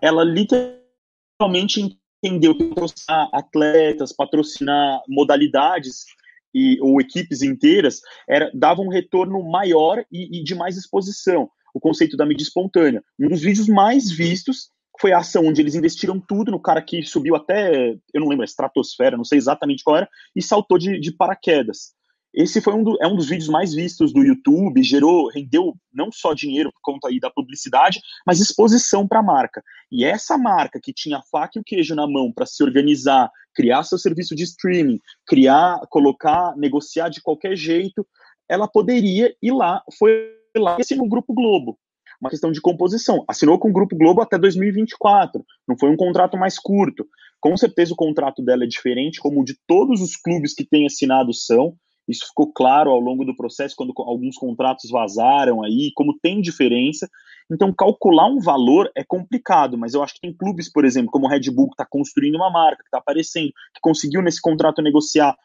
[0.00, 6.06] Ela literalmente entendeu que patrocinar atletas, patrocinar modalidades
[6.54, 11.80] e, ou equipes inteiras era, dava um retorno maior e, e de mais exposição o
[11.80, 13.02] conceito da mídia espontânea.
[13.18, 17.02] Um dos vídeos mais vistos foi a ação onde eles investiram tudo no cara que
[17.02, 20.98] subiu até, eu não lembro, a estratosfera, não sei exatamente qual era, e saltou de,
[21.00, 21.94] de paraquedas.
[22.34, 26.10] Esse foi um, do, é um dos vídeos mais vistos do YouTube, gerou, rendeu não
[26.10, 29.62] só dinheiro por conta aí da publicidade, mas exposição para a marca.
[29.90, 33.30] E essa marca que tinha a faca e o queijo na mão para se organizar,
[33.54, 38.04] criar seu serviço de streaming, criar, colocar, negociar de qualquer jeito,
[38.48, 41.78] ela poderia ir lá, foi lá e assinou o Grupo Globo.
[42.24, 43.22] Uma questão de composição.
[43.28, 45.44] Assinou com o Grupo Globo até 2024.
[45.68, 47.06] Não foi um contrato mais curto.
[47.38, 50.86] Com certeza o contrato dela é diferente, como o de todos os clubes que têm
[50.86, 51.74] assinado são.
[52.08, 57.10] Isso ficou claro ao longo do processo, quando alguns contratos vazaram aí, como tem diferença.
[57.52, 61.26] Então, calcular um valor é complicado, mas eu acho que tem clubes, por exemplo, como
[61.26, 64.80] o Red Bull, que está construindo uma marca, que está aparecendo, que conseguiu nesse contrato
[64.80, 65.36] negociar,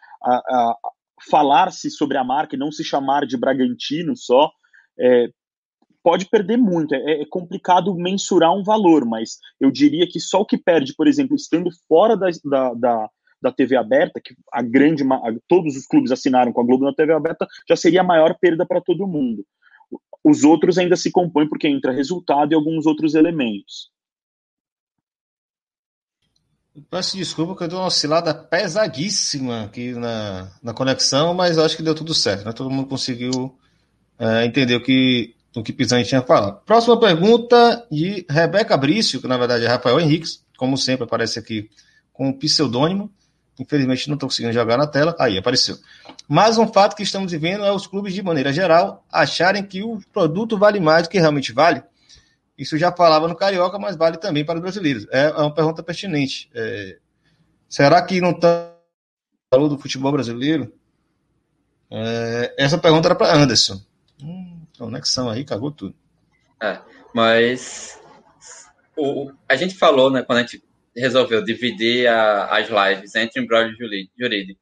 [1.29, 4.49] falar-se sobre a marca e não se chamar de Bragantino só
[4.97, 5.27] é,
[6.03, 6.93] pode perder muito.
[6.93, 11.07] É, é, complicado mensurar um valor, mas eu diria que só o que perde, por
[11.07, 13.09] exemplo, estando fora da, da, da,
[13.41, 16.93] da TV aberta, que a grande, a, todos os clubes assinaram com a Globo na
[16.93, 19.45] TV aberta, já seria a maior perda para todo mundo.
[20.23, 23.89] Os outros ainda se compõem porque entra resultado e alguns outros elementos.
[26.89, 31.83] Peço desculpa que eu dei uma oscilada pesadíssima aqui na, na conexão, mas acho que
[31.83, 32.53] deu tudo certo, né?
[32.53, 33.57] Todo mundo conseguiu
[34.17, 36.61] é, entender o que o que Pisani tinha falado.
[36.65, 41.69] Próxima pergunta de Rebeca Brício, que na verdade é Rafael Henriques, como sempre aparece aqui
[42.13, 43.11] com o pseudônimo.
[43.59, 45.15] Infelizmente não estou conseguindo jogar na tela.
[45.19, 45.77] Aí, apareceu.
[46.27, 49.99] Mas um fato que estamos vivendo é os clubes, de maneira geral, acharem que o
[50.13, 51.83] produto vale mais do que realmente vale.
[52.57, 55.07] Isso já falava no Carioca, mas vale também para os brasileiros.
[55.11, 56.49] É, é uma pergunta pertinente.
[56.53, 56.97] É,
[57.67, 58.73] será que não está
[59.53, 60.71] valor do futebol brasileiro?
[61.91, 63.81] É, essa pergunta era para Anderson.
[64.79, 65.93] Conexão aí, cagou tudo.
[66.63, 66.79] É,
[67.13, 68.01] mas
[68.97, 70.63] o, a gente falou, né, quando a gente
[70.95, 74.59] resolveu dividir a, as lives entre embrólio jurídico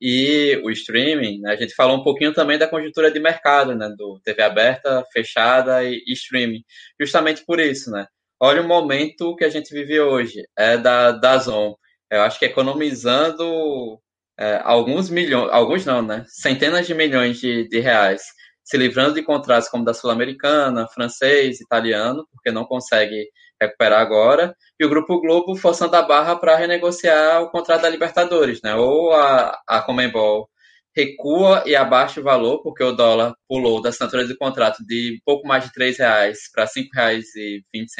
[0.00, 3.88] e o streaming, né, a gente falou um pouquinho também da conjuntura de mercado, né,
[3.90, 6.64] do TV aberta, fechada e, e streaming.
[6.98, 8.06] Justamente por isso, né?
[8.40, 11.76] Olha o momento que a gente vive hoje, é da, da Zon.
[12.10, 14.00] Eu acho que economizando
[14.38, 16.24] é, alguns milhões, alguns não, né?
[16.28, 18.22] Centenas de milhões de, de reais
[18.64, 23.28] se livrando de contratos como da Sul-Americana, francês, italiano, porque não consegue
[23.60, 28.60] recuperar agora, e o Grupo Globo forçando a barra para renegociar o contrato da Libertadores,
[28.62, 28.74] né?
[28.74, 30.48] Ou a, a Comembol
[30.96, 35.46] recua e abaixa o valor, porque o dólar pulou da assinatura de contrato de pouco
[35.46, 37.90] mais de R$ reais para R$ 5,20, 20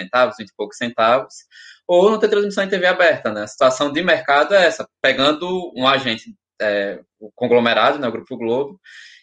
[0.40, 1.34] e poucos centavos,
[1.86, 3.42] ou não ter transmissão em TV aberta, né?
[3.42, 8.36] A situação de mercado é essa, pegando um agente, é, o conglomerado, né, o Grupo
[8.36, 8.80] Globo,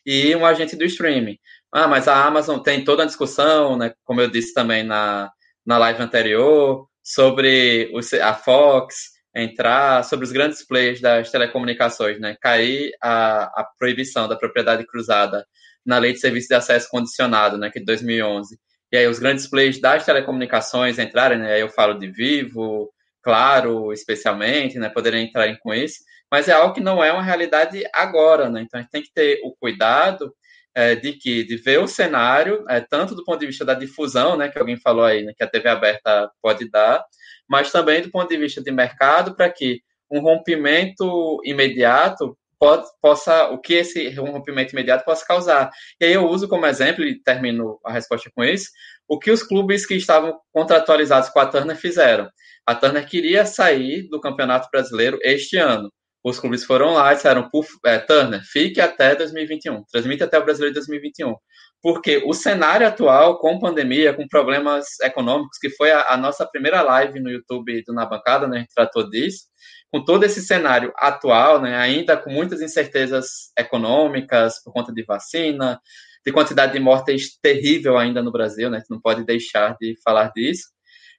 [0.07, 1.37] e um agente do streaming.
[1.69, 5.29] Ah, mas a Amazon tem toda a discussão, né, como eu disse também na,
[5.65, 12.37] na live anterior, sobre o, a Fox entrar, sobre os grandes players das telecomunicações, né,
[12.41, 15.45] cair a, a proibição da propriedade cruzada
[15.85, 18.57] na Lei de Serviço de Acesso Condicionado, né, que é de 2011.
[18.91, 22.89] E aí os grandes players das telecomunicações entrarem, né, aí eu falo de Vivo,
[23.21, 25.97] claro, especialmente, né, poderia entrar com isso,
[26.31, 28.61] mas é algo que não é uma realidade agora, né?
[28.61, 30.33] Então a gente tem que ter o cuidado
[30.75, 34.37] é, de que de ver o cenário, é, tanto do ponto de vista da difusão,
[34.37, 37.03] né, que alguém falou aí, né, que a TV aberta pode dar,
[37.49, 39.81] mas também do ponto de vista de mercado, para que
[40.11, 45.71] um rompimento imediato pode, possa, o que esse rompimento imediato possa causar.
[45.99, 48.69] E aí eu uso como exemplo, e termino a resposta com isso,
[49.07, 52.29] o que os clubes que estavam contratualizados com a Turner fizeram.
[52.65, 55.91] A Turner queria sair do Campeonato Brasileiro este ano.
[56.23, 57.49] Os clubes foram lá e disseram,
[57.85, 61.35] é, Turner, fique até 2021, transmite até o Brasileiro 2021.
[61.81, 66.81] Porque o cenário atual, com pandemia, com problemas econômicos, que foi a, a nossa primeira
[66.81, 69.45] live no YouTube do Na Bancada, né, a gente tratou disso,
[69.91, 75.79] com todo esse cenário atual, né, ainda com muitas incertezas econômicas por conta de vacina,
[76.25, 79.95] de quantidade de mortes terrível ainda no Brasil, né, a gente não pode deixar de
[80.03, 80.69] falar disso,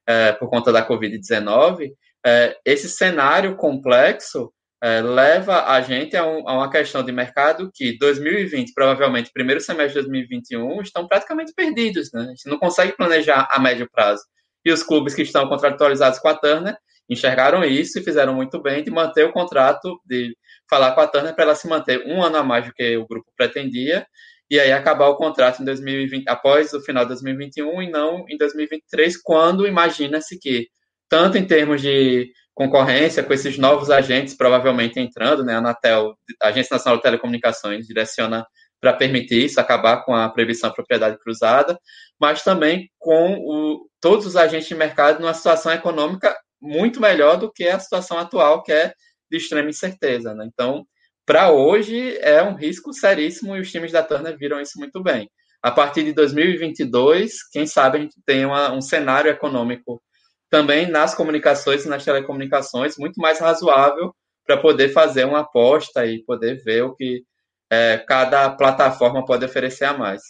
[0.06, 1.92] é, por conta da Covid-19,
[2.26, 4.52] é, esse cenário complexo
[4.82, 9.60] é, leva a gente a, um, a, uma questão de mercado que 2020, provavelmente primeiro
[9.60, 12.10] semestre de 2021, estão praticamente perdidos.
[12.12, 12.22] Né?
[12.22, 14.22] A gente não consegue planejar a médio prazo.
[14.64, 16.76] E os clubes que estão contratualizados com a Turner
[17.08, 20.36] enxergaram isso e fizeram muito bem de manter o contrato, de
[20.68, 23.06] falar com a Turner para ela se manter um ano a mais do que o
[23.06, 24.06] grupo pretendia,
[24.50, 28.36] e aí acabar o contrato em 2020, após o final de 2021 e não em
[28.36, 30.68] 2023, quando imagina-se que,
[31.08, 36.48] tanto em termos de concorrência, com esses novos agentes provavelmente entrando, né, a Anatel, a
[36.48, 38.44] Agência Nacional de Telecomunicações, direciona
[38.80, 41.78] para permitir isso, acabar com a proibição de propriedade cruzada,
[42.20, 47.50] mas também com o, todos os agentes de mercado numa situação econômica muito melhor do
[47.52, 48.92] que a situação atual, que é
[49.30, 50.34] de extrema incerteza.
[50.34, 50.48] Né?
[50.52, 50.84] Então,
[51.24, 55.30] para hoje, é um risco seríssimo e os times da Turner viram isso muito bem.
[55.62, 60.02] A partir de 2022, quem sabe a gente tem uma, um cenário econômico
[60.50, 64.14] também nas comunicações e nas telecomunicações muito mais razoável
[64.46, 67.22] para poder fazer uma aposta e poder ver o que
[67.70, 70.22] é, cada plataforma pode oferecer a mais.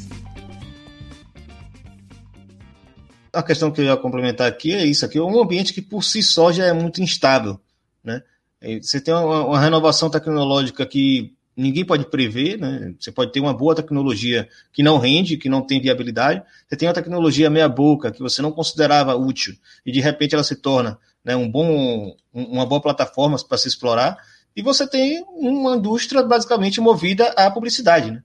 [3.33, 6.03] A questão que eu ia complementar aqui é isso aqui, é um ambiente que por
[6.03, 7.61] si só já é muito instável,
[8.03, 8.23] né?
[8.83, 12.95] Você tem uma, uma renovação tecnológica que ninguém pode prever, né?
[12.99, 16.43] Você pode ter uma boa tecnologia que não rende, que não tem viabilidade.
[16.69, 20.45] Você tem uma tecnologia meia boca que você não considerava útil e de repente ela
[20.45, 24.17] se torna né, um bom, uma boa plataforma para se explorar,
[24.57, 28.23] e você tem uma indústria basicamente movida à publicidade, né,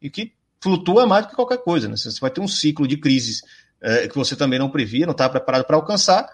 [0.00, 1.86] e que flutua mais do que qualquer coisa.
[1.86, 3.42] Né, você vai ter um ciclo de crises
[3.86, 6.28] é, que você também não previa, não estava preparado para alcançar,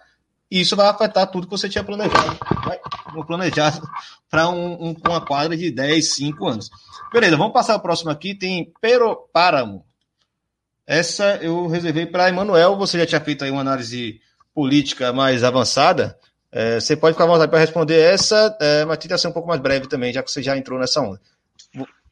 [0.51, 2.81] e isso vai afetar tudo que você tinha planejado, vai,
[3.27, 3.87] planejado
[4.31, 6.71] para um, um, uma quadra de 10, 5 anos.
[7.13, 9.85] Beleza, vamos passar o próximo aqui, tem Pero Páramo.
[10.87, 14.19] Essa eu reservei para Emanuel, você já tinha feito aí uma análise
[14.55, 16.19] política mais avançada,
[16.51, 19.49] é, você pode ficar à vontade para responder essa, é, mas tenta ser um pouco
[19.49, 21.21] mais breve também, já que você já entrou nessa onda.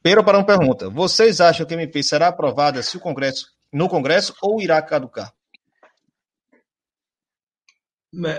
[0.02, 4.34] Pero para pergunta: vocês acham que a MP será aprovada se o Congresso, no Congresso
[4.42, 5.32] ou irá caducar?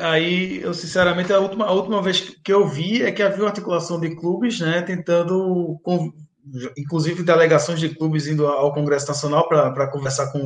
[0.01, 3.47] Aí, eu sinceramente, a última, a última vez que eu vi é que havia uma
[3.47, 5.79] articulação de clubes, né, tentando,
[6.77, 10.45] inclusive delegações de clubes indo ao Congresso Nacional para conversar com,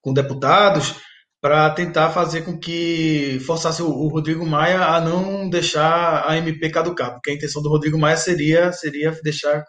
[0.00, 0.94] com deputados,
[1.38, 6.70] para tentar fazer com que forçasse o, o, Rodrigo Maia a não deixar a MP
[6.70, 9.64] caducar, porque a intenção do Rodrigo Maia seria, seria deixar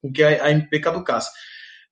[0.00, 1.30] com que a, a MP caducasse.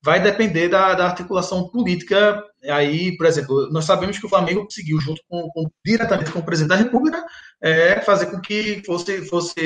[0.02, 2.42] Vai depender da, da, articulação política.
[2.70, 6.44] Aí, por exemplo, nós sabemos que o Flamengo conseguiu, junto com, com diretamente com o
[6.44, 7.22] presidente da República,
[7.60, 9.60] é, fazer com que fosse, fosse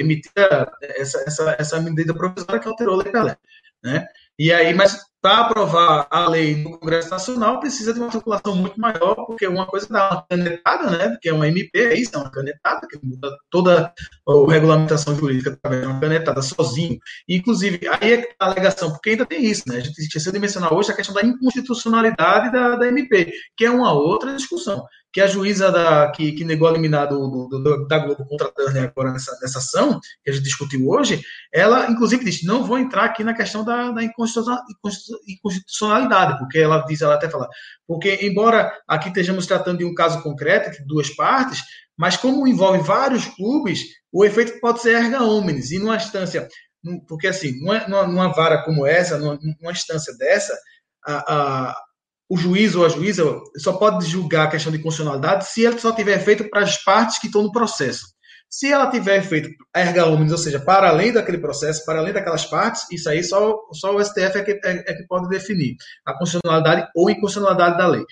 [0.00, 3.36] emitida essa, essa, essa medida provisória que alterou a Lei Pelé.
[3.82, 4.06] Né?
[4.38, 8.78] E aí, mas para aprovar a lei no Congresso Nacional precisa de uma articulação muito
[8.78, 11.08] maior, porque uma coisa dá uma canetada, né?
[11.10, 13.90] Porque é uma MP, é isso, é uma canetada que muda toda
[14.28, 16.98] a regulamentação jurídica através de uma canetada sozinho.
[17.26, 19.76] Inclusive, aí é a alegação, porque ainda tem isso, né?
[19.76, 23.70] A gente esqueceu de mencionar hoje a questão da inconstitucionalidade da, da MP, que é
[23.70, 24.84] uma outra discussão
[25.14, 28.48] que a juíza da, que, que negou a liminar do, do, do, da Globo contra
[28.48, 31.22] a Turner agora nessa, nessa ação, que a gente discutiu hoje,
[31.52, 37.00] ela, inclusive, disse, não vou entrar aqui na questão da, da inconstitucionalidade, porque ela diz,
[37.00, 37.48] ela até fala,
[37.86, 41.62] porque embora aqui estejamos tratando de um caso concreto, de duas partes,
[41.96, 46.48] mas como envolve vários clubes, o efeito pode ser erga omnes, e numa instância,
[47.06, 50.58] porque assim, numa, numa vara como essa, numa, numa instância dessa,
[51.06, 51.76] a, a,
[52.28, 53.24] o juiz ou a juíza
[53.56, 57.18] só pode julgar a questão de constitucionalidade se ele só tiver feito para as partes
[57.18, 58.14] que estão no processo.
[58.48, 62.46] Se ela tiver feito erga omnes, ou seja, para além daquele processo, para além daquelas
[62.46, 65.76] partes, isso aí só, só o STF é que, é, é que pode definir
[66.06, 68.04] a constitucionalidade ou inconstitucionalidade da lei,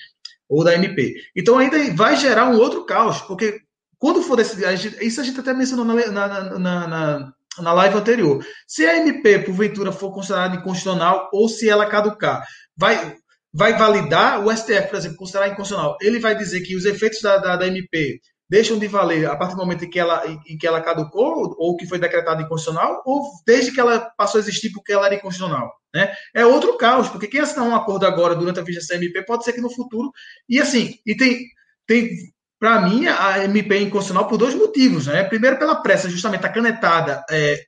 [0.49, 1.15] ou da MP.
[1.37, 3.61] Então ainda vai gerar um outro caos, porque
[3.99, 4.67] quando for decidir,
[5.01, 8.45] isso a gente até mencionou na, na, na, na, na live anterior.
[8.67, 12.45] Se a MP, porventura, for considerada inconstitucional ou se ela caducar,
[12.77, 13.17] vai,
[13.53, 15.97] vai validar o STF, por exemplo, considerar inconstitucional.
[16.01, 19.55] Ele vai dizer que os efeitos da, da, da MP deixam de valer a partir
[19.55, 23.23] do momento em que ela, em que ela caducou ou que foi decretada inconstitucional, ou
[23.47, 25.73] desde que ela passou a existir porque ela era inconstitucional.
[25.95, 26.15] Né?
[26.35, 29.45] É outro caos, porque quem assinar um acordo agora durante a vigência da MP pode
[29.45, 30.11] ser que no futuro.
[30.49, 31.47] E assim, e tem,
[31.87, 32.11] tem
[32.59, 35.07] para mim, a MP é inconstitucional por dois motivos.
[35.07, 35.25] Né?
[35.25, 37.65] Primeiro, pela pressa, justamente a canetada é,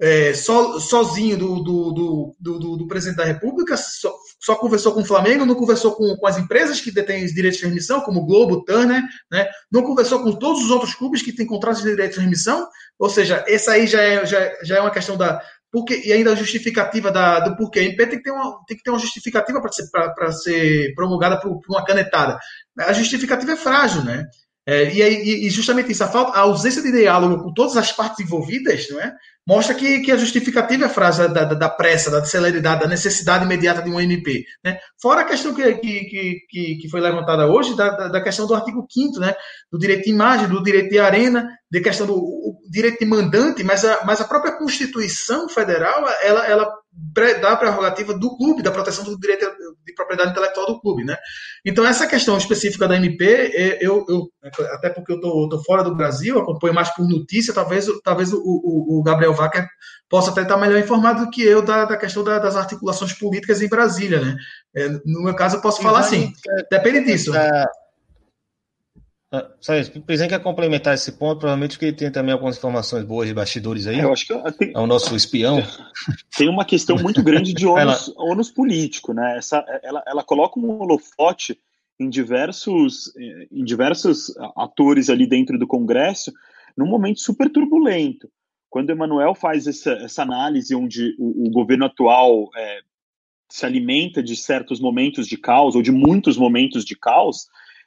[0.00, 4.14] é, so, sozinho do, do, do, do, do presidente da República, só,
[4.46, 7.58] só, conversou com o Flamengo, não conversou com, com as empresas que detêm os direitos
[7.58, 9.48] de transmissão, como Globo, Turner, né?
[9.70, 13.10] não conversou com todos os outros clubes que têm contratos de direito de transmissão, ou
[13.10, 15.42] seja, essa aí já é, já, já é uma questão da,
[15.72, 17.80] porque, e ainda a justificativa da, do porquê.
[17.80, 19.84] A MP tem que ter uma, tem que ter uma justificativa para ser,
[20.32, 22.38] ser promulgada por, por, uma canetada.
[22.78, 24.24] A justificativa é frágil, né?
[24.68, 28.20] É, e, e, justamente isso, a, falta, a ausência de diálogo com todas as partes
[28.20, 29.12] envolvidas, não é?
[29.46, 33.44] Mostra que, que a justificativa é frase da, da, da, pressa, da celeridade, da necessidade
[33.44, 34.44] imediata de um MP.
[34.64, 34.78] Né?
[35.00, 38.84] Fora a questão que, que, que, que foi levantada hoje, da, da, questão do artigo
[38.90, 39.34] 5 né?
[39.70, 43.84] do direito de imagem, do direito de arena, de questão do direito de mandante, mas
[43.84, 46.72] a, mas a própria Constituição Federal, ela, ela
[47.40, 49.46] dá a prerrogativa do clube, da proteção do direito
[49.84, 51.16] de propriedade intelectual do clube, né?
[51.64, 54.28] Então, essa questão específica da MP, é, eu, eu
[54.72, 59.00] até porque eu estou fora do Brasil, acompanho mais por notícia, talvez, talvez o, o,
[59.00, 59.68] o Gabriel Wacker
[60.08, 63.60] possa até estar melhor informado do que eu da, da questão da, das articulações políticas
[63.60, 64.36] em Brasília, né?
[64.74, 66.32] É, no meu caso, eu posso falar assim,
[66.70, 67.34] depende disso.
[67.34, 67.66] É,
[69.80, 69.98] isso.
[69.98, 73.34] O presidente quer complementar esse ponto, provavelmente porque ele tem também algumas informações boas de
[73.34, 74.00] bastidores aí.
[74.00, 75.58] É, eu acho que tem, é o nosso espião.
[76.36, 79.38] Tem uma questão muito grande de ônus, ônus político, né?
[79.38, 81.58] Essa, ela, ela coloca um holofote
[81.98, 83.12] em diversos,
[83.50, 86.32] em diversos atores ali dentro do Congresso
[86.76, 88.28] num momento super turbulento.
[88.76, 92.80] Quando Emanuel faz essa, essa análise onde o, o governo atual é,
[93.50, 97.46] se alimenta de certos momentos de caos, ou de muitos momentos de caos,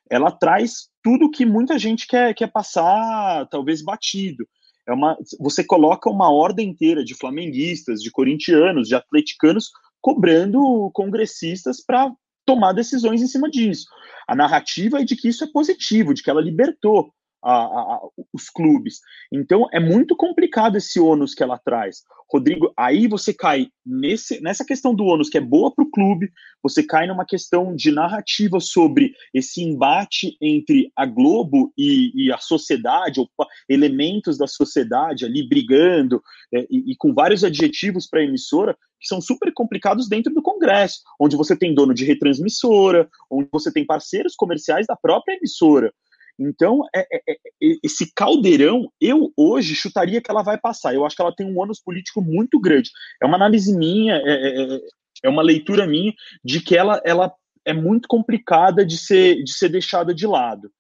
[0.10, 4.48] ela traz tudo que muita gente quer, quer passar, talvez batido.
[4.88, 9.70] É uma, você coloca uma ordem inteira de flamenguistas, de corintianos, de atleticanos,
[10.02, 12.12] cobrando congressistas para
[12.44, 13.86] tomar decisões em cima disso.
[14.28, 17.14] A narrativa é de que isso é positivo, de que ela libertou
[17.44, 18.00] a, a,
[18.34, 19.00] os clubes.
[19.32, 22.04] Então é muito complicado esse ônus que ela traz.
[22.32, 26.32] Rodrigo, aí você cai nesse, nessa questão do ônus que é boa para o clube,
[26.62, 32.38] você cai numa questão de narrativa sobre esse embate entre a Globo e, e a
[32.38, 33.28] sociedade, ou
[33.68, 36.22] elementos da sociedade ali brigando,
[36.54, 40.42] é, e, e com vários adjetivos para a emissora, que são super complicados dentro do
[40.42, 45.92] Congresso, onde você tem dono de retransmissora, onde você tem parceiros comerciais da própria emissora.
[46.40, 47.38] Então, é, é, é,
[47.84, 50.94] esse caldeirão, eu hoje chutaria que ela vai passar.
[50.94, 52.90] Eu acho que ela tem um ônus político muito grande.
[53.22, 54.80] É uma análise minha, é, é, é,
[55.26, 56.14] é uma leitura minha
[56.44, 57.34] de que ela, ela
[57.66, 60.72] é muito complicada de ser, de ser deixada de lado.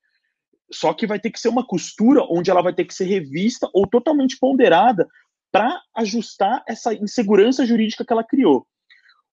[0.72, 3.70] Só que vai ter que ser uma costura onde ela vai ter que ser revista
[3.74, 5.06] ou totalmente ponderada
[5.52, 8.66] para ajustar essa insegurança jurídica que ela criou.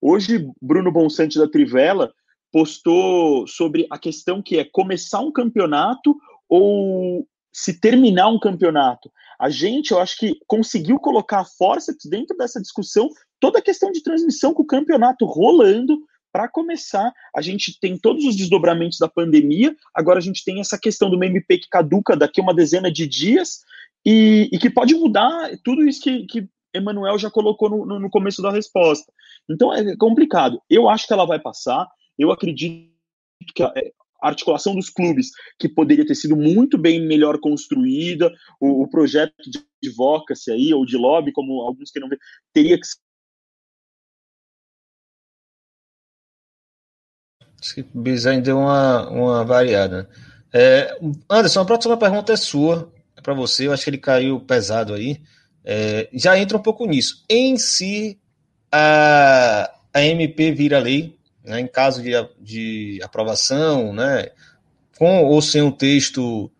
[0.01, 2.13] Hoje, Bruno Bonsante da Trivela
[2.57, 6.17] postou sobre a questão que é começar um campeonato
[6.49, 9.13] ou se terminar um campeonato.
[9.39, 13.93] A gente, eu acho que conseguiu colocar a força dentro dessa discussão toda a questão
[13.93, 15.99] de transmissão com o campeonato rolando
[16.33, 17.13] para começar.
[17.37, 21.23] A gente tem todos os desdobramentos da pandemia, agora a gente tem essa questão do
[21.23, 23.61] MP que caduca daqui uma dezena de dias
[24.03, 28.41] e, e que pode mudar tudo isso que, que Emanuel já colocou no, no começo
[28.41, 29.13] da resposta.
[29.47, 30.59] Então é complicado.
[30.71, 31.87] Eu acho que ela vai passar.
[32.19, 32.93] Eu acredito
[33.55, 33.73] que a
[34.21, 39.63] articulação dos clubes, que poderia ter sido muito bem melhor construída, o, o projeto de
[39.85, 42.19] advocacy aí, ou de lobby, como alguns queiram ver,
[42.53, 42.87] teria que
[47.61, 50.09] Acho que Bizarre deu uma, uma variada.
[50.53, 50.97] É,
[51.29, 53.67] Anderson, a próxima pergunta é sua, é para você.
[53.67, 55.21] Eu acho que ele caiu pesado aí.
[55.65, 57.25] É, já entra um pouco nisso.
[57.29, 58.21] Em si,
[58.71, 61.16] a, a MP vira lei,
[61.47, 62.11] né, em caso de,
[62.41, 64.31] de aprovação, né,
[64.99, 66.51] com ou sem o texto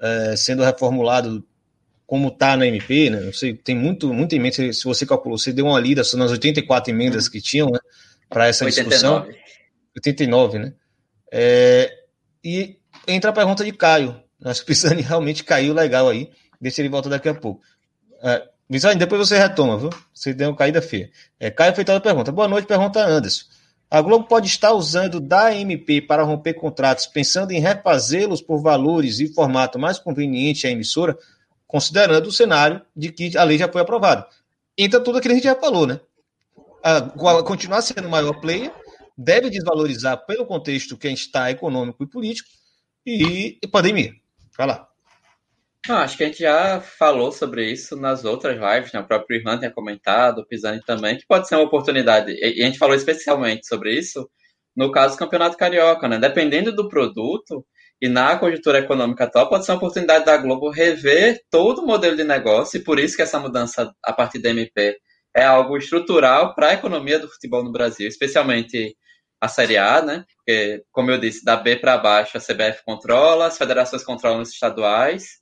[0.00, 1.44] é, sendo reformulado
[2.06, 3.20] como está na MP, né?
[3.20, 6.30] Não sei, tem muito, muito em mente, se você calculou, você deu uma lida nas
[6.32, 7.78] 84 emendas que tinham, né,
[8.28, 9.28] para essa 89.
[9.28, 9.50] discussão.
[9.94, 10.72] 89, né?
[11.30, 11.92] É,
[12.42, 14.20] e entra a pergunta de Caio.
[14.44, 16.30] Acho que o Pisani realmente caiu legal aí.
[16.60, 17.62] Deixa ele voltar daqui a pouco.
[18.22, 18.48] É,
[18.96, 19.90] depois você retoma, viu?
[20.12, 21.10] Você deu uma caída feia.
[21.38, 22.32] É, Caio a pergunta.
[22.32, 23.44] Boa noite, pergunta Anderson.
[23.90, 29.18] A Globo pode estar usando da MP para romper contratos, pensando em refazê-los por valores
[29.18, 31.18] e formato mais conveniente à emissora,
[31.66, 34.28] considerando o cenário de que a lei já foi aprovada.
[34.78, 35.98] Entra tudo aquilo que a gente já falou, né?
[36.84, 37.00] A,
[37.42, 38.72] continuar sendo o maior player,
[39.18, 42.48] deve desvalorizar pelo contexto que a gente está econômico e político
[43.04, 44.12] e pandemia.
[44.56, 44.89] Vai lá.
[45.88, 49.00] Ah, acho que a gente já falou sobre isso nas outras lives, né?
[49.00, 52.32] O próprio Irlan tinha comentado, o Pisani também, que pode ser uma oportunidade.
[52.32, 54.30] E a gente falou especialmente sobre isso
[54.76, 56.18] no caso do Campeonato Carioca, né?
[56.18, 57.64] Dependendo do produto,
[58.00, 62.16] e na conjuntura econômica atual pode ser uma oportunidade da Globo rever todo o modelo
[62.16, 64.96] de negócio, e por isso que essa mudança a partir da MP
[65.34, 68.96] é algo estrutural para a economia do futebol no Brasil, especialmente
[69.40, 70.24] a Série A, né?
[70.36, 74.50] Porque, como eu disse, da B para baixo a CBF controla, as federações controlam os
[74.50, 75.39] estaduais,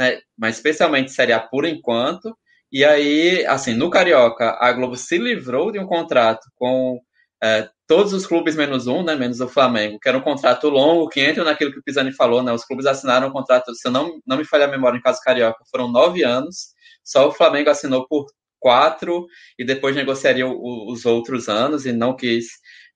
[0.00, 0.18] né?
[0.36, 2.34] mas especialmente Série A por enquanto.
[2.72, 6.98] E aí, assim, no Carioca, a Globo se livrou de um contrato com
[7.42, 11.08] é, todos os clubes menos um, né, menos o Flamengo, que era um contrato longo,
[11.08, 13.92] que entra naquilo que o Pisani falou, né, os clubes assinaram um contrato, se eu
[13.92, 16.68] não, não me falha a memória, em caso carioca, foram nove anos,
[17.02, 18.26] só o Flamengo assinou por
[18.60, 19.26] quatro
[19.58, 22.46] e depois negociaria o, os outros anos e não quis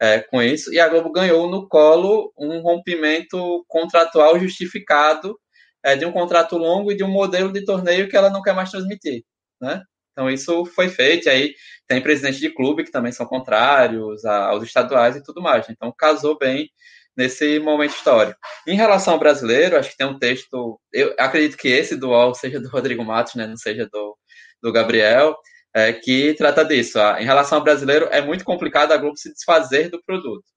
[0.01, 5.37] é, com isso, e a Globo ganhou no colo um rompimento contratual justificado
[5.85, 8.55] é, de um contrato longo e de um modelo de torneio que ela não quer
[8.55, 9.23] mais transmitir,
[9.61, 9.83] né?
[10.13, 11.55] Então isso foi feito, e aí
[11.89, 15.69] tem presidente de clube que também são contrários aos estaduais e tudo mais.
[15.69, 16.71] Então casou bem
[17.17, 18.39] nesse momento histórico.
[18.67, 22.35] Em relação ao brasileiro, acho que tem um texto, eu acredito que esse do UOL
[22.35, 24.17] seja do Rodrigo Matos, né, não seja do,
[24.63, 25.37] do Gabriel,
[25.75, 26.99] é, que trata disso.
[27.19, 30.54] Em relação ao brasileiro, é muito complicado a Globo se desfazer do produto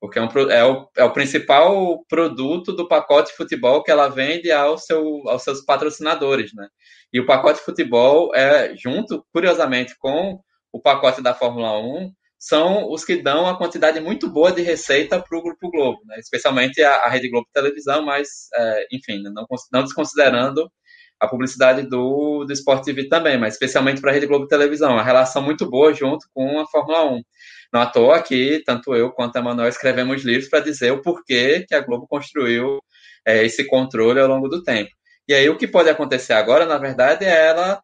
[0.00, 4.50] porque é, um, é, o, é o principal produto do pacote futebol que ela vende
[4.52, 6.68] ao seu, aos seus patrocinadores, né?
[7.12, 10.40] E o pacote futebol é junto, curiosamente, com
[10.72, 15.20] o pacote da Fórmula 1, são os que dão a quantidade muito boa de receita
[15.20, 16.16] para o Grupo Globo, né?
[16.18, 20.70] especialmente a, a, Rede Globo Televisão, mas, é, enfim, não, não desconsiderando
[21.18, 25.02] a publicidade do, do Sport TV também, mas especialmente para a Rede Globo Televisão, a
[25.02, 27.22] relação muito boa junto com a Fórmula 1.
[27.72, 31.64] Não à toa que tanto eu quanto a Manuel escrevemos livros para dizer o porquê
[31.68, 32.80] que a Globo construiu
[33.26, 34.90] é, esse controle ao longo do tempo.
[35.28, 37.82] E aí o que pode acontecer agora, na verdade, é ela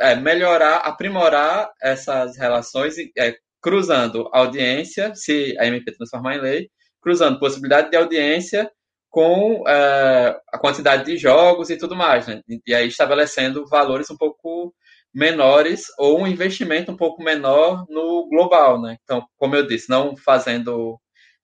[0.00, 6.70] é, melhorar, aprimorar essas relações, é, cruzando audiência, se a MP transformar em lei,
[7.02, 8.70] cruzando possibilidade de audiência
[9.10, 12.40] com é, a quantidade de jogos e tudo mais, né?
[12.66, 14.74] E aí estabelecendo valores um pouco
[15.18, 18.96] menores ou um investimento um pouco menor no global, né?
[19.02, 20.96] Então, como eu disse, não fazendo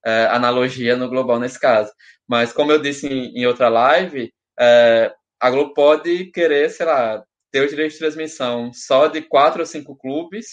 [0.07, 1.91] é, analogia no global nesse caso,
[2.27, 7.25] mas como eu disse em, em outra live, é, a Globo pode querer, sei lá,
[7.51, 10.47] ter o direito de transmissão só de quatro ou cinco clubes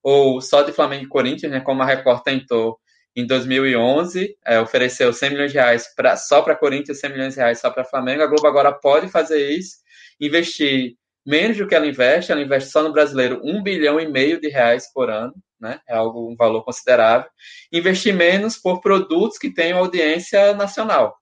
[0.00, 1.60] ou só de Flamengo e Corinthians, né?
[1.60, 2.78] Como a Record tentou
[3.16, 7.40] em 2011, é, ofereceu 100 milhões de reais pra, só para Corinthians, 100 milhões de
[7.40, 8.22] reais só para Flamengo.
[8.22, 9.78] A Globo agora pode fazer isso,
[10.20, 10.94] investir
[11.28, 14.48] menos do que ela investe, ela investe só no brasileiro um bilhão e meio de
[14.48, 15.78] reais por ano, né?
[15.86, 17.28] É algo um valor considerável.
[17.70, 21.16] Investir menos por produtos que tenham audiência nacional.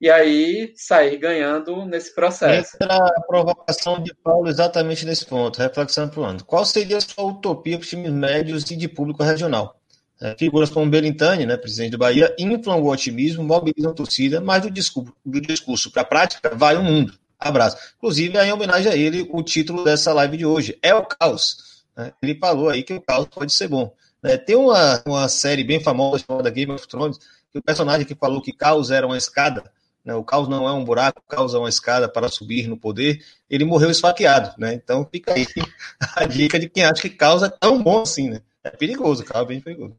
[0.00, 2.76] E aí sair ganhando nesse processo.
[2.76, 6.44] Entra a provocação de Paulo exatamente nesse ponto, reflexão para o ano.
[6.44, 9.78] Qual seria a sua utopia para os times médios e de público regional?
[10.18, 14.70] É, figuras como Belintani, né, presidente do Bahia, inflam o otimismo, mobilizam torcida, mas do
[14.70, 17.12] discurso, do discurso para a prática vai o mundo.
[17.38, 17.76] Abraço.
[17.98, 21.84] Inclusive, em homenagem a ele, o título dessa live de hoje é o caos.
[21.96, 22.12] Né?
[22.22, 23.92] Ele falou aí que o caos pode ser bom.
[24.22, 24.36] Né?
[24.36, 27.18] Tem uma, uma série bem famosa chamada Game of Thrones,
[27.52, 29.70] que o personagem que falou que caos era uma escada,
[30.04, 30.14] né?
[30.14, 33.22] o caos não é um buraco, o caos é uma escada para subir no poder,
[33.48, 34.54] ele morreu esfaqueado.
[34.58, 34.74] Né?
[34.74, 35.46] Então fica aí
[36.16, 38.30] a dica de quem acha que caos é tão bom assim.
[38.30, 38.40] Né?
[38.64, 39.96] É perigoso, caos é bem perigoso.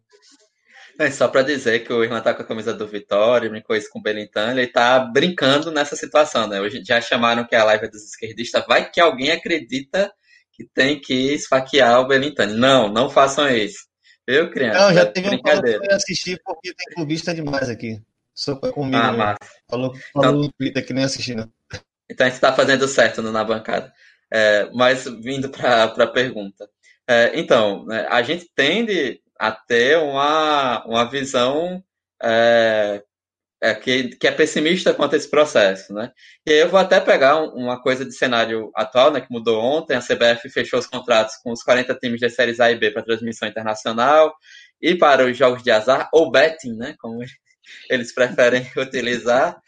[1.00, 3.90] É só para dizer que o Irmão tá com a camisa do Vitória, brincou isso
[3.92, 6.60] com o Belintani, ele tá brincando nessa situação, né?
[6.60, 10.12] Hoje já chamaram que a live é dos esquerdistas, vai que alguém acredita
[10.52, 12.54] que tem que esfaquear o Belintani.
[12.56, 13.86] Não, não façam isso.
[14.26, 14.80] Eu, criança.
[14.80, 18.02] Não, já teve um que assistir porque tem clubista demais aqui.
[18.34, 18.98] Sopa comigo.
[18.98, 19.36] Ah, né?
[19.70, 21.52] Falou, falou então, no Twitter que nem assistindo.
[22.10, 23.94] Então a gente está fazendo certo no, na bancada.
[24.32, 26.68] É, mas vindo para a pergunta.
[27.08, 31.84] É, então, né, a gente tende a ter uma, uma visão
[32.22, 33.04] é,
[33.62, 36.12] é, que, que é pessimista quanto a esse processo, né?
[36.46, 39.96] E aí eu vou até pegar uma coisa de cenário atual, né, que mudou ontem,
[39.96, 43.04] a CBF fechou os contratos com os 40 times das séries A e B para
[43.04, 44.36] transmissão internacional
[44.82, 47.20] e para os jogos de azar, ou betting, né, como
[47.90, 49.60] eles preferem utilizar,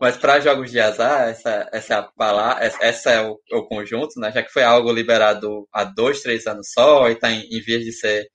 [0.00, 4.18] mas para jogos de azar, essa, essa é a palavra, essa é o, o, conjunto,
[4.18, 4.32] né?
[4.32, 7.84] Já que foi algo liberado há dois, três anos só e está em, em vias
[7.84, 8.26] de ser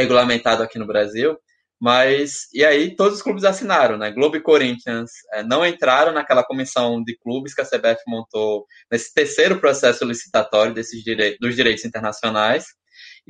[0.00, 1.38] regulamentado aqui no Brasil.
[1.80, 4.10] Mas, e aí todos os clubes assinaram, né?
[4.10, 9.14] Globo e Corinthians é, não entraram naquela comissão de clubes que a CBF montou nesse
[9.14, 12.66] terceiro processo licitatório desses direi dos direitos internacionais,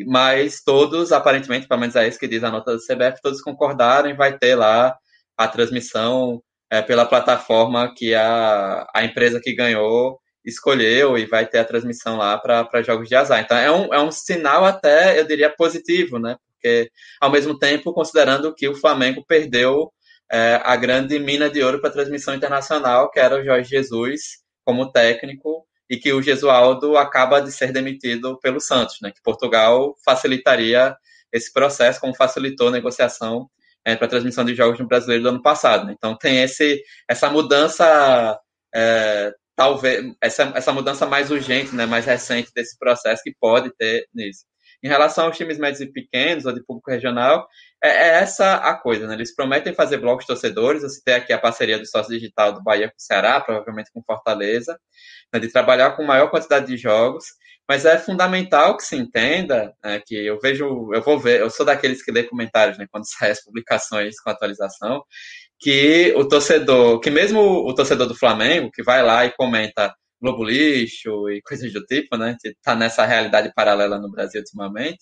[0.06, 4.10] mas todos, aparentemente, pelo menos é isso que diz a nota da CBF, todos concordaram
[4.10, 4.97] e vai ter lá
[5.36, 11.59] a transmissão é, pela plataforma que a, a empresa que ganhou escolheu e vai ter
[11.59, 13.40] a transmissão lá para jogos de azar.
[13.40, 16.36] Então é um, é um sinal até, eu diria, positivo, né?
[16.61, 19.91] Porque, ao mesmo tempo, considerando que o Flamengo perdeu
[20.31, 24.20] é, a grande mina de ouro para transmissão internacional, que era o Jorge Jesus
[24.65, 29.97] como técnico, e que o Gesualdo acaba de ser demitido pelo Santos, né, que Portugal
[30.05, 30.97] facilitaria
[31.32, 33.51] esse processo, como facilitou a negociação
[33.85, 35.87] é, para a transmissão de jogos no Brasileiro do ano passado.
[35.87, 35.95] Né?
[35.97, 38.39] Então tem esse, essa mudança,
[38.73, 44.07] é, talvez, essa, essa mudança mais urgente, né, mais recente desse processo que pode ter
[44.15, 44.45] nisso.
[44.82, 47.47] Em relação aos times médios e pequenos, ou de público regional,
[47.82, 49.15] é, é essa a coisa, né?
[49.15, 52.89] Eles prometem fazer blocos torcedores, eu citei aqui a parceria do sócio digital do Bahia
[52.89, 54.78] com o Ceará, provavelmente com Fortaleza,
[55.32, 57.24] né, de trabalhar com maior quantidade de jogos,
[57.69, 61.65] mas é fundamental que se entenda né, que eu vejo, eu vou ver, eu sou
[61.65, 65.05] daqueles que lê comentários, né, quando saem as publicações com atualização,
[65.61, 70.44] que o torcedor, que mesmo o torcedor do Flamengo, que vai lá e comenta Globo
[70.44, 72.36] Lixo e coisas do tipo, né?
[72.40, 75.01] Que tá nessa realidade paralela no Brasil ultimamente,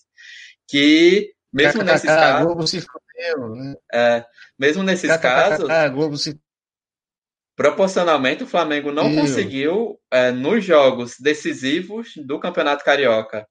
[0.67, 2.45] que mesmo nesses casos...
[2.45, 3.75] Globo se fudeu, né?
[3.91, 4.25] É,
[4.57, 5.67] mesmo nesses casos...
[5.91, 6.39] Globo se...
[7.55, 13.45] Proporcionalmente, o Flamengo não conseguiu, é, nos jogos decisivos do Campeonato Carioca,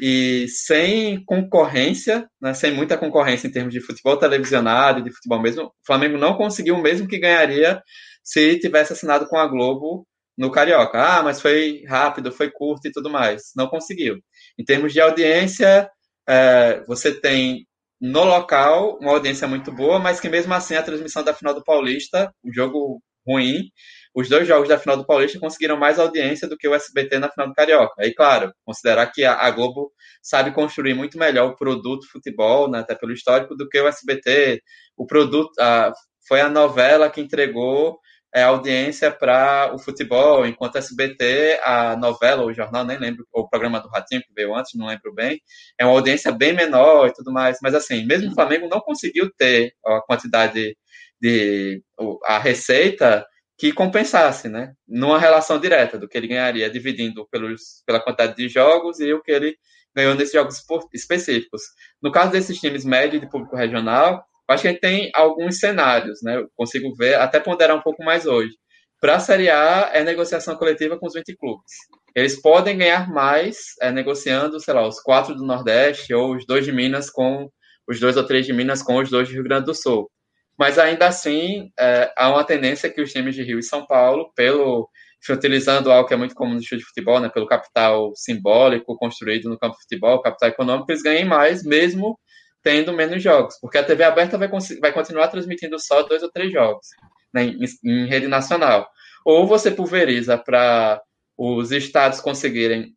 [0.00, 5.66] e sem concorrência, né, sem muita concorrência em termos de futebol televisionado de futebol mesmo,
[5.66, 7.80] o Flamengo não conseguiu o mesmo que ganharia
[8.24, 10.04] se tivesse assinado com a Globo
[10.36, 10.98] no Carioca.
[10.98, 13.52] Ah, mas foi rápido, foi curto e tudo mais.
[13.56, 14.18] Não conseguiu.
[14.58, 15.90] Em termos de audiência,
[16.28, 17.66] é, você tem
[18.00, 21.64] no local uma audiência muito boa, mas que mesmo assim a transmissão da final do
[21.64, 23.70] Paulista, um jogo ruim,
[24.14, 27.30] os dois jogos da final do Paulista conseguiram mais audiência do que o SBT na
[27.30, 27.94] final do Carioca.
[27.98, 29.92] Aí, claro, considerar que a, Globo
[30.22, 34.60] sabe construir muito melhor o produto futebol, né, até pelo histórico, do que o SBT.
[34.96, 35.92] O produto a,
[36.26, 37.98] foi a novela que entregou
[38.34, 43.80] é, audiência para o futebol, enquanto SBT, a novela, o jornal, nem lembro, o programa
[43.80, 45.40] do Ratinho que veio antes, não lembro bem,
[45.78, 47.58] é uma audiência bem menor e tudo mais.
[47.62, 50.76] Mas assim, mesmo o Flamengo não conseguiu ter a quantidade
[51.20, 51.82] de
[52.24, 53.24] a receita
[53.56, 54.72] que compensasse, né?
[54.88, 59.22] Numa relação direta do que ele ganharia dividindo pelos, pela quantidade de jogos e o
[59.22, 59.56] que ele
[59.94, 61.62] ganhou nesses jogos específicos.
[62.02, 66.20] No caso desses times médios de público regional, acho que a gente tem alguns cenários,
[66.22, 66.36] né?
[66.36, 68.52] Eu consigo ver, até ponderar um pouco mais hoje.
[69.00, 71.72] Para a Série A, é negociação coletiva com os 20 clubes.
[72.14, 76.64] Eles podem ganhar mais é, negociando, sei lá, os quatro do Nordeste ou os dois
[76.64, 77.48] de Minas com
[77.88, 80.10] os dois ou três de Minas com os dois do Rio Grande do Sul.
[80.58, 84.30] Mas ainda assim, é, há uma tendência que os times de Rio e São Paulo,
[84.36, 84.88] pelo
[85.30, 89.48] utilizando algo que é muito comum no estilo de futebol, né, pelo capital simbólico construído
[89.48, 92.18] no campo de futebol, capital econômico, eles ganhem mais, mesmo
[92.62, 94.48] tendo menos jogos, porque a TV aberta vai,
[94.80, 96.86] vai continuar transmitindo só dois ou três jogos
[97.32, 98.88] né, em, em rede nacional.
[99.24, 101.00] Ou você pulveriza para
[101.36, 102.94] os estados conseguirem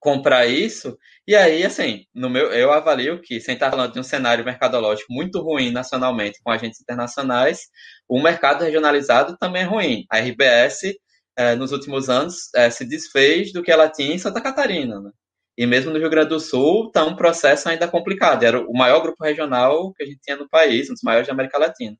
[0.00, 0.96] comprar isso,
[1.26, 5.12] e aí, assim, no meu, eu avalio que, sem estar falando de um cenário mercadológico
[5.12, 7.62] muito ruim nacionalmente com agentes internacionais,
[8.08, 10.06] o mercado regionalizado também é ruim.
[10.10, 10.94] A RBS,
[11.36, 15.10] eh, nos últimos anos, eh, se desfez do que ela tinha em Santa Catarina, né?
[15.58, 18.44] E mesmo no Rio Grande do Sul está um processo ainda complicado.
[18.44, 21.34] Era o maior grupo regional que a gente tinha no país, um dos maiores da
[21.34, 21.96] América Latina.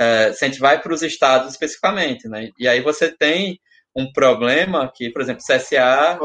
[0.00, 2.48] É, se a gente vai para os estados especificamente, né?
[2.58, 3.60] E aí você tem
[3.94, 6.18] um problema que, por exemplo, CSA,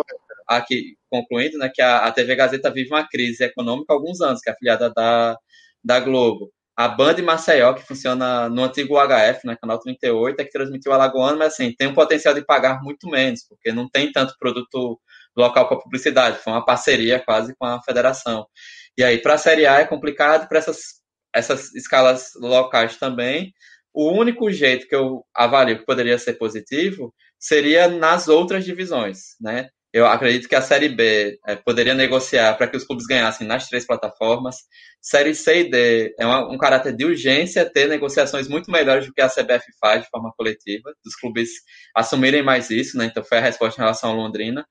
[0.47, 4.39] aqui concluindo, né, que a, a TV Gazeta vive uma crise econômica há alguns anos,
[4.41, 5.37] que é afiliada da,
[5.83, 6.49] da Globo.
[6.77, 11.37] A Band Maceió, que funciona no antigo HF, né, canal 38, é que transmitiu Alagoano,
[11.37, 14.97] mas assim, tem um potencial de pagar muito menos, porque não tem tanto produto
[15.37, 18.45] local com a publicidade, foi uma parceria quase com a federação.
[18.97, 20.79] E aí, para a Série A é complicado, para essas,
[21.33, 23.53] essas escalas locais também,
[23.93, 29.69] o único jeito que eu avalio que poderia ser positivo seria nas outras divisões, né?
[29.91, 33.67] Eu acredito que a Série B é, poderia negociar para que os clubes ganhassem nas
[33.67, 34.57] três plataformas.
[35.01, 39.13] Série C e D é uma, um caráter de urgência ter negociações muito melhores do
[39.13, 41.49] que a CBF faz de forma coletiva, dos clubes
[41.95, 43.05] assumirem mais isso, né?
[43.05, 44.63] Então foi a resposta em relação ao Londrina.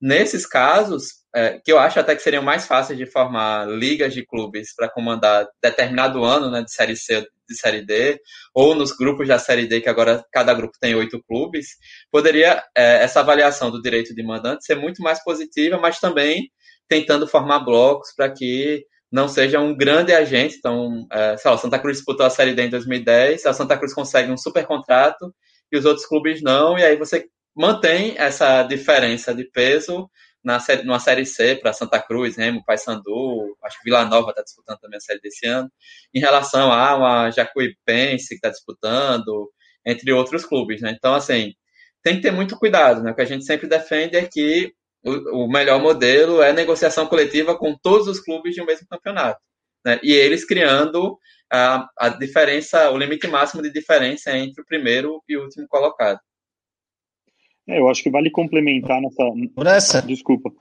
[0.00, 4.24] Nesses casos, é, que eu acho até que seriam mais fáceis de formar ligas de
[4.24, 8.20] clubes para comandar determinado ano né, de Série C de Série D,
[8.54, 11.68] ou nos grupos da Série D, que agora cada grupo tem oito clubes,
[12.10, 16.50] poderia é, essa avaliação do direito de mandante ser muito mais positiva, mas também
[16.88, 20.56] tentando formar blocos para que não seja um grande agente.
[20.58, 23.78] Então, é, sei lá, o Santa Cruz disputou a Série D em 2010, a Santa
[23.78, 25.32] Cruz consegue um super contrato
[25.70, 30.10] e os outros clubes não, e aí você mantém essa diferença de peso
[30.44, 34.42] na série, numa série C para Santa Cruz, Remo, Paysandu, acho que Vila Nova está
[34.42, 35.68] disputando também a série desse ano,
[36.14, 39.50] em relação a uma Jacuipense que está disputando,
[39.84, 40.94] entre outros clubes, né?
[40.96, 41.52] Então, assim,
[42.02, 43.10] tem que ter muito cuidado, né?
[43.10, 44.72] O que a gente sempre defende é que
[45.04, 49.40] o, o melhor modelo é negociação coletiva com todos os clubes de um mesmo campeonato,
[49.84, 49.98] né?
[50.02, 51.18] E eles criando
[51.52, 56.20] a, a diferença, o limite máximo de diferença entre o primeiro e o último colocado.
[57.68, 59.24] É, eu acho que vale complementar nessa.
[59.56, 60.02] Nessa?
[60.02, 60.52] Desculpa.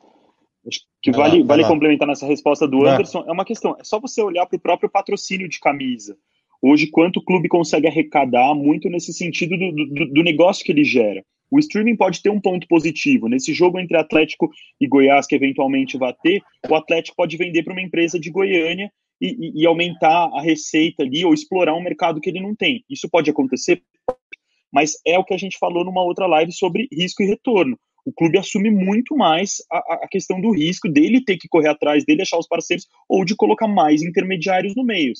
[0.67, 3.23] Acho que vai vale, lá, vale complementar nessa resposta do Anderson.
[3.27, 6.17] É uma questão, é só você olhar para o próprio patrocínio de camisa.
[6.61, 10.83] Hoje, quanto o clube consegue arrecadar, muito nesse sentido do, do, do negócio que ele
[10.83, 11.23] gera.
[11.51, 13.29] O streaming pode ter um ponto positivo.
[13.29, 14.49] Nesse jogo entre Atlético
[14.81, 18.91] e Goiás, que eventualmente vai ter, o Atlético pode vender para uma empresa de Goiânia
[19.21, 22.83] e, e, e, aumentar a receita ali ou explorar um mercado que ele não tem.
[22.89, 23.81] Isso pode acontecer?
[24.75, 27.79] Mas é o que a gente falou numa outra live sobre risco e retorno.
[28.05, 32.03] O clube assume muito mais a, a questão do risco dele ter que correr atrás,
[32.03, 35.13] dele achar os parceiros ou de colocar mais intermediários no meio.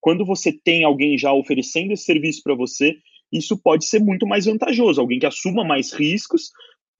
[0.00, 2.96] Quando você tem alguém já oferecendo esse serviço para você,
[3.30, 4.98] isso pode ser muito mais vantajoso.
[4.98, 6.50] Alguém que assuma mais riscos,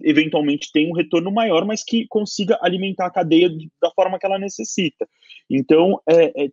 [0.03, 3.49] eventualmente tem um retorno maior, mas que consiga alimentar a cadeia
[3.81, 5.09] da forma que ela necessita.
[5.49, 6.49] Então, é, é,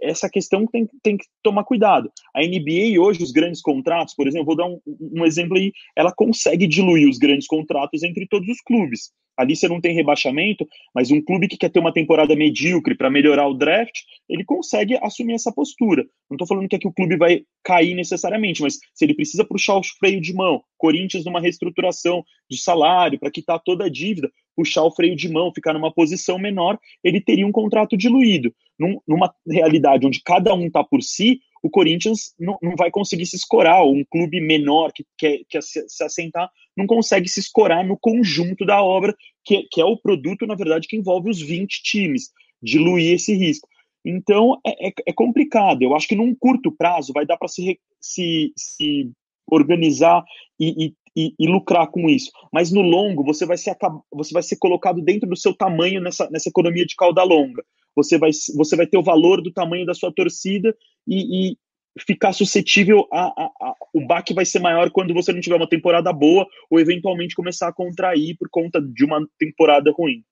[0.00, 2.10] essa questão tem, tem que tomar cuidado.
[2.34, 6.12] A NBA hoje, os grandes contratos, por exemplo, vou dar um, um exemplo aí, ela
[6.14, 9.10] consegue diluir os grandes contratos entre todos os clubes.
[9.36, 13.10] Ali você não tem rebaixamento, mas um clube que quer ter uma temporada medíocre para
[13.10, 16.04] melhorar o draft, ele consegue assumir essa postura.
[16.30, 19.76] Não estou falando que aqui o clube vai cair necessariamente, mas se ele precisa puxar
[19.76, 24.82] o freio de mão, Corinthians numa reestruturação de salário para quitar toda a dívida, puxar
[24.84, 28.54] o freio de mão, ficar numa posição menor, ele teria um contrato diluído.
[28.78, 33.26] Num, numa realidade onde cada um está por si, o Corinthians não, não vai conseguir
[33.26, 37.84] se escorar, um clube menor que quer, quer se, se, assentar não consegue se escorar
[37.84, 41.82] no conjunto da obra, que, que é o produto, na verdade, que envolve os 20
[41.82, 42.30] times,
[42.62, 43.66] diluir esse risco.
[44.04, 45.82] Então, é, é, é complicado.
[45.82, 49.10] Eu acho que num curto prazo vai dar para se, se, se
[49.50, 50.22] organizar
[50.60, 52.30] e, e e, e, lucrar com isso.
[52.52, 53.74] Mas no longo, você vai, ser,
[54.12, 57.64] você vai ser colocado dentro do seu tamanho nessa, nessa economia de cauda longa.
[57.96, 60.76] Você vai, você vai ter o valor do tamanho da sua torcida
[61.08, 61.58] e, e
[62.06, 65.68] ficar suscetível a, a, a, O baque vai ser maior quando você não tiver uma
[65.68, 70.22] temporada boa ou eventualmente começar a contrair por conta de uma temporada ruim.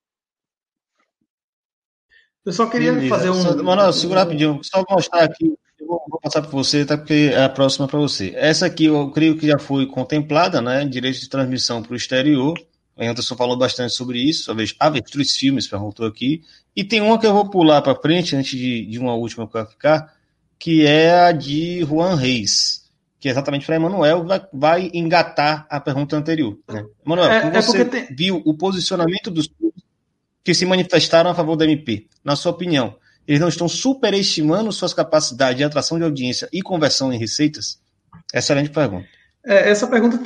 [2.44, 3.08] Eu só queria Beleza.
[3.08, 3.62] fazer um.
[3.62, 6.96] Mano, segura rapidinho, só mostrar aqui eu vou, vou passar para você, tá?
[6.96, 8.32] Porque é a próxima para você.
[8.36, 10.84] Essa aqui eu creio que já foi contemplada, né?
[10.84, 12.58] Direito de transmissão para o exterior.
[12.96, 14.46] O Anderson falou bastante sobre isso.
[14.46, 16.42] Talvez Avestruz Filmes perguntou aqui.
[16.74, 19.66] E tem uma que eu vou pular para frente, antes de, de uma última para
[19.66, 20.14] ficar,
[20.58, 22.84] que é a de Juan Reis.
[23.18, 26.58] Que é exatamente para Emanuel, vai, vai engatar a pergunta anterior.
[26.68, 26.84] Né?
[27.04, 28.06] Emanuel, é, como é você tem...
[28.14, 29.48] viu o posicionamento dos
[30.44, 32.06] que se manifestaram a favor da MP?
[32.22, 32.96] Na sua opinião,
[33.26, 37.80] eles não estão superestimando suas capacidades de atração de audiência e conversão em receitas?
[38.32, 39.08] Excelente pergunta.
[39.44, 40.20] É, essa pergunta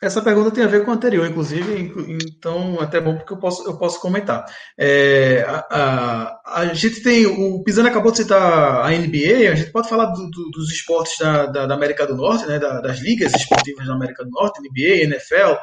[0.00, 1.92] essa pergunta tem a ver com a anterior, inclusive,
[2.24, 4.44] então até bom porque eu posso, eu posso comentar.
[4.78, 9.72] É, a, a, a, gente tem, o Pisano acabou de citar a NBA, a gente
[9.72, 13.00] pode falar do, do, dos esportes da, da, da, América do Norte, né, da, das
[13.00, 15.56] ligas esportivas da América do Norte, NBA, NFL,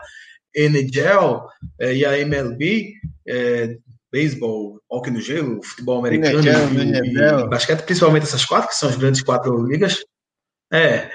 [0.54, 1.48] NHL
[1.80, 2.92] é, e a MLB,
[3.26, 3.78] é,
[4.12, 8.98] beisebol, hockey no gelo, futebol americano e, e, basquete, principalmente essas quatro, que são as
[8.98, 10.04] grandes quatro ligas.
[10.74, 11.10] É,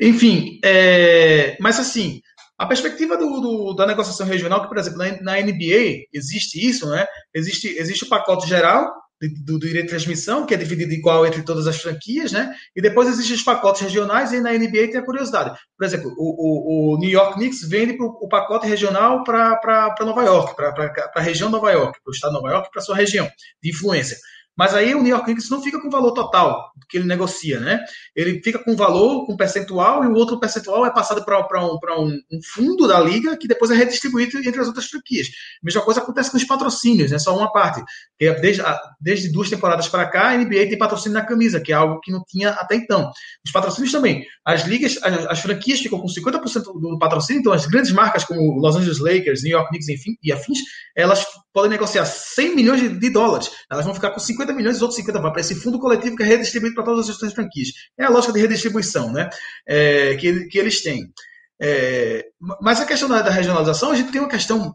[0.00, 2.20] enfim, é, mas assim,
[2.58, 6.88] a perspectiva do, do, da negociação regional, que, por exemplo, na, na, NBA existe isso,
[6.88, 7.06] né?
[7.34, 11.42] Existe, existe o pacote geral do, do, direito de transmissão, que é dividido igual entre
[11.42, 12.54] todas as franquias, né?
[12.74, 15.58] E depois existem os pacotes regionais, e na NBA tem a curiosidade.
[15.76, 20.22] Por exemplo, o, o, o New York Knicks vende pro, o pacote regional para Nova
[20.22, 22.96] York, para a região de Nova York, para o estado de Nova York, para sua
[22.96, 23.28] região
[23.62, 24.16] de influência.
[24.56, 27.60] Mas aí o New York Knicks não fica com o valor total que ele negocia,
[27.60, 27.80] né?
[28.14, 32.20] Ele fica com valor, com percentual, e o outro percentual é passado para um, um,
[32.32, 35.28] um, fundo da liga que depois é redistribuído entre as outras franquias.
[35.62, 37.18] Mesma coisa acontece com os patrocínios, né?
[37.18, 37.82] Só uma parte.
[38.18, 38.62] Desde,
[39.00, 42.12] desde duas temporadas para cá, a NBA tem patrocínio na camisa, que é algo que
[42.12, 43.10] não tinha até então.
[43.44, 44.24] Os patrocínios também.
[44.44, 48.60] As ligas, as, as franquias ficam com 50% do patrocínio, então as grandes marcas como
[48.60, 50.60] Los Angeles Lakers, New York Knicks enfim, e afins,
[50.96, 53.50] elas podem negociar 100 milhões de, de dólares.
[53.70, 56.16] Elas vão ficar com 50 milhões e os outros 50 vão para esse fundo coletivo
[56.16, 57.68] que é redistribuído para todas as outras franquias.
[57.98, 59.28] É a lógica de redistribuição né?
[59.66, 61.12] É, que, que eles têm.
[61.60, 62.26] É,
[62.60, 64.74] mas a questão da, da, regionalização, a gente tem uma questão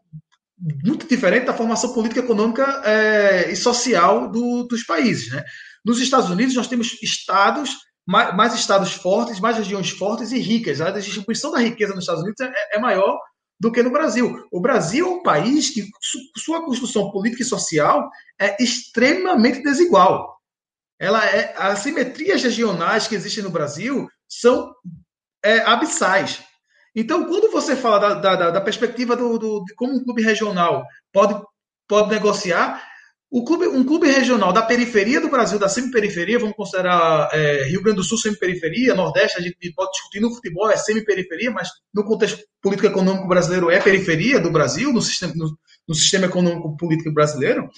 [0.84, 5.32] muito diferente da formação política, econômica é, e social do, dos países.
[5.32, 5.44] Né?
[5.86, 7.76] Nos Estados Unidos, nós temos estados,
[8.08, 10.82] mais, mais, estados fortes, mais regiões fortes e ricas.
[10.82, 13.20] A distribuição da riqueza nos Estados Unidos é, é maior
[13.62, 14.44] do que no Brasil.
[14.52, 15.88] O Brasil é um país que
[16.36, 18.10] sua construção política e social
[18.40, 20.36] é extremamente desigual.
[21.00, 24.74] Ela é as simetrias regionais que existem no Brasil são
[25.46, 26.44] é, abissais.
[26.96, 30.84] Então, quando você fala da, da, da perspectiva do, do, de como um clube regional
[31.14, 31.40] pode,
[31.88, 32.84] pode negociar,
[33.46, 37.98] clube, um clube regional da periferia do Brasil, da semi-periferia, vamos considerar é, Rio Grande
[37.98, 42.44] do Sul semi-periferia, Nordeste, a gente pode discutir no futebol, é semi-periferia, mas no contexto
[42.62, 47.70] político-econômico brasileiro é periferia do Brasil, no sistema, no, no sistema econômico-político brasileiro.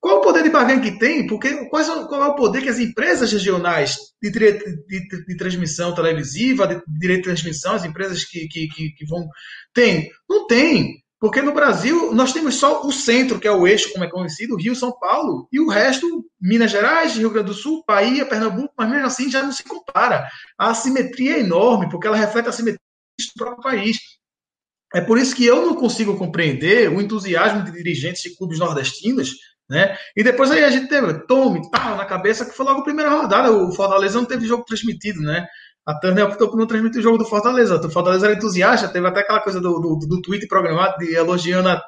[0.00, 1.26] Qual o poder de barganha que tem?
[1.26, 6.66] Porque qual é o poder que as empresas regionais de, direito, de, de transmissão televisiva,
[6.66, 9.28] de direito de transmissão, as empresas que, que, que, que vão.
[9.74, 10.10] Tem?
[10.28, 11.04] Não tem.
[11.20, 14.56] Porque no Brasil nós temos só o centro, que é o eixo, como é conhecido,
[14.56, 18.88] Rio, São Paulo, e o resto, Minas Gerais, Rio Grande do Sul, Bahia, Pernambuco, mas
[18.88, 20.26] mesmo assim já não se compara.
[20.58, 22.80] A assimetria é enorme, porque ela reflete a assimetria
[23.18, 23.98] do próprio país.
[24.94, 29.34] É por isso que eu não consigo compreender o entusiasmo de dirigentes de clubes nordestinos,
[29.68, 29.96] né?
[30.16, 33.10] E depois aí a gente teve tome, tal, na cabeça, que foi logo a primeira
[33.10, 33.52] rodada.
[33.52, 35.46] O Fortaleza não teve jogo transmitido, né?
[35.90, 37.76] A Turner optou por não transmitir o jogo do Fortaleza.
[37.76, 41.68] O Fortaleza era entusiasta, teve até aquela coisa do, do, do tweet programado de elogiando
[41.68, 41.82] a,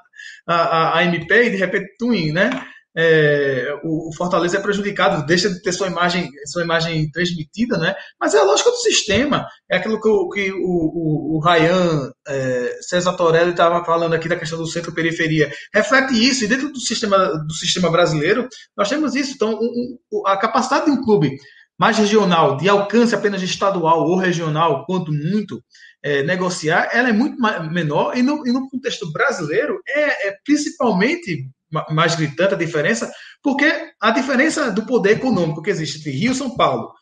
[0.46, 2.50] a, a MP e de repente, twin, né?
[2.94, 7.94] É, o, o, Fortaleza é prejudicado, deixa de ter sua imagem, sua imagem transmitida, né?
[8.20, 9.46] Mas é a lógica do sistema.
[9.70, 14.28] É aquilo que o, que o, o, o Ryan é, César Torelli estava falando aqui
[14.28, 15.50] da questão do centro-periferia.
[15.72, 18.46] Reflete isso, e dentro do sistema, do sistema brasileiro,
[18.76, 19.32] nós temos isso.
[19.34, 21.36] Então, um, a capacidade de um clube
[21.82, 25.60] mais regional, de alcance apenas estadual ou regional, quanto muito,
[26.00, 27.36] é, negociar, ela é muito
[27.72, 31.48] menor, e no, e no contexto brasileiro é, é, principalmente
[31.90, 33.10] mais gritante a diferença,
[33.42, 33.66] porque
[34.00, 36.92] a diferença do poder econômico que existe entre Rio e São Paulo,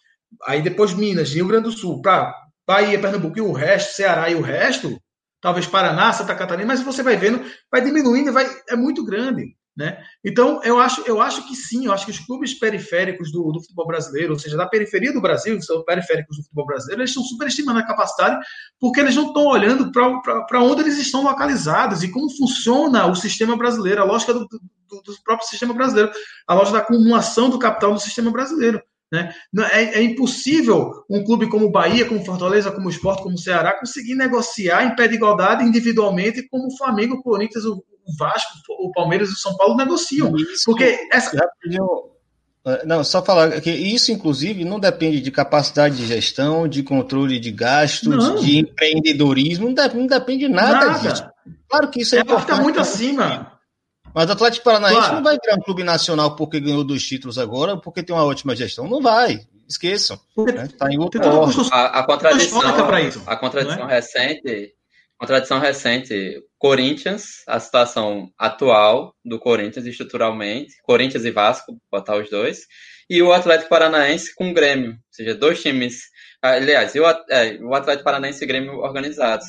[0.47, 2.35] aí depois Minas, Rio Grande do Sul, para
[2.66, 4.98] Bahia, Pernambuco e o resto, Ceará e o resto,
[5.43, 9.60] talvez Paraná, Santa Catarina, mas você vai vendo, vai diminuindo, vai, é muito grande.
[9.81, 9.97] Né?
[10.23, 13.62] Então, eu acho, eu acho que sim, eu acho que os clubes periféricos do, do
[13.62, 17.09] futebol brasileiro, ou seja, da periferia do Brasil, que são periféricos do futebol brasileiro, eles
[17.09, 18.44] estão superestimando a capacidade
[18.78, 23.57] porque eles não estão olhando para onde eles estão localizados e como funciona o sistema
[23.57, 24.59] brasileiro, a lógica do, do,
[25.02, 26.12] do próprio sistema brasileiro,
[26.47, 28.82] a lógica da acumulação do capital no sistema brasileiro.
[29.11, 29.35] Né?
[29.73, 33.81] É, é, impossível um clube como o Bahia, como Fortaleza, como o como o Ceará,
[33.81, 38.52] conseguir negociar em pé de igualdade individualmente como o Flamengo, o Corinthians, o, o Vasco,
[38.81, 40.35] o Palmeiras e o São Paulo negociam.
[40.36, 41.36] Isso, porque essa.
[42.62, 47.39] É, não, só falar que isso, inclusive, não depende de capacidade de gestão, de controle
[47.39, 48.35] de gastos, não.
[48.36, 51.24] de empreendedorismo, não, depende, não depende de nada, nada, disso.
[51.68, 52.51] Claro que isso é, é importante.
[52.51, 53.59] Está muito acima.
[54.14, 55.16] Mas o Atlético Paranaense claro.
[55.16, 58.55] não vai virar um clube nacional porque ganhou dois títulos agora, porque tem uma ótima
[58.56, 58.89] gestão.
[58.89, 59.40] Não vai.
[59.68, 60.18] Esqueçam.
[60.36, 60.68] Está né?
[60.77, 61.20] Tá em outro
[61.72, 62.60] a, a contradição,
[63.27, 63.94] a contradição é?
[63.94, 64.74] recente
[65.21, 72.61] Contradição recente, Corinthians, a situação atual do Corinthians estruturalmente, Corinthians e Vasco, botar os dois,
[73.09, 76.05] e o Atlético Paranaense com o Grêmio, ou seja, dois times,
[76.41, 79.45] aliás, o, é, o Atlético Paranaense e o Grêmio organizados.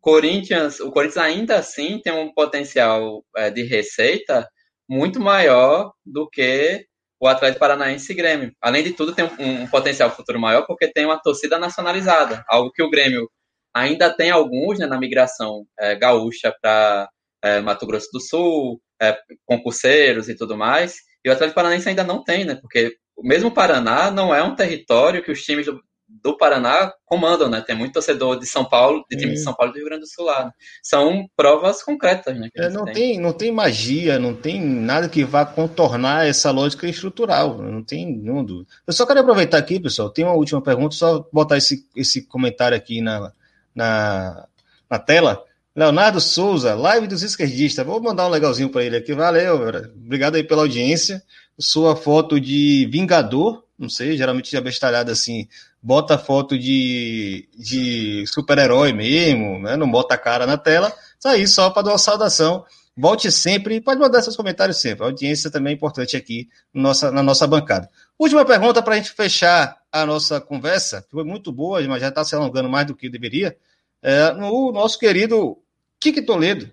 [0.00, 4.48] Corinthians, o Corinthians ainda assim tem um potencial é, de receita
[4.88, 6.86] muito maior do que
[7.20, 8.50] o Atlético Paranaense e Grêmio.
[8.62, 12.72] Além de tudo, tem um, um potencial futuro maior porque tem uma torcida nacionalizada, algo
[12.72, 13.28] que o Grêmio
[13.74, 17.08] Ainda tem alguns né, na migração é, gaúcha para
[17.42, 20.96] é, Mato Grosso do Sul, é, concurseiros e tudo mais.
[21.24, 22.54] E o Atlético Paranaense ainda não tem, né?
[22.54, 27.48] Porque mesmo o Paraná não é um território que os times do, do Paraná comandam,
[27.48, 27.60] né?
[27.60, 30.02] Tem muito torcedor de São Paulo, de time de São Paulo e do Rio Grande
[30.02, 30.46] do Sul lá.
[30.46, 30.50] Né?
[30.82, 32.48] São provas concretas, né?
[32.56, 32.94] É, não, tem.
[32.94, 33.20] tem.
[33.20, 37.58] não tem magia, não tem nada que vá contornar essa lógica estrutural.
[37.58, 38.70] Não tem nenhum dúvida.
[38.86, 40.10] Eu só quero aproveitar aqui, pessoal.
[40.10, 43.32] Tem uma última pergunta, só botar esse, esse comentário aqui na,
[43.74, 44.46] na,
[44.90, 45.42] na tela.
[45.74, 47.84] Leonardo Souza, live dos esquerdistas.
[47.86, 49.14] Vou mandar um legalzinho para ele aqui.
[49.14, 49.54] Valeu,
[49.96, 51.22] obrigado aí pela audiência.
[51.58, 55.48] sua foto de Vingador, não sei, geralmente de abestalhada assim,
[55.82, 59.76] bota foto de, de super-herói mesmo, né?
[59.76, 62.64] não bota a cara na tela, isso aí só para dar uma saudação.
[62.94, 65.02] Volte sempre, pode mandar seus comentários sempre.
[65.02, 67.88] A audiência também é importante aqui nossa, na nossa bancada.
[68.22, 72.08] Última pergunta para a gente fechar a nossa conversa, que foi muito boa, mas já
[72.08, 73.58] está se alongando mais do que deveria.
[74.00, 75.58] É, no nosso querido
[75.98, 76.70] Kiki Toledo,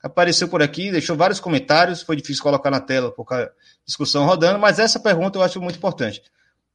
[0.00, 3.50] apareceu por aqui, deixou vários comentários, foi difícil colocar na tela por causa
[3.84, 6.22] discussão rodando, mas essa pergunta eu acho muito importante.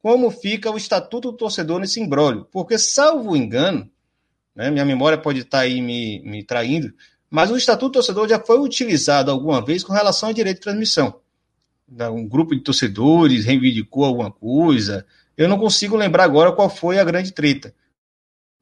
[0.02, 2.50] Como fica o estatuto do torcedor nesse imbróglio?
[2.52, 3.90] Porque, salvo engano,
[4.54, 6.94] né, minha memória pode estar tá aí me, me traindo,
[7.30, 10.64] mas o estatuto do torcedor já foi utilizado alguma vez com relação ao direito de
[10.64, 11.22] transmissão.
[11.90, 15.06] Um grupo de torcedores reivindicou alguma coisa.
[15.38, 17.74] Eu não consigo lembrar agora qual foi a grande treta.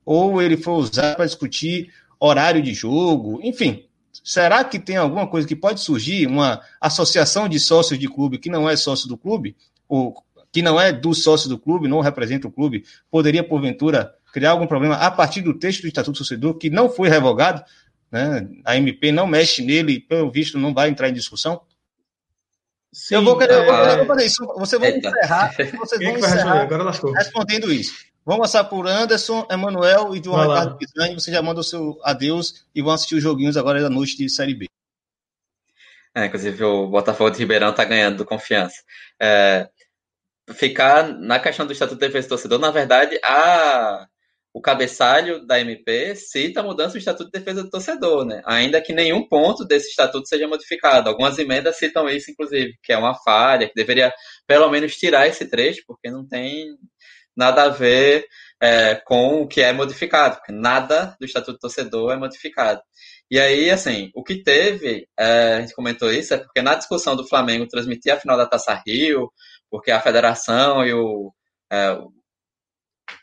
[0.06, 3.85] Ou ele foi usado para discutir horário de jogo, enfim,
[4.23, 8.49] Será que tem alguma coisa que pode surgir, uma associação de sócios de clube que
[8.49, 9.56] não é sócio do clube,
[9.88, 10.15] ou
[10.52, 14.68] que não é do sócio do clube, não representa o clube, poderia, porventura, criar algum
[14.68, 17.64] problema a partir do texto do Estatuto do Torcedor, que não foi revogado?
[18.11, 18.47] Né?
[18.64, 21.61] A MP não mexe nele, pelo visto, não vai entrar em discussão?
[22.95, 24.45] Sim, eu vou querer, eu vou querer fazer isso.
[24.55, 26.67] Vocês vão encerrar, vocês vão encerrar
[27.17, 28.05] respondendo isso.
[28.26, 31.13] Vamos passar por Anderson, Emanuel e João Ricardo Pisani.
[31.13, 34.30] Você já manda o seu adeus e vão assistir os joguinhos agora da noite de
[34.30, 34.67] Série B.
[36.15, 38.81] É, inclusive o Botafogo de Ribeirão está ganhando do confiança.
[39.22, 39.69] É,
[40.53, 44.07] ficar na questão do Estatuto de Defesa do Torcedor, na verdade, a,
[44.56, 48.41] o cabeçalho da MP cita a mudança do Estatuto de Defesa do Torcedor, né?
[48.45, 51.10] Ainda que nenhum ponto desse estatuto seja modificado.
[51.10, 54.14] Algumas emendas citam isso, inclusive, que é uma falha, que deveria
[54.48, 56.69] pelo menos tirar esse trecho, porque não tem
[57.36, 58.26] nada a ver
[58.61, 62.82] é, com o que é modificado, porque nada do Estatuto do Torcedor é modificado.
[63.30, 67.14] E aí, assim, o que teve, é, a gente comentou isso, é porque na discussão
[67.18, 69.30] do Flamengo transmitir a final da Taça Rio,
[69.69, 71.34] porque a federação e o,
[71.69, 71.98] é,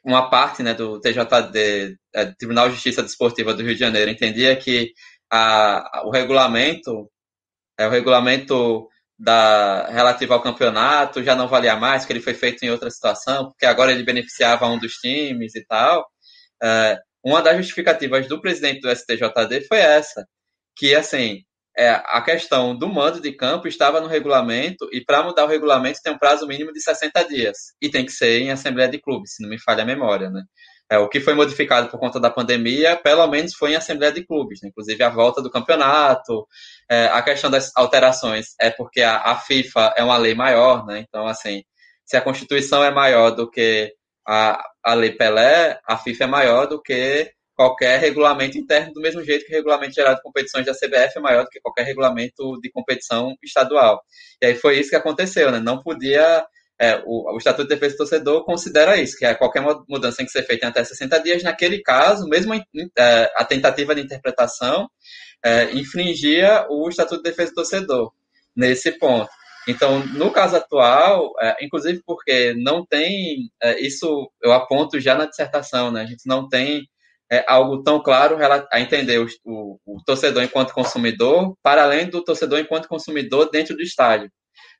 [0.04, 4.56] uma parte né, do TJD, é, Tribunal de Justiça Desportiva do Rio de Janeiro, entendia
[4.56, 4.92] que
[5.30, 7.10] a, o regulamento,
[7.78, 8.88] é, o regulamento
[9.18, 13.46] da relativa ao campeonato já não valia mais, que ele foi feito em outra situação,
[13.50, 16.06] porque agora ele beneficiava um dos times e tal.
[16.62, 20.26] É, uma das justificativas do presidente do STJD foi essa,
[20.76, 21.44] que assim
[21.76, 26.00] é, a questão do mando de campo estava no regulamento e para mudar o regulamento
[26.02, 29.28] tem um prazo mínimo de 60 dias e tem que ser em assembleia de clube,
[29.28, 30.42] se não me falha a memória, né?
[30.90, 34.26] É, o que foi modificado por conta da pandemia, pelo menos foi em Assembleia de
[34.26, 34.68] Clubes, né?
[34.68, 36.46] inclusive a volta do campeonato.
[36.86, 40.98] É, a questão das alterações é porque a, a, FIFA é uma lei maior, né?
[41.08, 41.64] Então, assim,
[42.04, 43.94] se a Constituição é maior do que
[44.28, 47.32] a, a Lei Pelé, a FIFA é maior do que
[47.62, 51.20] qualquer regulamento interno, do mesmo jeito que o regulamento geral de competições da CBF é
[51.20, 54.02] maior do que qualquer regulamento de competição estadual.
[54.42, 55.60] E aí foi isso que aconteceu, né?
[55.60, 56.44] Não podia
[56.80, 60.26] é, o, o, Estatuto de Defesa do Torcedor considera isso, que é qualquer mudança tem
[60.26, 61.42] que ser feita em até 60 dias.
[61.44, 64.90] Naquele caso, mesmo é, a tentativa de interpretação
[65.44, 68.12] é, infringia o Estatuto de Defesa do Torcedor
[68.56, 69.30] nesse ponto.
[69.68, 75.26] Então, no caso atual, é, inclusive porque não tem, é, isso eu aponto já na
[75.26, 76.02] dissertação, né?
[76.02, 76.88] a gente não tem
[77.32, 78.36] é, algo tão claro
[78.70, 83.74] a entender o, o, o torcedor enquanto consumidor, para além do torcedor enquanto consumidor dentro
[83.74, 84.30] do estádio.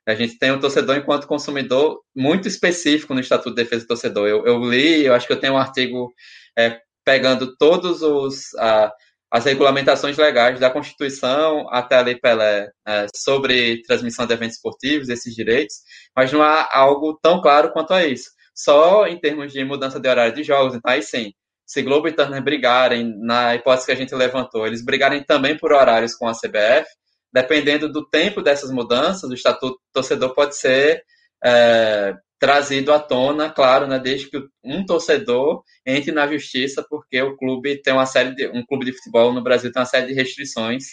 [0.05, 4.27] A gente tem um torcedor enquanto consumidor muito específico no Estatuto de Defesa do Torcedor.
[4.27, 6.13] Eu, eu li, eu acho que eu tenho um artigo
[6.57, 8.49] é, pegando todos os
[9.31, 15.09] as regulamentações legais da Constituição até a Lei Pelé é, sobre transmissão de eventos esportivos,
[15.09, 15.77] esses direitos,
[16.15, 18.29] mas não há algo tão claro quanto a isso.
[18.53, 21.33] Só em termos de mudança de horário de jogos, então aí sim,
[21.65, 25.71] se Globo e Turner brigarem, na hipótese que a gente levantou, eles brigarem também por
[25.71, 26.87] horários com a CBF,
[27.31, 31.03] dependendo do tempo dessas mudanças, o estatuto do torcedor pode ser
[31.43, 37.37] é, trazido à tona, claro, né, desde que um torcedor entre na justiça, porque o
[37.37, 40.13] clube tem uma série de um clube de futebol no Brasil tem uma série de
[40.13, 40.83] restrições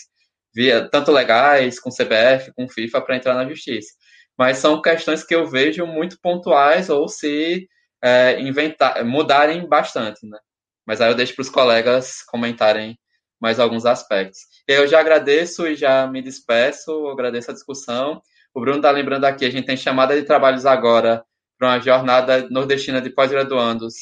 [0.55, 3.93] via tanto legais, com CBF, com FIFA para entrar na justiça.
[4.39, 7.69] Mas são questões que eu vejo muito pontuais ou se
[8.03, 10.39] é, inventar, mudarem bastante, né?
[10.87, 12.99] Mas aí eu deixo para os colegas comentarem
[13.41, 14.41] mais alguns aspectos.
[14.69, 18.21] Eu já agradeço e já me despeço, agradeço a discussão.
[18.55, 21.25] O Bruno está lembrando aqui, a gente tem chamada de trabalhos agora
[21.59, 23.95] para uma jornada nordestina de pós-graduandos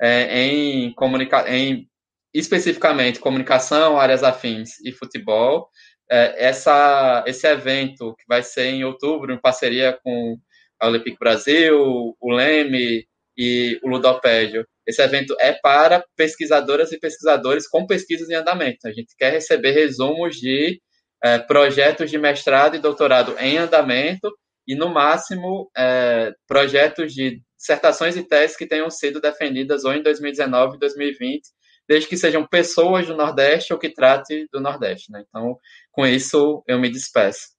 [0.00, 1.88] é, em, comunica em
[2.32, 5.68] especificamente comunicação, áreas afins e futebol.
[6.10, 10.38] É, essa, esse evento que vai ser em outubro, em parceria com
[10.80, 13.06] a Olympique Brasil, o Leme
[13.36, 18.86] e o Ludopédio, esse evento é para pesquisadoras e pesquisadores com pesquisas em andamento.
[18.86, 20.80] A gente quer receber resumos de
[21.22, 24.30] é, projetos de mestrado e doutorado em andamento
[24.66, 30.02] e, no máximo, é, projetos de dissertações e teses que tenham sido defendidas ou em
[30.02, 31.42] 2019 e 2020,
[31.88, 35.10] desde que sejam pessoas do Nordeste ou que trate do Nordeste.
[35.10, 35.24] Né?
[35.28, 35.56] Então,
[35.90, 37.55] com isso, eu me despeço.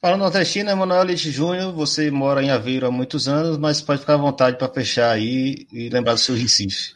[0.00, 4.14] Fala nordestina, Emanuel Leite Júnior, você mora em Aveiro há muitos anos, mas pode ficar
[4.14, 6.94] à vontade para fechar aí e lembrar do seu Recife.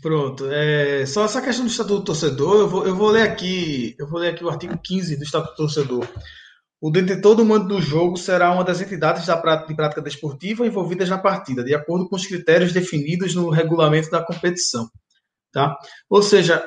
[0.00, 0.50] Pronto.
[0.50, 4.08] É, só essa questão do Estatuto do Torcedor, eu vou, eu vou ler aqui, eu
[4.08, 6.08] vou ler aqui o artigo 15 do Estatuto do Torcedor.
[6.80, 10.66] O detentor do mando do jogo será uma das entidades da prática, de prática desportiva
[10.66, 14.88] envolvidas na partida, de acordo com os critérios definidos no regulamento da competição.
[15.52, 15.76] Tá?
[16.08, 16.66] Ou seja,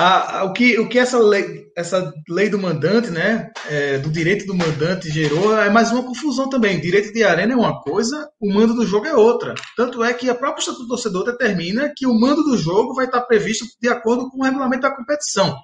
[0.00, 4.46] a, o, que, o que essa lei, essa lei do mandante, né, é, do direito
[4.46, 6.80] do mandante gerou é mais uma confusão também.
[6.80, 9.56] direito de arena é uma coisa, o mando do jogo é outra.
[9.76, 13.06] Tanto é que a própria Estatuto do Torcedor determina que o mando do jogo vai
[13.06, 15.58] estar previsto de acordo com o regulamento da competição.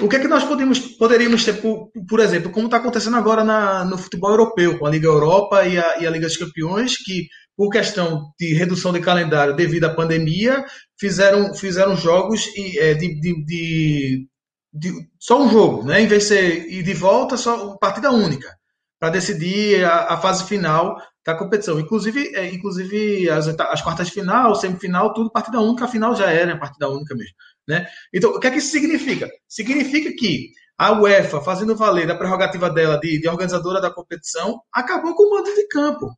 [0.00, 3.44] O que é que nós podemos, poderíamos ter, por, por exemplo, como está acontecendo agora
[3.44, 6.96] na, no futebol europeu, com a Liga Europa e a, e a Liga dos Campeões,
[6.96, 10.64] que por questão de redução de calendário devido à pandemia,
[10.98, 14.28] fizeram, fizeram jogos é, de, de, de,
[14.72, 16.00] de, só um jogo, né?
[16.00, 18.54] Em vez de ser ir de volta, só partida única,
[18.98, 21.80] para decidir a, a, fase final da competição.
[21.80, 26.30] Inclusive, é, inclusive as, as quartas de final, semifinal, tudo partida única, a final já
[26.30, 27.34] era partida única mesmo.
[27.66, 27.86] Né?
[28.12, 29.28] Então, o que é que isso significa?
[29.48, 35.14] Significa que a UEFA, fazendo valer da prerrogativa dela de, de organizadora da competição, acabou
[35.14, 36.12] com o mando de campo.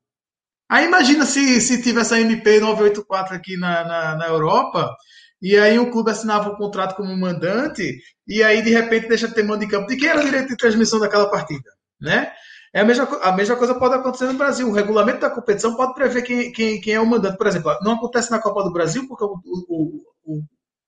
[0.69, 4.95] Aí imagina se, se tivesse a MP 984 aqui na, na, na Europa,
[5.41, 9.35] e aí o clube assinava um contrato como mandante, e aí de repente deixa de
[9.35, 9.87] ter mando de campo.
[9.87, 11.71] De quem era o direito de transmissão daquela partida?
[12.01, 12.33] Né?
[12.75, 14.69] É a mesma, a mesma coisa pode acontecer no Brasil.
[14.69, 17.39] O regulamento da competição pode prever quem, quem, quem é o mandante.
[17.39, 20.43] Por exemplo, não acontece na Copa do Brasil, porque o, o, o,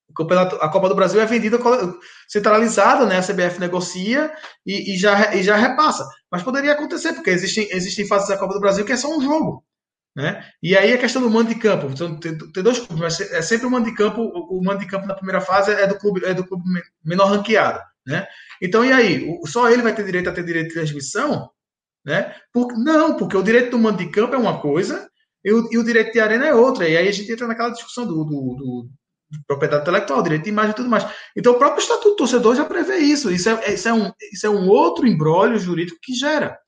[0.09, 1.59] o campeonato, a Copa do Brasil é vendida
[2.29, 3.19] centralizada, né?
[3.19, 4.31] A CBF negocia
[4.67, 6.07] e, e, já, e já repassa.
[6.31, 9.21] Mas poderia acontecer, porque existem, existem fases da Copa do Brasil que é só um
[9.21, 9.65] jogo.
[10.19, 10.45] Né?
[10.61, 13.41] E aí a questão do mando de campo, então, tem, tem, dois clubes, mas é
[13.41, 16.25] sempre o mando de campo, o, mando de campo na primeira fase é do clube,
[16.25, 16.65] é do clube
[17.05, 18.27] menor ranqueado, né?
[18.61, 21.49] Então e aí, o, só ele vai ter direito a ter direito de transmissão,
[22.05, 22.35] né?
[22.53, 25.09] Por, não, porque o direito do mando de campo é uma coisa
[25.45, 26.89] e o, e o direito de arena é outra.
[26.89, 28.89] E aí a gente entra naquela discussão do, do, do
[29.47, 31.07] propriedade intelectual, direito de imagem e tudo mais.
[31.37, 33.31] Então o próprio estatuto do torcedor já prevê isso.
[33.31, 36.59] Isso é, isso é um, isso é um outro embrólio jurídico que gera.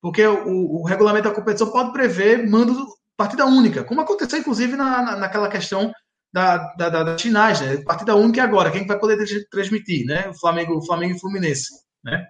[0.00, 2.86] Porque o, o, regulamento da competição pode prever mando
[3.20, 5.92] partida única, como aconteceu inclusive na, na, naquela questão
[6.32, 7.76] da, da, da, das finais, né?
[7.84, 9.18] Partida única agora, quem vai poder
[9.50, 10.26] transmitir, né?
[10.30, 11.68] O Flamengo, o Flamengo e Fluminense,
[12.02, 12.26] né?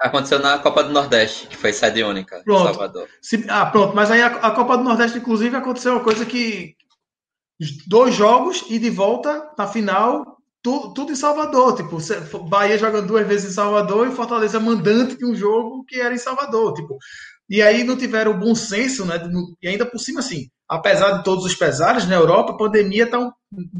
[0.00, 2.66] Aconteceu na Copa do Nordeste, que foi sede única, pronto.
[2.66, 3.08] Salvador.
[3.20, 6.76] Se, ah, pronto, mas aí a, a, Copa do Nordeste, inclusive, aconteceu uma coisa que
[7.88, 11.74] dois jogos e de volta na final, tu, tudo em Salvador.
[11.74, 11.98] Tipo,
[12.48, 16.18] Bahia jogando duas vezes em Salvador e Fortaleza mandante de um jogo que era em
[16.18, 16.74] Salvador.
[16.74, 16.96] Tipo,
[17.48, 19.20] e aí não tiveram o bom senso, né?
[19.62, 23.30] E ainda por cima, assim, apesar de todos os pesares, na Europa a pandemia está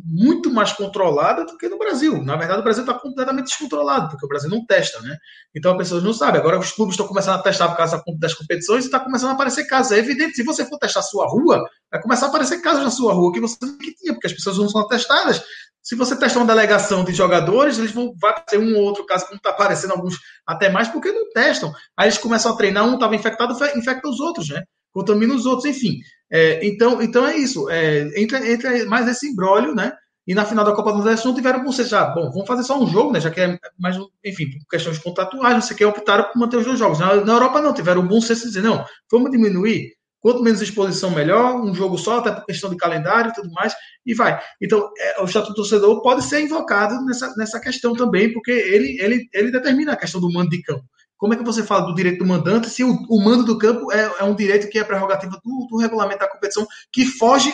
[0.05, 2.23] muito mais controlada do que no Brasil.
[2.23, 5.17] Na verdade, o Brasil está completamente descontrolado, porque o Brasil não testa, né?
[5.57, 6.41] Então as pessoas não sabem.
[6.41, 9.33] Agora os clubes estão começando a testar por causa das competições e está começando a
[9.33, 9.93] aparecer casos.
[9.93, 12.91] É evidente, se você for testar a sua rua, vai começar a aparecer casos na
[12.91, 15.43] sua rua que você não tinha, porque as pessoas não são testadas.
[15.83, 19.27] Se você testar uma delegação de jogadores, eles vão vai ter um ou outro caso,
[19.27, 21.73] como está aparecendo alguns até mais, porque não testam.
[21.97, 24.63] Aí eles começam a treinar, um estava infectado, infecta os outros, né?
[24.93, 25.99] Contamina os outros, enfim.
[26.31, 27.69] É, então, então é isso.
[27.69, 29.93] É, entra, entra mais esse embrólio, né?
[30.25, 31.97] E na final da Copa do Nordeste não tiveram bom senso.
[31.97, 33.21] Ah, bom, vamos fazer só um jogo, né?
[33.21, 36.65] Já que é mais, enfim, questões contratuais, não sei o que, optaram por manter os
[36.65, 37.01] dois jogos.
[37.01, 39.91] Na, na Europa não, tiveram bom senso de dizer, não, vamos diminuir
[40.23, 41.61] Quanto menos exposição, melhor.
[41.61, 43.75] Um jogo só, até por questão de calendário e tudo mais,
[44.07, 44.41] e vai.
[44.63, 48.97] Então, é, o Estatuto do Torcedor pode ser invocado nessa, nessa questão também, porque ele,
[49.01, 50.85] ele, ele determina a questão do mando de campo.
[51.19, 53.91] Como é que você fala do direito do mandante se o, o mando do campo
[53.93, 57.53] é, é, um direito que é prerrogativa do, do regulamento da competição, que foge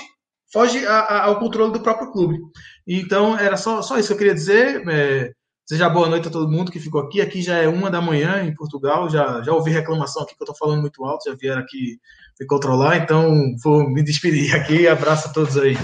[0.53, 2.39] foge a, a, ao controle do próprio clube.
[2.87, 4.83] Então, era só, só isso que eu queria dizer.
[4.89, 5.33] É,
[5.69, 7.21] Seja boa noite a todo mundo que ficou aqui.
[7.21, 9.11] Aqui já é uma da manhã em Portugal.
[9.11, 11.29] Já, já ouvi reclamação aqui que eu estou falando muito alto.
[11.29, 12.01] Já vieram aqui
[12.41, 12.97] me controlar.
[12.97, 14.89] Então, vou me despedir aqui.
[14.89, 15.77] Abraço a todos aí.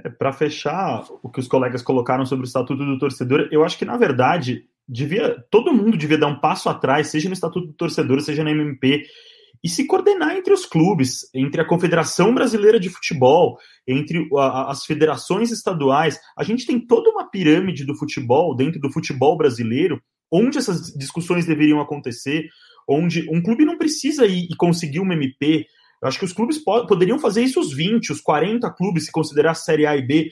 [0.00, 3.76] É, Para fechar o que os colegas colocaram sobre o Estatuto do Torcedor, eu acho
[3.76, 7.72] que, na verdade, devia todo mundo devia dar um passo atrás, seja no Estatuto do
[7.72, 9.02] Torcedor, seja na MP,
[9.62, 14.84] e se coordenar entre os clubes, entre a Confederação Brasileira de Futebol, entre a, as
[14.84, 16.18] federações estaduais.
[16.36, 20.00] A gente tem toda uma pirâmide do futebol dentro do futebol brasileiro,
[20.30, 22.48] onde essas discussões deveriam acontecer,
[22.88, 25.66] onde um clube não precisa ir e conseguir uma MP.
[26.02, 29.54] Eu acho que os clubes poderiam fazer isso os 20, os 40 clubes, se considerar
[29.54, 30.30] Série A e B.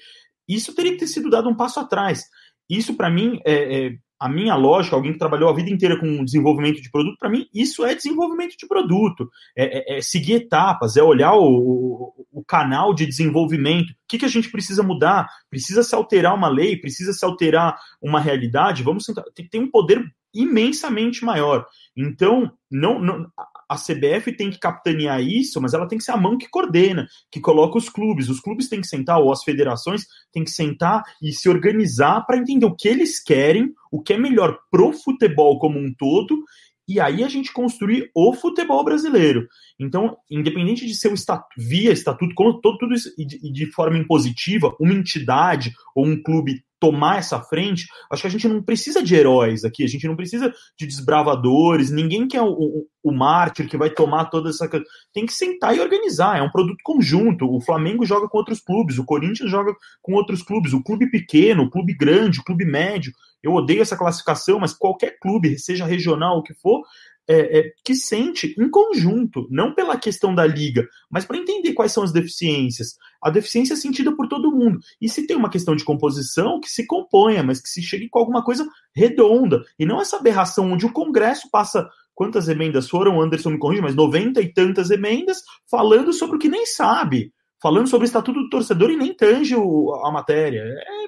[0.49, 2.25] Isso teria que ter sido dado um passo atrás.
[2.69, 6.25] isso para mim é, é, a minha lógica, alguém que trabalhou a vida inteira com
[6.25, 9.31] desenvolvimento de produto, para mim, isso é desenvolvimento de produto.
[9.55, 13.91] É, é, é seguir etapas, é olhar o, o, o, canal de desenvolvimento.
[13.91, 15.29] O que, que a gente precisa mudar?
[15.51, 16.75] Precisa se alterar uma lei?
[16.75, 18.83] Precisa se alterar uma realidade?
[18.83, 19.25] Vamos tentar.
[19.35, 20.03] Tem, tem um poder
[20.35, 21.67] imensamente maior.
[21.95, 23.27] Então, não, não,
[23.69, 27.07] a CBF tem que capitanear isso, mas ela tem que ser a mão que coordena,
[27.31, 28.29] que coloca os clubes.
[28.29, 32.37] Os clubes têm que sentar, ou as federações têm que sentar e se organizar para
[32.37, 36.45] entender o que eles querem, o que é melhor pro futebol como um todo,
[36.87, 39.49] e aí a gente construir o futebol brasileiro.
[39.81, 44.93] Então, independente de ser o estatuto, via estatuto, tudo isso de, de forma impositiva, uma
[44.93, 49.65] entidade ou um clube tomar essa frente, acho que a gente não precisa de heróis
[49.65, 53.89] aqui, a gente não precisa de desbravadores, ninguém quer o, o, o mártir que vai
[53.89, 54.69] tomar toda essa.
[55.11, 57.51] Tem que sentar e organizar, é um produto conjunto.
[57.51, 61.63] O Flamengo joga com outros clubes, o Corinthians joga com outros clubes, o clube pequeno,
[61.63, 63.15] o clube grande, o clube médio.
[63.43, 66.83] Eu odeio essa classificação, mas qualquer clube, seja regional, o que for,
[67.27, 71.93] é, é, que sente em conjunto, não pela questão da liga, mas para entender quais
[71.93, 72.97] são as deficiências.
[73.23, 74.79] A deficiência é sentida por todo mundo.
[75.01, 78.19] E se tem uma questão de composição, que se componha, mas que se chegue com
[78.19, 79.63] alguma coisa redonda.
[79.79, 81.89] E não essa aberração onde o Congresso passa.
[82.15, 83.21] Quantas emendas foram?
[83.21, 87.33] Anderson me corrige, mas 90 e tantas emendas falando sobre o que nem sabe.
[87.61, 90.61] Falando sobre o estatuto do torcedor e nem tange a matéria.
[90.61, 91.07] É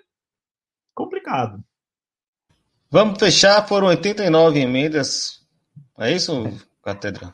[0.95, 1.63] complicado.
[2.91, 5.46] Vamos fechar, foram 89 emendas
[5.99, 6.45] é isso,
[6.83, 7.33] Catedra?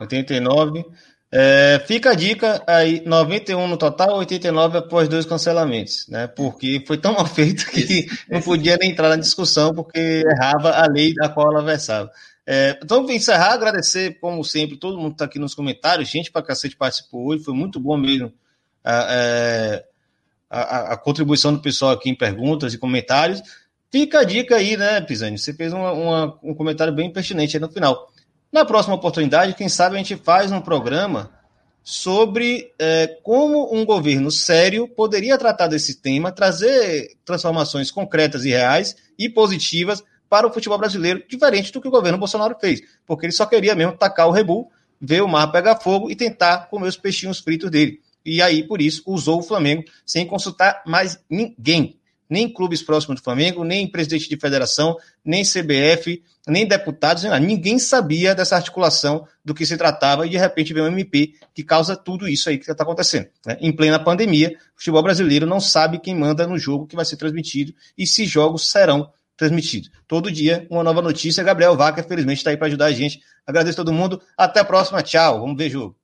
[0.00, 0.84] 89.
[1.32, 6.26] É, fica a dica aí, 91 no total, 89 após dois cancelamentos, né?
[6.28, 10.86] Porque foi tão mal feito que não podia nem entrar na discussão, porque errava a
[10.86, 12.10] lei da qual ela versava.
[12.46, 16.08] É, então, vou encerrar, agradecer, como sempre, todo mundo que está aqui nos comentários.
[16.08, 18.32] Gente pra cacete participou hoje, foi muito bom mesmo
[18.84, 19.84] a, é,
[20.48, 23.42] a, a contribuição do pessoal aqui em perguntas e comentários.
[23.98, 25.38] Fica a dica aí, né, Pisani?
[25.38, 28.12] Você fez uma, uma, um comentário bem pertinente aí no final.
[28.52, 31.30] Na próxima oportunidade, quem sabe a gente faz um programa
[31.82, 38.94] sobre é, como um governo sério poderia tratar desse tema, trazer transformações concretas e reais
[39.18, 43.32] e positivas para o futebol brasileiro, diferente do que o governo Bolsonaro fez, porque ele
[43.32, 44.70] só queria mesmo tacar o rebu,
[45.00, 47.98] ver o mar pegar fogo e tentar comer os peixinhos fritos dele.
[48.26, 51.95] E aí, por isso, usou o Flamengo sem consultar mais ninguém
[52.28, 58.34] nem clubes próximos do Flamengo, nem presidente de federação, nem CBF, nem deputados, ninguém sabia
[58.34, 62.28] dessa articulação do que se tratava e de repente vem um MP que causa tudo
[62.28, 63.26] isso aí que está acontecendo.
[63.44, 63.56] Né?
[63.60, 67.16] Em plena pandemia, o futebol brasileiro não sabe quem manda no jogo que vai ser
[67.16, 69.90] transmitido e se jogos serão transmitidos.
[70.08, 71.44] Todo dia, uma nova notícia.
[71.44, 73.20] Gabriel Vaca, felizmente, está aí para ajudar a gente.
[73.46, 74.20] Agradeço a todo mundo.
[74.36, 75.02] Até a próxima.
[75.02, 75.40] Tchau.
[75.40, 75.96] Vamos ver jogo.